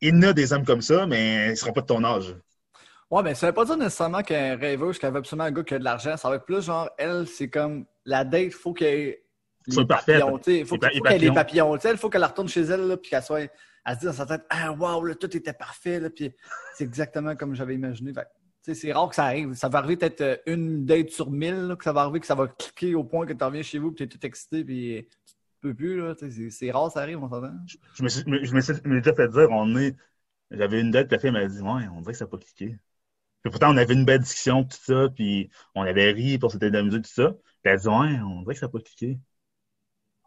il 0.00 0.14
y 0.14 0.16
en 0.16 0.22
a 0.22 0.32
des 0.32 0.52
hommes 0.52 0.64
comme 0.64 0.80
ça, 0.82 1.06
mais 1.06 1.46
ils 1.46 1.50
ne 1.50 1.54
seront 1.54 1.72
pas 1.72 1.82
de 1.82 1.86
ton 1.86 2.02
âge. 2.02 2.34
Ouais, 3.10 3.22
mais 3.22 3.34
ça 3.34 3.48
veut 3.48 3.52
pas 3.52 3.64
dire 3.64 3.76
nécessairement 3.76 4.22
qu'un 4.22 4.56
rêveuse, 4.56 4.98
qu'elle 4.98 5.12
veut 5.12 5.18
absolument 5.18 5.44
un 5.44 5.50
gars 5.52 5.64
qui 5.64 5.74
a 5.74 5.78
de 5.78 5.84
l'argent. 5.84 6.16
Ça 6.16 6.28
va 6.28 6.36
être 6.36 6.44
plus 6.46 6.62
genre, 6.64 6.88
elle, 6.96 7.26
c'est 7.26 7.50
comme 7.50 7.84
la 8.04 8.24
date, 8.24 8.52
faut 8.52 8.72
qu'elle 8.72 8.98
ait 8.98 9.24
les 9.66 9.74
Soit 9.74 9.86
parfaite. 9.86 10.22
sais. 10.44 10.64
Faut, 10.64 10.78
qu'elle 10.78 10.96
ait 10.96 11.18
les 11.18 11.30
papillons. 11.32 11.76
il 11.76 11.96
faut 11.98 12.08
qu'elle 12.08 12.24
retourne 12.24 12.48
chez 12.48 12.62
elle, 12.62 12.86
là, 12.86 12.96
puis 12.96 13.10
qu'elle 13.10 13.22
soit. 13.22 13.40
Elle 13.84 13.94
se 13.94 14.00
dit 14.00 14.06
dans 14.06 14.12
sa 14.12 14.26
tête, 14.26 14.42
ah, 14.50 14.72
waouh, 14.72 15.04
là, 15.04 15.14
tout 15.14 15.34
était 15.36 15.52
parfait, 15.52 15.98
là, 16.00 16.08
puis 16.10 16.32
c'est 16.74 16.84
exactement 16.84 17.34
comme 17.34 17.54
j'avais 17.54 17.74
imaginé. 17.74 18.12
Fait 18.12 18.26
c'est 18.62 18.92
rare 18.92 19.08
que 19.08 19.14
ça 19.14 19.24
arrive. 19.24 19.54
Ça 19.54 19.68
va 19.68 19.78
arriver 19.78 19.96
peut-être 19.96 20.20
euh, 20.20 20.36
une 20.46 20.84
date 20.84 21.10
sur 21.10 21.30
mille, 21.30 21.68
là, 21.68 21.76
que 21.76 21.84
ça 21.84 21.92
va 21.92 22.02
arriver, 22.02 22.20
que 22.20 22.26
ça 22.26 22.34
va 22.34 22.46
cliquer 22.48 22.94
au 22.94 23.04
point 23.04 23.26
que 23.26 23.32
tu 23.32 23.44
reviens 23.44 23.62
chez 23.62 23.78
vous, 23.78 23.90
puis 23.92 23.96
tu 23.96 24.02
es 24.04 24.18
tout 24.18 24.26
excité, 24.26 24.64
puis 24.64 25.08
tu 25.26 25.34
peux 25.60 25.74
plus, 25.74 26.02
C'est 26.50 26.70
rare, 26.70 26.90
ça 26.90 27.00
arrive, 27.00 27.22
on 27.22 27.28
s'entend. 27.28 27.52
Je 27.94 28.02
me 28.02 28.08
suis, 28.08 28.22
je 28.24 28.30
me 28.54 28.60
suis 28.60 28.74
je 28.74 28.88
me 28.88 28.94
suis 28.94 29.02
déjà 29.02 29.14
fait 29.14 29.28
dire, 29.28 29.48
on 29.50 29.76
est. 29.76 29.96
J'avais 30.50 30.80
une 30.80 30.90
date, 30.90 31.08
puis 31.08 31.16
la 31.16 31.20
fille 31.20 31.30
m'a 31.30 31.46
dit, 31.46 31.60
ouais, 31.60 31.88
on 31.94 32.00
dirait 32.00 32.12
que 32.12 32.18
ça 32.18 32.24
n'a 32.24 32.30
pas 32.30 32.38
cliqué. 32.38 32.76
Puis 33.42 33.50
pourtant, 33.50 33.72
on 33.72 33.76
avait 33.76 33.94
une 33.94 34.04
belle 34.04 34.20
discussion, 34.20 34.64
tout 34.64 34.76
ça, 34.82 35.08
puis 35.14 35.50
on 35.74 35.82
avait 35.82 36.10
ri 36.10 36.38
pour 36.38 36.52
c'était 36.52 36.70
de 36.70 36.76
la 36.76 36.82
musique, 36.82 37.04
tout 37.04 37.10
ça. 37.10 37.30
Puis 37.30 37.42
elle 37.64 37.72
a 37.72 37.76
dit, 37.76 37.88
ouais, 37.88 38.20
on 38.20 38.42
dirait 38.42 38.54
que 38.54 38.60
ça 38.60 38.66
n'a 38.66 38.72
pas 38.72 38.80
cliqué. 38.80 39.18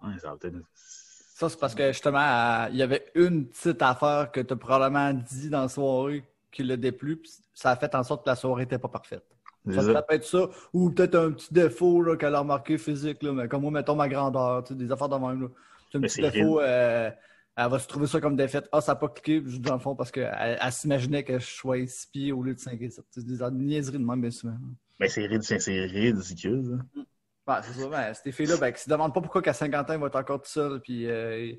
Ouais, 0.02 0.18
ça 0.20 0.32
va 0.32 0.38
peut-être. 0.38 0.56
Ça, 0.74 1.50
c'est 1.50 1.60
parce 1.60 1.76
que 1.76 1.88
justement, 1.92 2.20
euh, 2.20 2.70
il 2.72 2.78
y 2.78 2.82
avait 2.84 3.12
une 3.16 3.48
petite 3.48 3.82
affaire 3.82 4.32
que 4.32 4.40
tu 4.40 4.54
as 4.54 4.56
probablement 4.56 5.14
dit 5.14 5.50
dans 5.50 5.62
la 5.62 5.70
soirée 5.70 6.24
qui 6.54 6.64
l'a 6.64 6.78
déplu, 6.78 7.18
puis 7.18 7.32
ça 7.54 7.72
a 7.72 7.76
fait 7.76 7.94
en 7.96 8.04
sorte 8.04 8.24
que 8.24 8.30
la 8.30 8.36
soirée 8.36 8.64
n'était 8.64 8.78
pas 8.78 8.88
parfaite. 8.88 9.26
Ça, 9.72 10.02
peut 10.02 10.16
être 10.16 10.26
ça, 10.26 10.50
ou 10.74 10.90
peut-être 10.92 11.16
un 11.16 11.32
petit 11.32 11.54
défaut 11.54 12.04
qu'elle 12.18 12.36
a 12.36 12.40
remarqué 12.40 12.78
physique, 12.78 13.24
là, 13.24 13.32
mais 13.32 13.48
comme 13.48 13.62
moi, 13.62 13.72
mettons 13.72 13.96
ma 13.96 14.10
grandeur, 14.10 14.64
des 14.64 14.92
affaires 14.92 15.10
de 15.10 15.16
même. 15.16 15.50
C'est 15.90 15.98
un 15.98 16.02
Mais 16.02 16.08
petit 16.08 16.22
défaut, 16.22 16.60
euh, 16.60 17.10
elle 17.56 17.70
va 17.70 17.80
se 17.80 17.88
trouver 17.88 18.08
ça 18.08 18.20
comme 18.20 18.36
défaite. 18.36 18.68
Ah, 18.72 18.82
ça 18.82 18.92
n'a 18.92 18.96
pas 18.98 19.08
cliqué, 19.08 19.42
juste 19.46 19.62
dans 19.62 19.74
le 19.74 19.80
fond, 19.80 19.96
parce 19.96 20.12
qu'elle 20.12 20.58
elle, 20.62 20.72
s'imaginait 20.72 21.24
que 21.24 21.40
je 21.40 21.46
sois 21.46 21.86
6 21.86 22.08
pieds 22.12 22.32
au 22.34 22.44
lieu 22.44 22.54
de 22.54 22.60
5 22.60 22.82
et 22.82 22.90
7. 22.90 23.06
C'est 23.10 23.26
des 23.26 23.38
niaiseries 23.52 24.00
de 24.00 24.06
même, 24.06 24.20
bien 24.20 24.32
souvent. 24.32 24.58
Mais 25.00 25.08
c'est 25.08 25.26
ridicule, 25.26 25.62
c'est 25.62 25.86
ridicule. 25.86 26.80
ça. 26.96 27.02
Ouais, 27.46 27.62
c'est 27.64 27.80
ça. 27.80 27.88
Ben, 27.88 28.14
ces 28.14 28.32
filles-là, 28.32 28.58
ben, 28.58 28.72
qui 28.72 28.82
se 28.82 28.90
demandent 28.90 29.14
pas 29.14 29.22
pourquoi 29.22 29.42
qu'à 29.42 29.54
50 29.54 29.90
ans, 29.90 29.94
ils 29.94 30.00
vont 30.00 30.08
être 30.08 30.20
encore 30.20 30.42
tout 30.42 30.50
seuls, 30.50 30.82
puis 30.82 31.10
euh, 31.10 31.54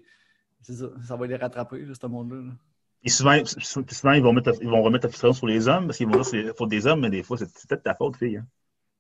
c'est 0.61 0.75
ça, 0.75 0.87
ça 1.07 1.17
va 1.17 1.27
les 1.27 1.37
rattraper, 1.37 1.81
là, 1.81 1.95
ce 1.95 2.07
monde-là. 2.07 2.37
là. 2.43 2.53
Et 3.05 3.11
souvent, 3.11 3.39
souvent, 3.45 4.13
ils 4.13 4.23
vont, 4.23 4.33
mettre, 4.33 4.53
ils 4.61 4.69
vont 4.69 4.83
remettre 4.83 5.07
la 5.07 5.11
frustration 5.11 5.35
sur 5.35 5.47
les 5.47 5.69
hommes 5.69 5.87
parce 5.87 5.99
qu'ils 5.99 6.07
vont 6.07 6.13
dire 6.13 6.23
que 6.23 6.29
c'est 6.29 6.43
la 6.43 6.55
faute 6.55 6.71
des 6.71 6.87
hommes, 6.87 7.01
mais 7.01 7.11
des 7.11 7.23
fois, 7.23 7.37
c'est 7.37 7.47
peut-être 7.69 7.83
ta 7.83 7.95
faute, 7.95 8.17
fille. 8.17 8.39
Hein. 8.39 8.47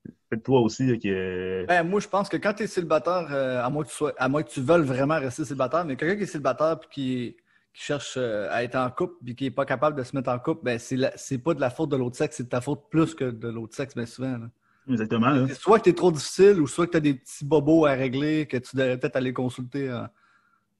C'est 0.04 0.12
peut-être 0.28 0.42
toi 0.42 0.60
aussi 0.60 0.86
là, 0.86 0.96
euh, 1.06 1.64
Ben, 1.66 1.82
moi, 1.82 2.00
je 2.00 2.08
pense 2.08 2.28
que 2.28 2.36
quand 2.36 2.52
tu 2.52 2.64
es 2.64 2.66
célibataire, 2.66 3.28
euh, 3.30 3.64
à, 3.64 3.70
moins 3.70 3.84
que 3.84 3.88
tu 3.88 3.94
sois, 3.94 4.12
à 4.18 4.28
moins 4.28 4.42
que 4.42 4.50
tu 4.50 4.60
veuilles 4.60 4.84
vraiment 4.84 5.18
rester 5.18 5.44
célibataire, 5.44 5.84
mais 5.86 5.96
quelqu'un 5.96 6.16
qui 6.16 6.24
est 6.24 6.26
célibataire 6.26 6.78
et 6.82 6.86
qui, 6.90 7.36
qui 7.72 7.82
cherche 7.82 8.14
euh, 8.18 8.48
à 8.50 8.62
être 8.62 8.76
en 8.76 8.90
couple 8.90 9.14
et 9.26 9.34
qui 9.34 9.44
n'est 9.44 9.50
pas 9.50 9.64
capable 9.64 9.96
de 9.96 10.02
se 10.02 10.14
mettre 10.14 10.30
en 10.30 10.38
couple, 10.38 10.64
ben, 10.64 10.78
c'est 10.78 11.38
pas 11.38 11.54
de 11.54 11.60
la 11.60 11.70
faute 11.70 11.90
de 11.90 11.96
l'autre 11.96 12.16
sexe, 12.16 12.36
c'est 12.36 12.44
de 12.44 12.48
ta 12.48 12.60
faute 12.60 12.82
plus 12.90 13.14
que 13.14 13.30
de 13.30 13.48
l'autre 13.48 13.74
sexe, 13.74 13.94
bien 13.94 14.06
souvent. 14.06 14.36
là. 14.36 14.48
Exactement. 14.88 15.30
Là. 15.30 15.54
Soit 15.54 15.78
que 15.78 15.84
tu 15.84 15.90
es 15.90 15.94
trop 15.94 16.12
difficile 16.12 16.60
ou 16.60 16.66
soit 16.66 16.86
que 16.86 16.92
tu 16.92 16.96
as 16.98 17.00
des 17.00 17.14
petits 17.14 17.44
bobos 17.44 17.86
à 17.86 17.92
régler 17.92 18.46
que 18.46 18.56
tu 18.58 18.76
devrais 18.76 18.98
peut-être 18.98 19.16
aller 19.16 19.32
consulter 19.32 19.88
euh, 19.88 20.02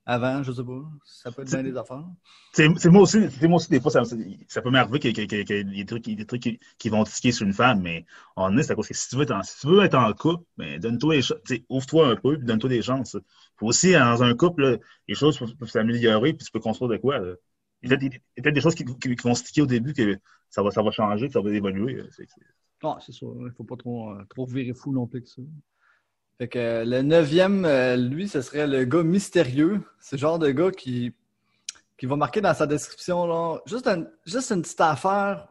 avant, 0.06 0.42
je 0.42 0.52
sais 0.52 0.64
pas. 0.64 0.82
Ça 1.04 1.32
peut 1.32 1.42
être 1.42 1.50
bien 1.50 1.62
des 1.62 1.76
affaires. 1.76 2.04
C'est 2.52 2.68
c'est 2.78 2.88
moi 2.90 3.02
aussi, 3.02 3.18
c'est 3.30 3.48
moi 3.48 3.56
aussi, 3.56 3.68
des 3.70 3.80
fois, 3.80 3.90
ça, 3.90 4.02
ça 4.48 4.62
peut 4.62 4.70
m'arriver 4.70 5.00
qu'il 5.00 5.18
y 5.18 5.20
ait 5.34 5.64
des 5.64 5.84
trucs, 5.86 6.04
des 6.04 6.24
trucs 6.26 6.42
qui, 6.42 6.60
qui 6.78 6.88
vont 6.88 7.02
tiquer 7.04 7.32
sur 7.32 7.44
une 7.46 7.52
femme, 7.52 7.80
mais 7.82 8.04
en 8.36 8.56
est, 8.56 8.62
c'est 8.62 8.72
à 8.72 8.74
cause 8.76 8.86
que 8.86 8.94
si 8.94 9.08
tu 9.08 9.16
veux 9.16 9.22
être 9.22 9.32
en, 9.32 9.42
si 9.42 9.58
tu 9.60 9.66
veux 9.66 9.82
être 9.82 9.94
en 9.96 10.12
couple, 10.12 10.44
ben, 10.56 10.78
donne-toi 10.78 11.16
ouvre-toi 11.68 12.08
un 12.10 12.16
peu, 12.16 12.36
puis 12.38 12.46
donne-toi 12.46 12.70
des 12.70 12.82
chances. 12.82 13.16
Faut 13.56 13.66
aussi, 13.66 13.92
dans 13.92 14.22
un 14.22 14.34
couple, 14.36 14.62
là, 14.62 14.76
les 15.08 15.14
choses 15.16 15.36
peuvent, 15.38 15.56
peuvent 15.56 15.68
s'améliorer, 15.70 16.32
puis 16.32 16.44
tu 16.46 16.52
peux 16.52 16.60
construire 16.60 16.90
de 16.90 16.96
quoi. 16.96 17.18
là. 17.18 17.34
Il 17.82 17.90
y 17.90 17.94
a 17.94 17.98
peut-être 17.98 18.54
des 18.54 18.60
choses 18.60 18.74
qui, 18.74 18.84
qui- 18.84 19.16
qui 19.16 19.22
vont 19.22 19.34
sticker 19.34 19.62
au 19.62 19.66
début, 19.66 19.92
que 19.92 20.16
ça 20.48 20.62
va, 20.62 20.70
ça 20.70 20.82
va 20.82 20.90
changer, 20.92 21.26
que 21.26 21.32
ça 21.32 21.40
va 21.40 21.50
évoluer. 21.50 21.94
là. 21.94 22.04
C'est- 22.12 22.26
Ah, 22.82 22.98
ça. 23.00 23.10
Il 23.12 23.50
faut 23.56 23.64
pas 23.64 23.76
trop, 23.76 24.10
euh, 24.12 24.24
trop 24.30 24.46
virer 24.46 24.74
fou 24.74 24.92
non 24.92 25.06
plus 25.06 25.22
que 25.22 25.28
ça. 25.28 25.42
Euh, 26.40 26.84
le 26.84 27.02
neuvième, 27.02 27.64
euh, 27.64 27.96
lui, 27.96 28.28
ce 28.28 28.42
serait 28.42 28.66
le 28.66 28.84
gars 28.84 29.02
mystérieux. 29.02 29.82
C'est 30.00 30.16
le 30.16 30.20
genre 30.20 30.38
de 30.38 30.50
gars 30.50 30.70
qui, 30.70 31.14
va 32.02 32.16
marquer 32.16 32.40
dans 32.42 32.52
sa 32.52 32.66
description 32.66 33.26
là, 33.26 33.60
juste, 33.64 33.88
juste 34.26 34.52
une 34.52 34.60
petite 34.60 34.80
affaire, 34.80 35.48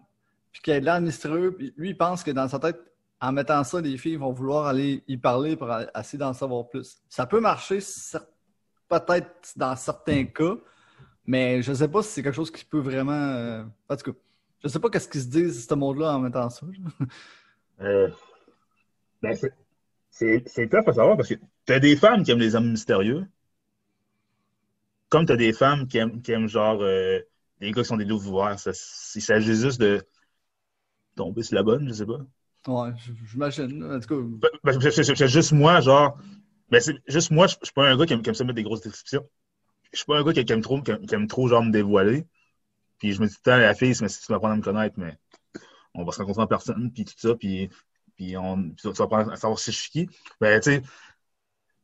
puis 0.52 0.62
qui 0.62 0.72
a 0.72 0.80
de 0.80 0.86
l'air 0.86 1.02
mystérieux. 1.02 1.58
Lui, 1.78 1.89
il 1.89 1.98
pense 1.98 2.24
que 2.24 2.30
dans 2.32 2.48
sa 2.48 2.60
tête, 2.60 2.80
en 3.19 3.32
mettant 3.32 3.63
ça, 3.63 3.82
les 3.82 3.98
filles 3.98 4.17
vont 4.17 4.32
vouloir 4.34 4.67
aller 4.67 5.04
y 5.08 5.17
parler 5.17 5.56
pour 5.56 5.74
essayer 5.98 6.19
d'en 6.19 6.34
savoir 6.34 6.67
plus. 6.67 7.02
Ça 7.10 7.26
peut 7.26 7.39
marcher 7.39 7.80
peut-être 8.89 9.54
dans 9.56 9.76
certains 9.76 10.26
cas, 10.26 10.58
mais 11.26 11.62
je 11.62 11.74
sais 11.74 11.88
pas 11.88 12.04
si 12.04 12.10
c'est 12.10 12.24
quelque 12.24 12.36
chose 12.36 12.52
qui 12.52 12.65
peut 12.65 12.82
vraiment. 12.82 13.13
euh, 13.13 13.63
En 13.89 13.96
tout 13.96 14.12
cas, 14.12 14.17
je 14.63 14.67
sais 14.67 14.80
pas 14.80 14.89
qu'est-ce 14.89 15.08
qu'ils 15.08 15.22
se 15.22 15.28
disent, 15.28 15.67
ce 15.67 15.74
monde-là, 15.74 16.13
en 16.13 16.19
mettant 16.19 16.50
ça. 16.50 16.65
Euh, 17.82 18.10
ben, 19.22 19.36
c'est- 20.13 20.67
tough 20.69 20.88
à 20.88 20.93
savoir 20.93 21.17
parce 21.17 21.30
que 21.30 21.36
t'as 21.65 21.80
des 21.80 21.95
femmes 21.95 22.23
qui 22.23 22.32
aiment 22.32 22.39
les 22.39 22.56
hommes 22.56 22.69
mystérieux, 22.71 23.26
comme 25.10 25.26
t'as 25.26 25.36
des 25.36 25.54
femmes 25.54 25.88
qui 25.88 25.97
aiment, 25.97 26.21
qui 26.21 26.32
aiment 26.32 26.47
genre 26.47 26.82
euh, 26.82 27.19
les 27.60 27.71
gars 27.71 27.82
qui 27.82 27.88
sont 27.88 27.97
des 27.97 28.06
loups 28.06 28.26
ouverts. 28.26 28.60
Ça- 28.60 28.71
Il 29.15 29.21
s'agit 29.21 29.56
juste 29.56 29.80
de 29.80 30.06
tomber 31.15 31.43
sur 31.43 31.56
la 31.56 31.63
bonne, 31.63 31.88
je 31.88 31.93
sais 31.93 32.06
pas. 32.06 32.19
Ouais, 32.67 32.91
j'imagine. 33.30 33.84
En 33.84 33.99
tout 33.99 34.08
cas, 34.08 34.49
Ben, 34.63 34.80
ben, 34.80 34.91
c'est- 34.91 35.28
juste 35.28 35.52
moi, 35.52 35.82
genre. 35.82 36.17
Ben, 36.69 36.80
c'est 36.80 36.95
juste 37.08 37.32
moi, 37.32 37.47
je 37.47 37.56
suis 37.62 37.73
pas 37.73 37.89
un 37.89 37.97
gars 37.97 38.06
qui 38.06 38.13
aime, 38.13 38.21
qui 38.21 38.30
aime 38.30 38.36
ça 38.36 38.43
mettre 38.43 38.56
des 38.56 38.63
grosses 38.63 38.82
descriptions. 38.82 39.28
Je 39.91 39.97
suis 39.97 40.06
pas 40.06 40.17
un 40.17 40.23
gars 40.23 40.34
qui, 40.34 40.43
qui 40.45 40.54
aime 40.54 40.62
trop, 40.62 40.82
qui, 40.82 40.91
aime 40.91 41.06
qui 41.06 41.13
aime 41.13 41.28
trop, 41.28 41.47
genre, 41.47 41.63
me 41.63 41.71
dévoiler. 41.71 42.26
Puis 42.99 43.13
je 43.13 43.21
me 43.21 43.28
dis 43.28 43.34
tout 43.34 43.41
le 43.45 43.52
temps, 43.52 43.58
la 43.58 43.76
fille, 43.76 43.93
si 43.95 44.02
tu 44.06 44.26
vas 44.30 44.36
apprendre 44.38 44.54
à 44.54 44.58
me 44.58 44.62
connaître, 44.62 44.95
mais 44.97 45.17
on 45.93 46.04
va 46.06 46.12
se 46.12 46.19
rencontrer 46.19 46.43
en 46.43 46.47
personne, 46.47 46.91
puis 46.91 47.06
tout 47.06 47.13
ça, 47.17 47.36
puis, 47.36 47.69
puis, 48.15 48.38
on, 48.38 48.71
tu 48.71 48.89
vas 48.89 49.32
à 49.32 49.36
savoir 49.36 49.60
si 49.60 49.71
je 49.71 49.78
suis 49.78 49.89
qui. 49.91 50.10
Ben, 50.39 50.60
tu 50.60 50.71
sais, 50.71 50.84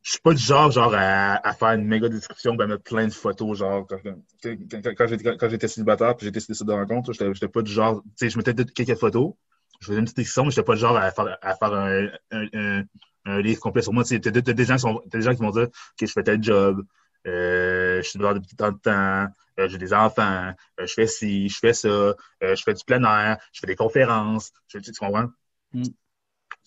je 0.02 0.12
suis 0.12 0.20
pas 0.20 0.32
du 0.32 0.42
genre, 0.42 0.70
genre, 0.70 0.94
à, 0.94 1.52
faire 1.54 1.72
une 1.72 1.84
méga 1.84 2.08
description, 2.08 2.54
ben, 2.54 2.66
mettre 2.66 2.82
plein 2.82 3.06
de 3.06 3.12
photos, 3.12 3.58
genre, 3.58 3.86
quand, 3.86 3.98
quand, 4.42 5.48
j'étais 5.48 5.68
célibataire, 5.68 6.16
puis 6.16 6.26
sur 6.26 6.32
des 6.32 6.40
sites 6.40 6.64
de 6.64 6.72
rencontre, 6.72 7.12
j'étais 7.12 7.48
pas 7.48 7.62
du 7.62 7.70
genre, 7.70 8.02
tu 8.02 8.10
sais, 8.16 8.30
je 8.30 8.38
mettais 8.38 8.54
quelques 8.64 8.98
photos, 8.98 9.34
je 9.80 9.86
faisais 9.86 9.98
une 9.98 10.04
petite 10.04 10.16
description, 10.16 10.44
mais 10.44 10.50
j'étais 10.50 10.64
pas 10.64 10.74
du 10.74 10.80
genre 10.80 10.96
à 10.96 11.10
faire, 11.10 11.38
à 11.42 11.54
faire 11.54 11.74
un, 11.74 12.06
un, 12.30 12.46
un, 12.54 12.84
un 13.26 13.40
livre 13.42 13.60
complet 13.60 13.82
sur 13.82 13.92
moi. 13.92 14.04
Tu 14.04 14.16
sais, 14.16 14.20
t'as, 14.20 14.30
des 14.30 14.64
gens 14.64 14.76
qui 14.76 15.08
des 15.10 15.22
gens 15.22 15.34
qui 15.34 15.42
vont 15.42 15.50
dire, 15.50 15.64
OK, 15.64 16.00
je 16.00 16.06
fais 16.06 16.22
tel 16.22 16.42
job, 16.42 16.84
euh, 17.26 18.02
je 18.02 18.08
suis 18.08 18.18
dehors 18.18 18.34
depuis 18.34 18.56
tant 18.56 18.72
de 18.72 18.78
temps, 18.78 19.26
euh, 19.58 19.68
j'ai 19.68 19.78
des 19.78 19.92
enfants, 19.92 20.54
euh, 20.80 20.86
je 20.86 20.94
fais 20.94 21.06
ci, 21.06 21.48
je 21.48 21.58
fais 21.58 21.74
ça, 21.74 22.14
je 22.40 22.62
fais 22.64 22.74
du 22.74 22.84
plein 22.84 23.02
air, 23.04 23.36
je 23.52 23.60
fais 23.60 23.66
des 23.66 23.76
conférences, 23.76 24.52
je, 24.68 24.78
tu 24.78 24.92
comprends? 24.92 25.28
Mm. 25.72 25.82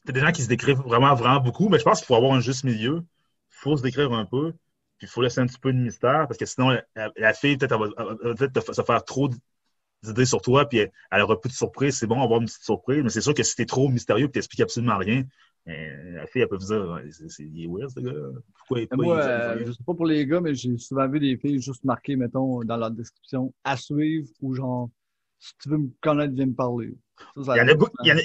T'as 0.05 0.13
des 0.13 0.19
gens 0.19 0.31
qui 0.31 0.41
se 0.43 0.49
décrivent 0.49 0.81
vraiment, 0.81 1.13
vraiment 1.15 1.39
beaucoup, 1.39 1.69
mais 1.69 1.79
je 1.79 1.83
pense 1.83 1.99
qu'il 1.99 2.07
faut 2.07 2.15
avoir 2.15 2.33
un 2.33 2.41
juste 2.41 2.63
milieu. 2.63 2.97
Il 2.97 3.55
faut 3.55 3.77
se 3.77 3.83
décrire 3.83 4.11
un 4.11 4.25
peu. 4.25 4.51
Puis 4.97 5.07
il 5.07 5.07
faut 5.07 5.21
laisser 5.21 5.39
un 5.39 5.47
petit 5.47 5.59
peu 5.59 5.73
de 5.73 5.77
mystère, 5.77 6.27
parce 6.27 6.37
que 6.37 6.45
sinon, 6.45 6.69
la, 6.95 7.11
la 7.15 7.33
fille, 7.33 7.57
peut-être, 7.57 7.73
elle 7.73 7.93
va, 7.95 8.13
va 8.13 8.35
peut-être 8.35 8.73
se 8.73 8.81
faire 8.81 9.03
trop 9.03 9.29
d'idées 10.03 10.25
sur 10.25 10.41
toi, 10.41 10.67
puis 10.67 10.79
elle 11.11 11.21
aura 11.21 11.39
plus 11.39 11.49
de 11.49 11.55
surprise. 11.55 11.97
C'est 11.97 12.07
bon 12.07 12.19
d'avoir 12.19 12.39
une 12.41 12.47
petite 12.47 12.63
surprise, 12.63 13.01
mais 13.03 13.09
c'est 13.09 13.21
sûr 13.21 13.33
que 13.33 13.43
si 13.43 13.55
t'es 13.55 13.65
trop 13.65 13.89
mystérieux 13.89 14.25
et 14.25 14.31
t'expliques 14.31 14.61
absolument 14.61 14.97
rien, 14.97 15.23
la 15.65 16.27
fille, 16.27 16.41
elle 16.41 16.49
peut 16.49 16.57
vous 16.57 16.67
dire 16.67 17.01
c'est 17.29 17.47
weird, 17.67 17.89
ce 17.89 17.99
gars. 18.01 18.11
Pourquoi 18.57 18.81
il 18.81 18.87
Moi, 18.91 19.17
euh, 19.17 19.65
je 19.65 19.71
sais 19.71 19.83
pas 19.85 19.93
pour 19.93 20.05
les 20.05 20.25
gars, 20.25 20.41
mais 20.41 20.53
j'ai 20.55 20.77
souvent 20.77 21.07
vu 21.07 21.19
des 21.19 21.37
filles 21.37 21.61
juste 21.61 21.83
marquer, 21.85 22.15
mettons, 22.15 22.63
dans 22.63 22.77
leur 22.77 22.91
description 22.91 23.53
à 23.63 23.77
suivre 23.77 24.27
ou 24.41 24.53
genre 24.53 24.89
si 25.39 25.53
tu 25.61 25.69
veux 25.69 25.77
me 25.77 25.89
connaître, 26.01 26.33
viens 26.33 26.45
me 26.45 26.53
parler. 26.53 26.93
Ça, 27.35 27.43
ça 27.43 27.55
il, 27.55 27.59
y 27.59 27.61
en 27.61 27.67
a, 27.67 27.89
il, 28.03 28.07
y 28.07 28.11
en 28.11 28.17
a, 28.17 28.21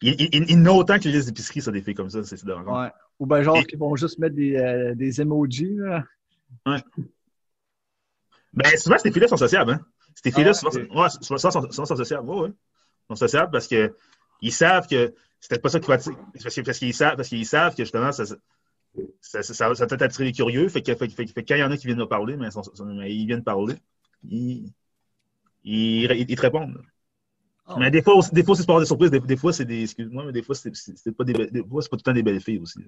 il, 0.00 0.20
il, 0.20 0.50
il, 0.50 0.50
y 0.50 0.54
en 0.56 0.66
a 0.66 0.70
autant 0.70 0.98
que 0.98 1.08
les 1.08 1.28
épiceries, 1.28 1.62
ça, 1.62 1.70
des 1.70 1.82
filles 1.82 1.94
comme 1.94 2.10
ça, 2.10 2.22
c'est 2.22 2.44
de 2.44 2.52
Ouais. 2.52 2.90
Ou 3.18 3.26
ben 3.26 3.42
genre, 3.42 3.56
Et... 3.56 3.64
qui 3.64 3.76
vont 3.76 3.94
juste 3.96 4.18
mettre 4.18 4.34
des, 4.34 4.56
euh, 4.56 4.94
des 4.94 5.20
emojis. 5.20 5.76
Là. 5.76 6.04
Ouais. 6.66 6.78
Ben, 8.52 8.76
souvent, 8.76 8.98
ces 8.98 9.10
filles-là 9.10 9.28
sont 9.28 9.36
sociables. 9.36 9.72
Hein? 9.72 9.80
Ces 10.22 10.30
filles-là, 10.30 10.50
ah, 10.50 10.54
souvent, 10.54 11.02
ouais, 11.02 11.08
souvent, 11.20 11.38
souvent, 11.38 11.50
sont, 11.50 11.70
souvent 11.70 11.86
sont 11.86 11.96
sociables. 11.96 12.28
Ouais, 12.28 12.40
ouais. 12.40 12.48
Ils 12.48 13.08
sont 13.08 13.16
sociables 13.16 13.50
parce 13.50 13.66
qu'ils 13.66 14.52
savent 14.52 14.86
que 14.86 15.14
c'est 15.40 15.48
peut-être 15.48 15.62
pas 15.62 15.68
ça 15.70 15.80
qui 15.80 15.88
va 15.88 15.94
attirer. 15.94 16.16
Parce, 16.42 16.60
parce 16.62 16.78
qu'ils 16.78 16.94
savent, 16.94 17.16
parce 17.16 17.28
qu'ils 17.28 17.46
savent 17.46 17.74
que 17.74 17.82
justement, 17.82 18.12
ça, 18.12 18.26
ça, 18.26 18.36
ça, 19.20 19.42
ça, 19.42 19.74
ça 19.74 19.86
peut-être 19.86 20.02
attirer 20.02 20.24
les 20.24 20.32
curieux. 20.32 20.68
Fait 20.68 20.82
que, 20.82 20.94
fait, 20.94 21.08
fait, 21.08 21.26
fait, 21.26 21.44
quand 21.44 21.54
il 21.54 21.60
y 21.60 21.64
en 21.64 21.70
a 21.70 21.76
qui 21.76 21.86
viennent 21.86 21.98
nous 21.98 22.06
parler, 22.06 22.36
mais, 22.36 22.50
sont, 22.50 22.62
mais 22.84 23.14
ils 23.14 23.26
viennent 23.26 23.42
parler, 23.42 23.76
ils, 24.24 24.72
ils, 25.64 26.10
ils, 26.12 26.30
ils 26.30 26.36
te 26.36 26.42
répondent. 26.42 26.82
Oh. 27.68 27.74
Mais 27.78 27.90
des 27.92 28.02
fois, 28.02 28.14
des 28.32 28.42
fois 28.42 28.56
c'est 28.56 28.66
pas 28.66 28.80
des 28.80 28.86
surprises. 28.86 29.10
Des, 29.10 29.20
des 29.20 29.36
fois, 29.36 29.52
c'est 29.52 29.64
des. 29.64 29.82
Excuse-moi, 29.82 30.24
mais 30.26 30.32
des 30.32 30.42
fois, 30.42 30.54
c'est 30.54 30.72
pas 31.16 31.24
des, 31.24 31.32
des 31.32 31.62
fois, 31.62 31.80
c'est 31.80 31.88
pas 31.88 31.96
tout 31.96 32.02
le 32.06 32.10
temps 32.10 32.12
des 32.12 32.22
belles 32.22 32.40
filles 32.40 32.58
aussi. 32.58 32.80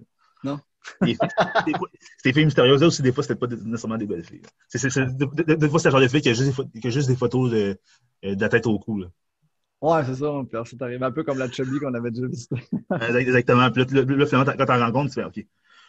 Non. 0.42 0.58
Des, 1.00 1.16
des 1.66 1.72
fois, 1.72 1.88
des 2.24 2.32
filles 2.32 2.44
mystérieuses 2.44 2.82
aussi, 2.82 3.00
des 3.00 3.12
fois, 3.12 3.22
c'était 3.22 3.36
pas 3.36 3.46
nécessairement 3.46 3.98
des 3.98 4.06
belles 4.06 4.24
filles. 4.24 4.42
C'est, 4.68 4.88
des, 5.16 5.56
des 5.56 5.68
fois, 5.68 5.78
c'est 5.78 5.88
le 5.88 5.92
genre 5.92 6.00
de 6.00 6.08
filles 6.08 6.22
qui 6.22 6.28
a 6.28 6.34
juste 6.34 6.60
des, 6.72 6.80
qui 6.80 6.86
a 6.88 6.90
juste 6.90 7.08
des 7.08 7.16
photos 7.16 7.52
de, 7.52 7.78
de 8.24 8.40
la 8.40 8.48
tête 8.48 8.66
au 8.66 8.78
cou. 8.78 8.98
Là. 8.98 9.06
Ouais, 9.80 10.04
c'est 10.04 10.16
ça. 10.16 10.32
Puis 10.50 10.60
c'est 10.64 10.82
arrivé 10.82 11.04
un 11.04 11.12
peu 11.12 11.22
comme 11.22 11.38
la 11.38 11.50
chubby 11.50 11.78
qu'on 11.78 11.94
avait 11.94 12.10
déjà 12.10 12.26
vue. 12.26 13.18
Exactement. 13.18 13.70
Puis 13.70 13.84
là, 13.84 14.02
là, 14.02 14.26
finalement, 14.26 14.52
quand 14.58 14.66
t'en 14.66 14.78
rencontres, 14.78 15.14
tu 15.14 15.20
fais 15.20 15.24
OK. 15.24 15.46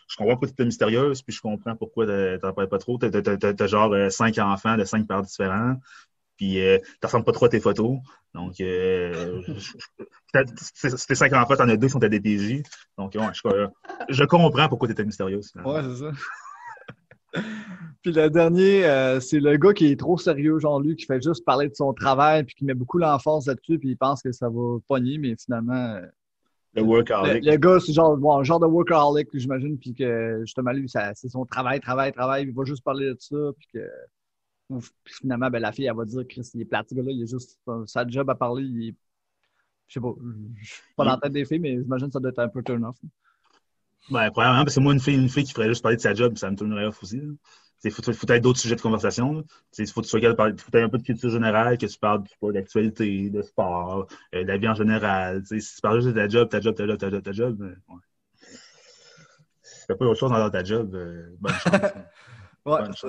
Je 0.08 0.16
comprends 0.18 0.34
pourquoi 0.34 0.50
tu 0.56 0.62
es 0.62 0.66
mystérieuse, 0.66 1.24
puis 1.24 1.36
je 1.36 1.42
comprends 1.42 1.76
pourquoi 1.76 2.06
t'en 2.38 2.54
parles 2.54 2.70
pas 2.70 2.78
trop. 2.78 3.00
T'as, 3.00 3.10
t'as 3.10 3.68
genre 3.68 3.92
euh, 3.94 4.10
cinq 4.12 4.38
enfants 4.38 4.78
de 4.78 4.84
cinq 4.84 5.08
pères 5.08 5.24
différents. 5.24 5.78
Puis 6.38 6.60
euh, 6.60 6.80
tu 6.80 7.06
ressembles 7.06 7.26
pas 7.26 7.32
trop 7.32 7.46
à 7.46 7.50
tes 7.50 7.60
photos. 7.60 7.98
Donc, 8.34 8.60
euh, 8.60 9.42
t'es 10.34 11.16
cinq 11.16 11.34
enfants, 11.34 11.56
t'en 11.56 11.70
as 11.70 11.78
deux 11.78 11.88
qui 11.88 11.94
sont 11.94 12.04
à 12.04 12.10
DPJ. 12.10 12.64
Donc, 12.98 13.16
ouais, 13.16 13.22
je, 13.34 13.68
je 14.10 14.24
comprends 14.26 14.68
pourquoi 14.68 14.88
tu 14.88 14.92
étais 14.92 15.06
mystérieuse. 15.06 15.54
Ouais, 15.64 15.82
c'est 15.84 16.04
ça. 16.04 16.12
puis 18.02 18.12
le 18.12 18.30
dernier, 18.30 18.86
euh, 18.86 19.20
c'est 19.20 19.40
le 19.40 19.58
gars 19.58 19.74
qui 19.74 19.88
est 19.88 20.00
trop 20.00 20.18
sérieux, 20.18 20.60
genre 20.60 20.80
lui, 20.80 20.96
qui 20.96 21.06
fait 21.06 21.22
juste 21.22 21.46
parler 21.46 21.70
de 21.70 21.76
son 21.76 21.94
travail, 21.94 22.44
puis 22.44 22.56
qui 22.56 22.66
met 22.66 22.74
beaucoup 22.74 22.98
l'enfance 22.98 23.48
là-dessus, 23.48 23.80
puis 23.80 23.90
il 23.90 23.98
pense 23.98 24.22
que 24.22 24.32
ça 24.32 24.50
va 24.50 24.78
pogner, 24.88 25.18
mais 25.18 25.36
finalement. 25.44 25.74
Euh, 25.74 26.06
le 26.74 26.82
workaholic. 26.82 27.46
Le, 27.46 27.52
le, 27.52 27.58
gars, 27.58 27.80
c'est 27.80 27.94
genre, 27.94 28.18
bon, 28.18 28.44
genre 28.44 28.60
de 28.60 28.66
workaholic, 28.66 29.30
j'imagine, 29.34 29.78
puis 29.78 29.94
que 29.94 30.42
justement, 30.42 30.72
lui, 30.72 30.90
c'est 30.90 31.30
son 31.30 31.46
travail, 31.46 31.80
travail, 31.80 32.12
travail, 32.12 32.44
il 32.44 32.54
va 32.54 32.66
juste 32.66 32.84
parler 32.84 33.06
de 33.06 33.18
ça, 33.20 33.38
puis 33.58 33.68
que. 33.74 33.88
Puis 34.68 35.14
finalement, 35.22 35.50
ben, 35.50 35.60
la 35.60 35.72
fille, 35.72 35.86
elle 35.86 35.96
va 35.96 36.06
dire, 36.06 36.24
Chris, 36.28 36.50
il 36.54 36.62
est 36.62 36.66
ce 36.66 36.96
gars-là, 36.96 37.12
il 37.12 37.24
est 37.24 37.28
juste. 37.28 37.60
Sa 37.86 38.08
job 38.08 38.30
à 38.30 38.36
parler, 38.36 38.64
il 38.64 38.90
est. 38.90 38.96
Je 39.88 39.94
sais 39.94 40.00
pas, 40.00 40.14
je 40.56 40.66
suis 40.66 40.82
pas 40.96 41.06
dans 41.06 41.12
la 41.12 41.18
tête 41.18 41.34
des 41.34 41.46
filles, 41.46 41.60
mais 41.60 41.78
j'imagine 41.80 42.08
que 42.08 42.14
ça 42.14 42.20
doit 42.20 42.32
être 42.32 42.40
un 42.40 42.50
peu 42.50 42.64
turn-off. 42.64 42.98
Ben, 44.10 44.32
premièrement, 44.32 44.64
parce 44.64 44.76
que 44.76 44.80
moi, 44.80 44.94
une 44.94 45.00
fille, 45.00 45.16
une 45.16 45.30
fille 45.30 45.44
qui 45.44 45.54
ferait 45.54 45.68
juste 45.68 45.84
parler 45.84 45.98
de 45.98 46.02
sa 46.02 46.14
job, 46.14 46.38
ça 46.38 46.50
me 46.50 46.56
tournerait 46.56 46.86
off 46.86 47.02
aussi. 47.04 47.22
Il 47.84 47.92
faut, 47.92 48.02
faut 48.02 48.28
être 48.32 48.42
d'autres 48.42 48.60
sujets 48.60 48.76
de 48.76 48.82
conversation. 48.82 49.44
Il 49.78 49.88
faut 49.88 50.02
que 50.02 50.06
tu 50.06 50.10
sois 50.10 50.22
capable 50.22 50.60
faut 50.60 50.76
un 50.76 50.90
peu 50.90 50.98
de 50.98 51.04
culture 51.04 51.30
générale, 51.30 51.78
que 51.78 51.86
tu 51.86 52.00
parles 52.00 52.24
d'actualité, 52.42 53.30
de 53.30 53.42
sport, 53.44 54.08
euh, 54.34 54.44
de 54.44 54.48
la 54.48 54.58
vie 54.58 54.68
en 54.68 54.74
général. 54.74 55.44
si 55.46 55.60
tu 55.60 55.82
parles 55.82 56.02
juste 56.02 56.16
de 56.16 56.20
ta 56.20 56.28
job, 56.28 56.50
ta 56.50 56.62
job, 56.62 56.76
ta 56.76 56.88
job, 56.88 56.98
ta 56.98 57.10
job, 57.12 57.22
ta 57.22 57.32
job, 57.32 57.62
euh, 57.62 57.76
ouais. 57.90 58.02
Si 59.62 59.88
t'as 59.88 59.96
pas 59.96 60.06
autre 60.06 60.20
chose 60.20 60.32
dans 60.32 60.50
ta 60.50 60.64
job, 60.64 60.96
euh, 60.96 61.30
bonne 61.40 61.54
chance. 61.54 61.74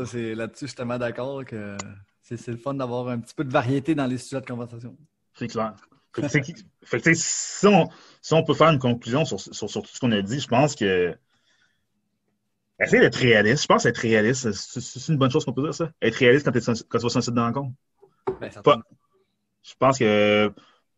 c'est 0.04 0.34
là-dessus, 0.34 0.66
je 0.66 0.66
suis 0.66 0.76
tellement 0.76 0.98
d'accord 0.98 1.44
que 1.44 1.76
c'est 2.22 2.48
le 2.48 2.56
fun 2.56 2.74
d'avoir 2.74 3.08
un 3.08 3.18
petit 3.20 3.34
peu 3.34 3.44
de 3.44 3.52
variété 3.52 3.94
dans 3.94 4.06
les 4.06 4.18
sujets 4.18 4.40
de 4.40 4.46
conversation. 4.46 4.96
C'est 5.34 5.48
clair. 5.48 5.74
Fait 6.14 6.40
que, 6.40 6.52
fait 6.82 7.00
que, 7.00 7.12
si, 7.14 7.66
on, 7.66 7.88
si 8.22 8.32
on 8.32 8.42
peut 8.42 8.54
faire 8.54 8.70
une 8.70 8.78
conclusion 8.78 9.26
sur, 9.26 9.38
sur, 9.38 9.68
sur 9.68 9.82
tout 9.82 9.90
ce 9.92 10.00
qu'on 10.00 10.12
a 10.12 10.22
dit, 10.22 10.40
je 10.40 10.48
pense 10.48 10.74
que 10.74 11.14
Essayer 12.78 13.00
d'être 13.00 13.16
réaliste. 13.16 13.62
Je 13.62 13.66
pense 13.66 13.86
être 13.86 13.98
réaliste, 13.98 14.52
c'est 14.52 15.08
une 15.08 15.16
bonne 15.16 15.30
chose 15.30 15.44
qu'on 15.44 15.52
peut 15.52 15.62
dire, 15.62 15.74
ça. 15.74 15.90
Être 16.02 16.16
réaliste 16.16 16.44
quand, 16.44 16.54
es, 16.56 16.60
quand 16.88 16.98
tu 16.98 17.04
vas 17.04 17.08
sur 17.08 17.18
un 17.18 17.22
site 17.22 17.34
de 17.34 17.40
rencontre. 17.40 17.72
Ben, 18.40 18.50
pas, 18.62 18.78
je 19.62 19.74
pense 19.78 19.98
que 19.98 20.52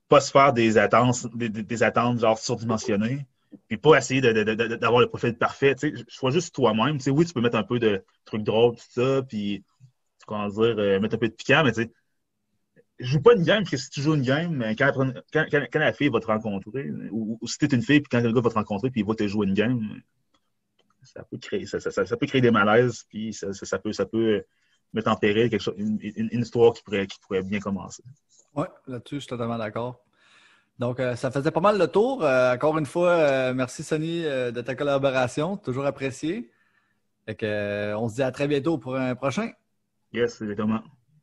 pas 0.08 0.20
se 0.20 0.30
faire 0.30 0.52
des 0.52 0.76
attentes, 0.76 1.26
des, 1.36 1.48
des 1.48 1.82
attentes 1.82 2.18
genre 2.18 2.38
surdimensionnées, 2.38 3.26
puis 3.66 3.76
pas 3.76 3.96
essayer 3.96 4.20
d'avoir 4.20 5.00
le 5.00 5.08
profil 5.08 5.36
parfait. 5.36 5.74
Tu 5.74 5.96
sais, 5.96 6.04
sois 6.08 6.30
juste 6.30 6.54
toi-même. 6.54 6.98
Tu 6.98 7.04
sais, 7.04 7.10
oui, 7.10 7.24
tu 7.24 7.32
peux 7.32 7.40
mettre 7.40 7.56
un 7.56 7.62
peu 7.62 7.78
de 7.78 8.04
trucs 8.24 8.42
drôles, 8.42 8.76
tout 8.76 8.84
ça, 8.90 9.22
puis 9.22 9.64
comment 10.26 10.48
dire, 10.48 10.78
euh, 10.78 11.00
mettre 11.00 11.14
un 11.14 11.18
peu 11.18 11.28
de 11.28 11.34
piquant, 11.34 11.62
mais 11.64 11.72
tu 11.72 11.82
sais, 11.82 11.90
joue 12.98 13.20
pas 13.20 13.34
une 13.34 13.44
game, 13.44 13.62
parce 13.62 13.70
que 13.70 13.76
si 13.76 13.90
tu 13.90 14.00
joues 14.02 14.14
une 14.14 14.22
game, 14.22 14.62
quand, 14.76 14.92
quand, 15.32 15.44
quand, 15.50 15.78
la 15.78 15.92
fille 15.92 16.08
va 16.08 16.20
te 16.20 16.26
rencontrer, 16.26 16.90
ou, 17.10 17.38
ou 17.40 17.46
si 17.48 17.58
t'es 17.58 17.74
une 17.74 17.82
fille, 17.82 18.00
puis 18.00 18.08
quand 18.10 18.20
le 18.20 18.32
gars 18.32 18.40
va 18.40 18.50
te 18.50 18.54
rencontrer, 18.54 18.90
puis 18.90 19.00
il 19.00 19.06
va 19.06 19.14
te 19.14 19.26
jouer 19.26 19.46
une 19.46 19.54
game, 19.54 20.02
ça 21.02 21.22
peut 21.24 21.38
créer, 21.38 21.64
ça, 21.64 21.78
peut 22.16 22.26
créer 22.26 22.40
des 22.40 22.50
malaises, 22.50 23.04
puis 23.08 23.32
ça, 23.32 23.78
peut, 23.78 23.92
ça 23.92 24.04
peut 24.04 24.44
mettre 24.92 25.10
en 25.10 25.16
péril 25.16 25.48
quelque 25.48 25.62
chose, 25.62 25.74
une 25.78 26.40
histoire 26.40 26.74
qui 26.74 26.82
pourrait, 26.82 27.06
qui 27.06 27.18
pourrait 27.20 27.42
bien 27.42 27.60
commencer. 27.60 28.02
Oui, 28.54 28.66
là-dessus, 28.86 29.16
je 29.16 29.20
suis 29.20 29.28
totalement 29.28 29.58
d'accord. 29.58 30.04
Donc, 30.78 31.00
euh, 31.00 31.16
ça 31.16 31.30
faisait 31.30 31.50
pas 31.50 31.60
mal 31.60 31.78
le 31.78 31.88
tour. 31.88 32.22
Euh, 32.22 32.54
encore 32.54 32.78
une 32.78 32.86
fois, 32.86 33.10
euh, 33.10 33.54
merci 33.54 33.82
Sonny 33.82 34.24
euh, 34.24 34.52
de 34.52 34.60
ta 34.60 34.74
collaboration, 34.74 35.56
toujours 35.56 35.86
apprécié. 35.86 36.52
Fait 37.26 37.34
que, 37.34 37.94
on 37.96 38.08
se 38.08 38.14
dit 38.14 38.22
à 38.22 38.30
très 38.30 38.46
bientôt 38.46 38.78
pour 38.78 38.96
un 38.96 39.14
prochain. 39.14 39.50
Yes, 40.12 40.40
exactement. 40.40 40.80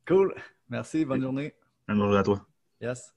Cool. 0.07 0.35
Merci, 0.69 1.05
bonne 1.05 1.21
journée. 1.21 1.55
Bonne 1.87 1.97
journée 1.97 2.17
à 2.17 2.23
toi. 2.23 2.45
Yes. 2.81 3.14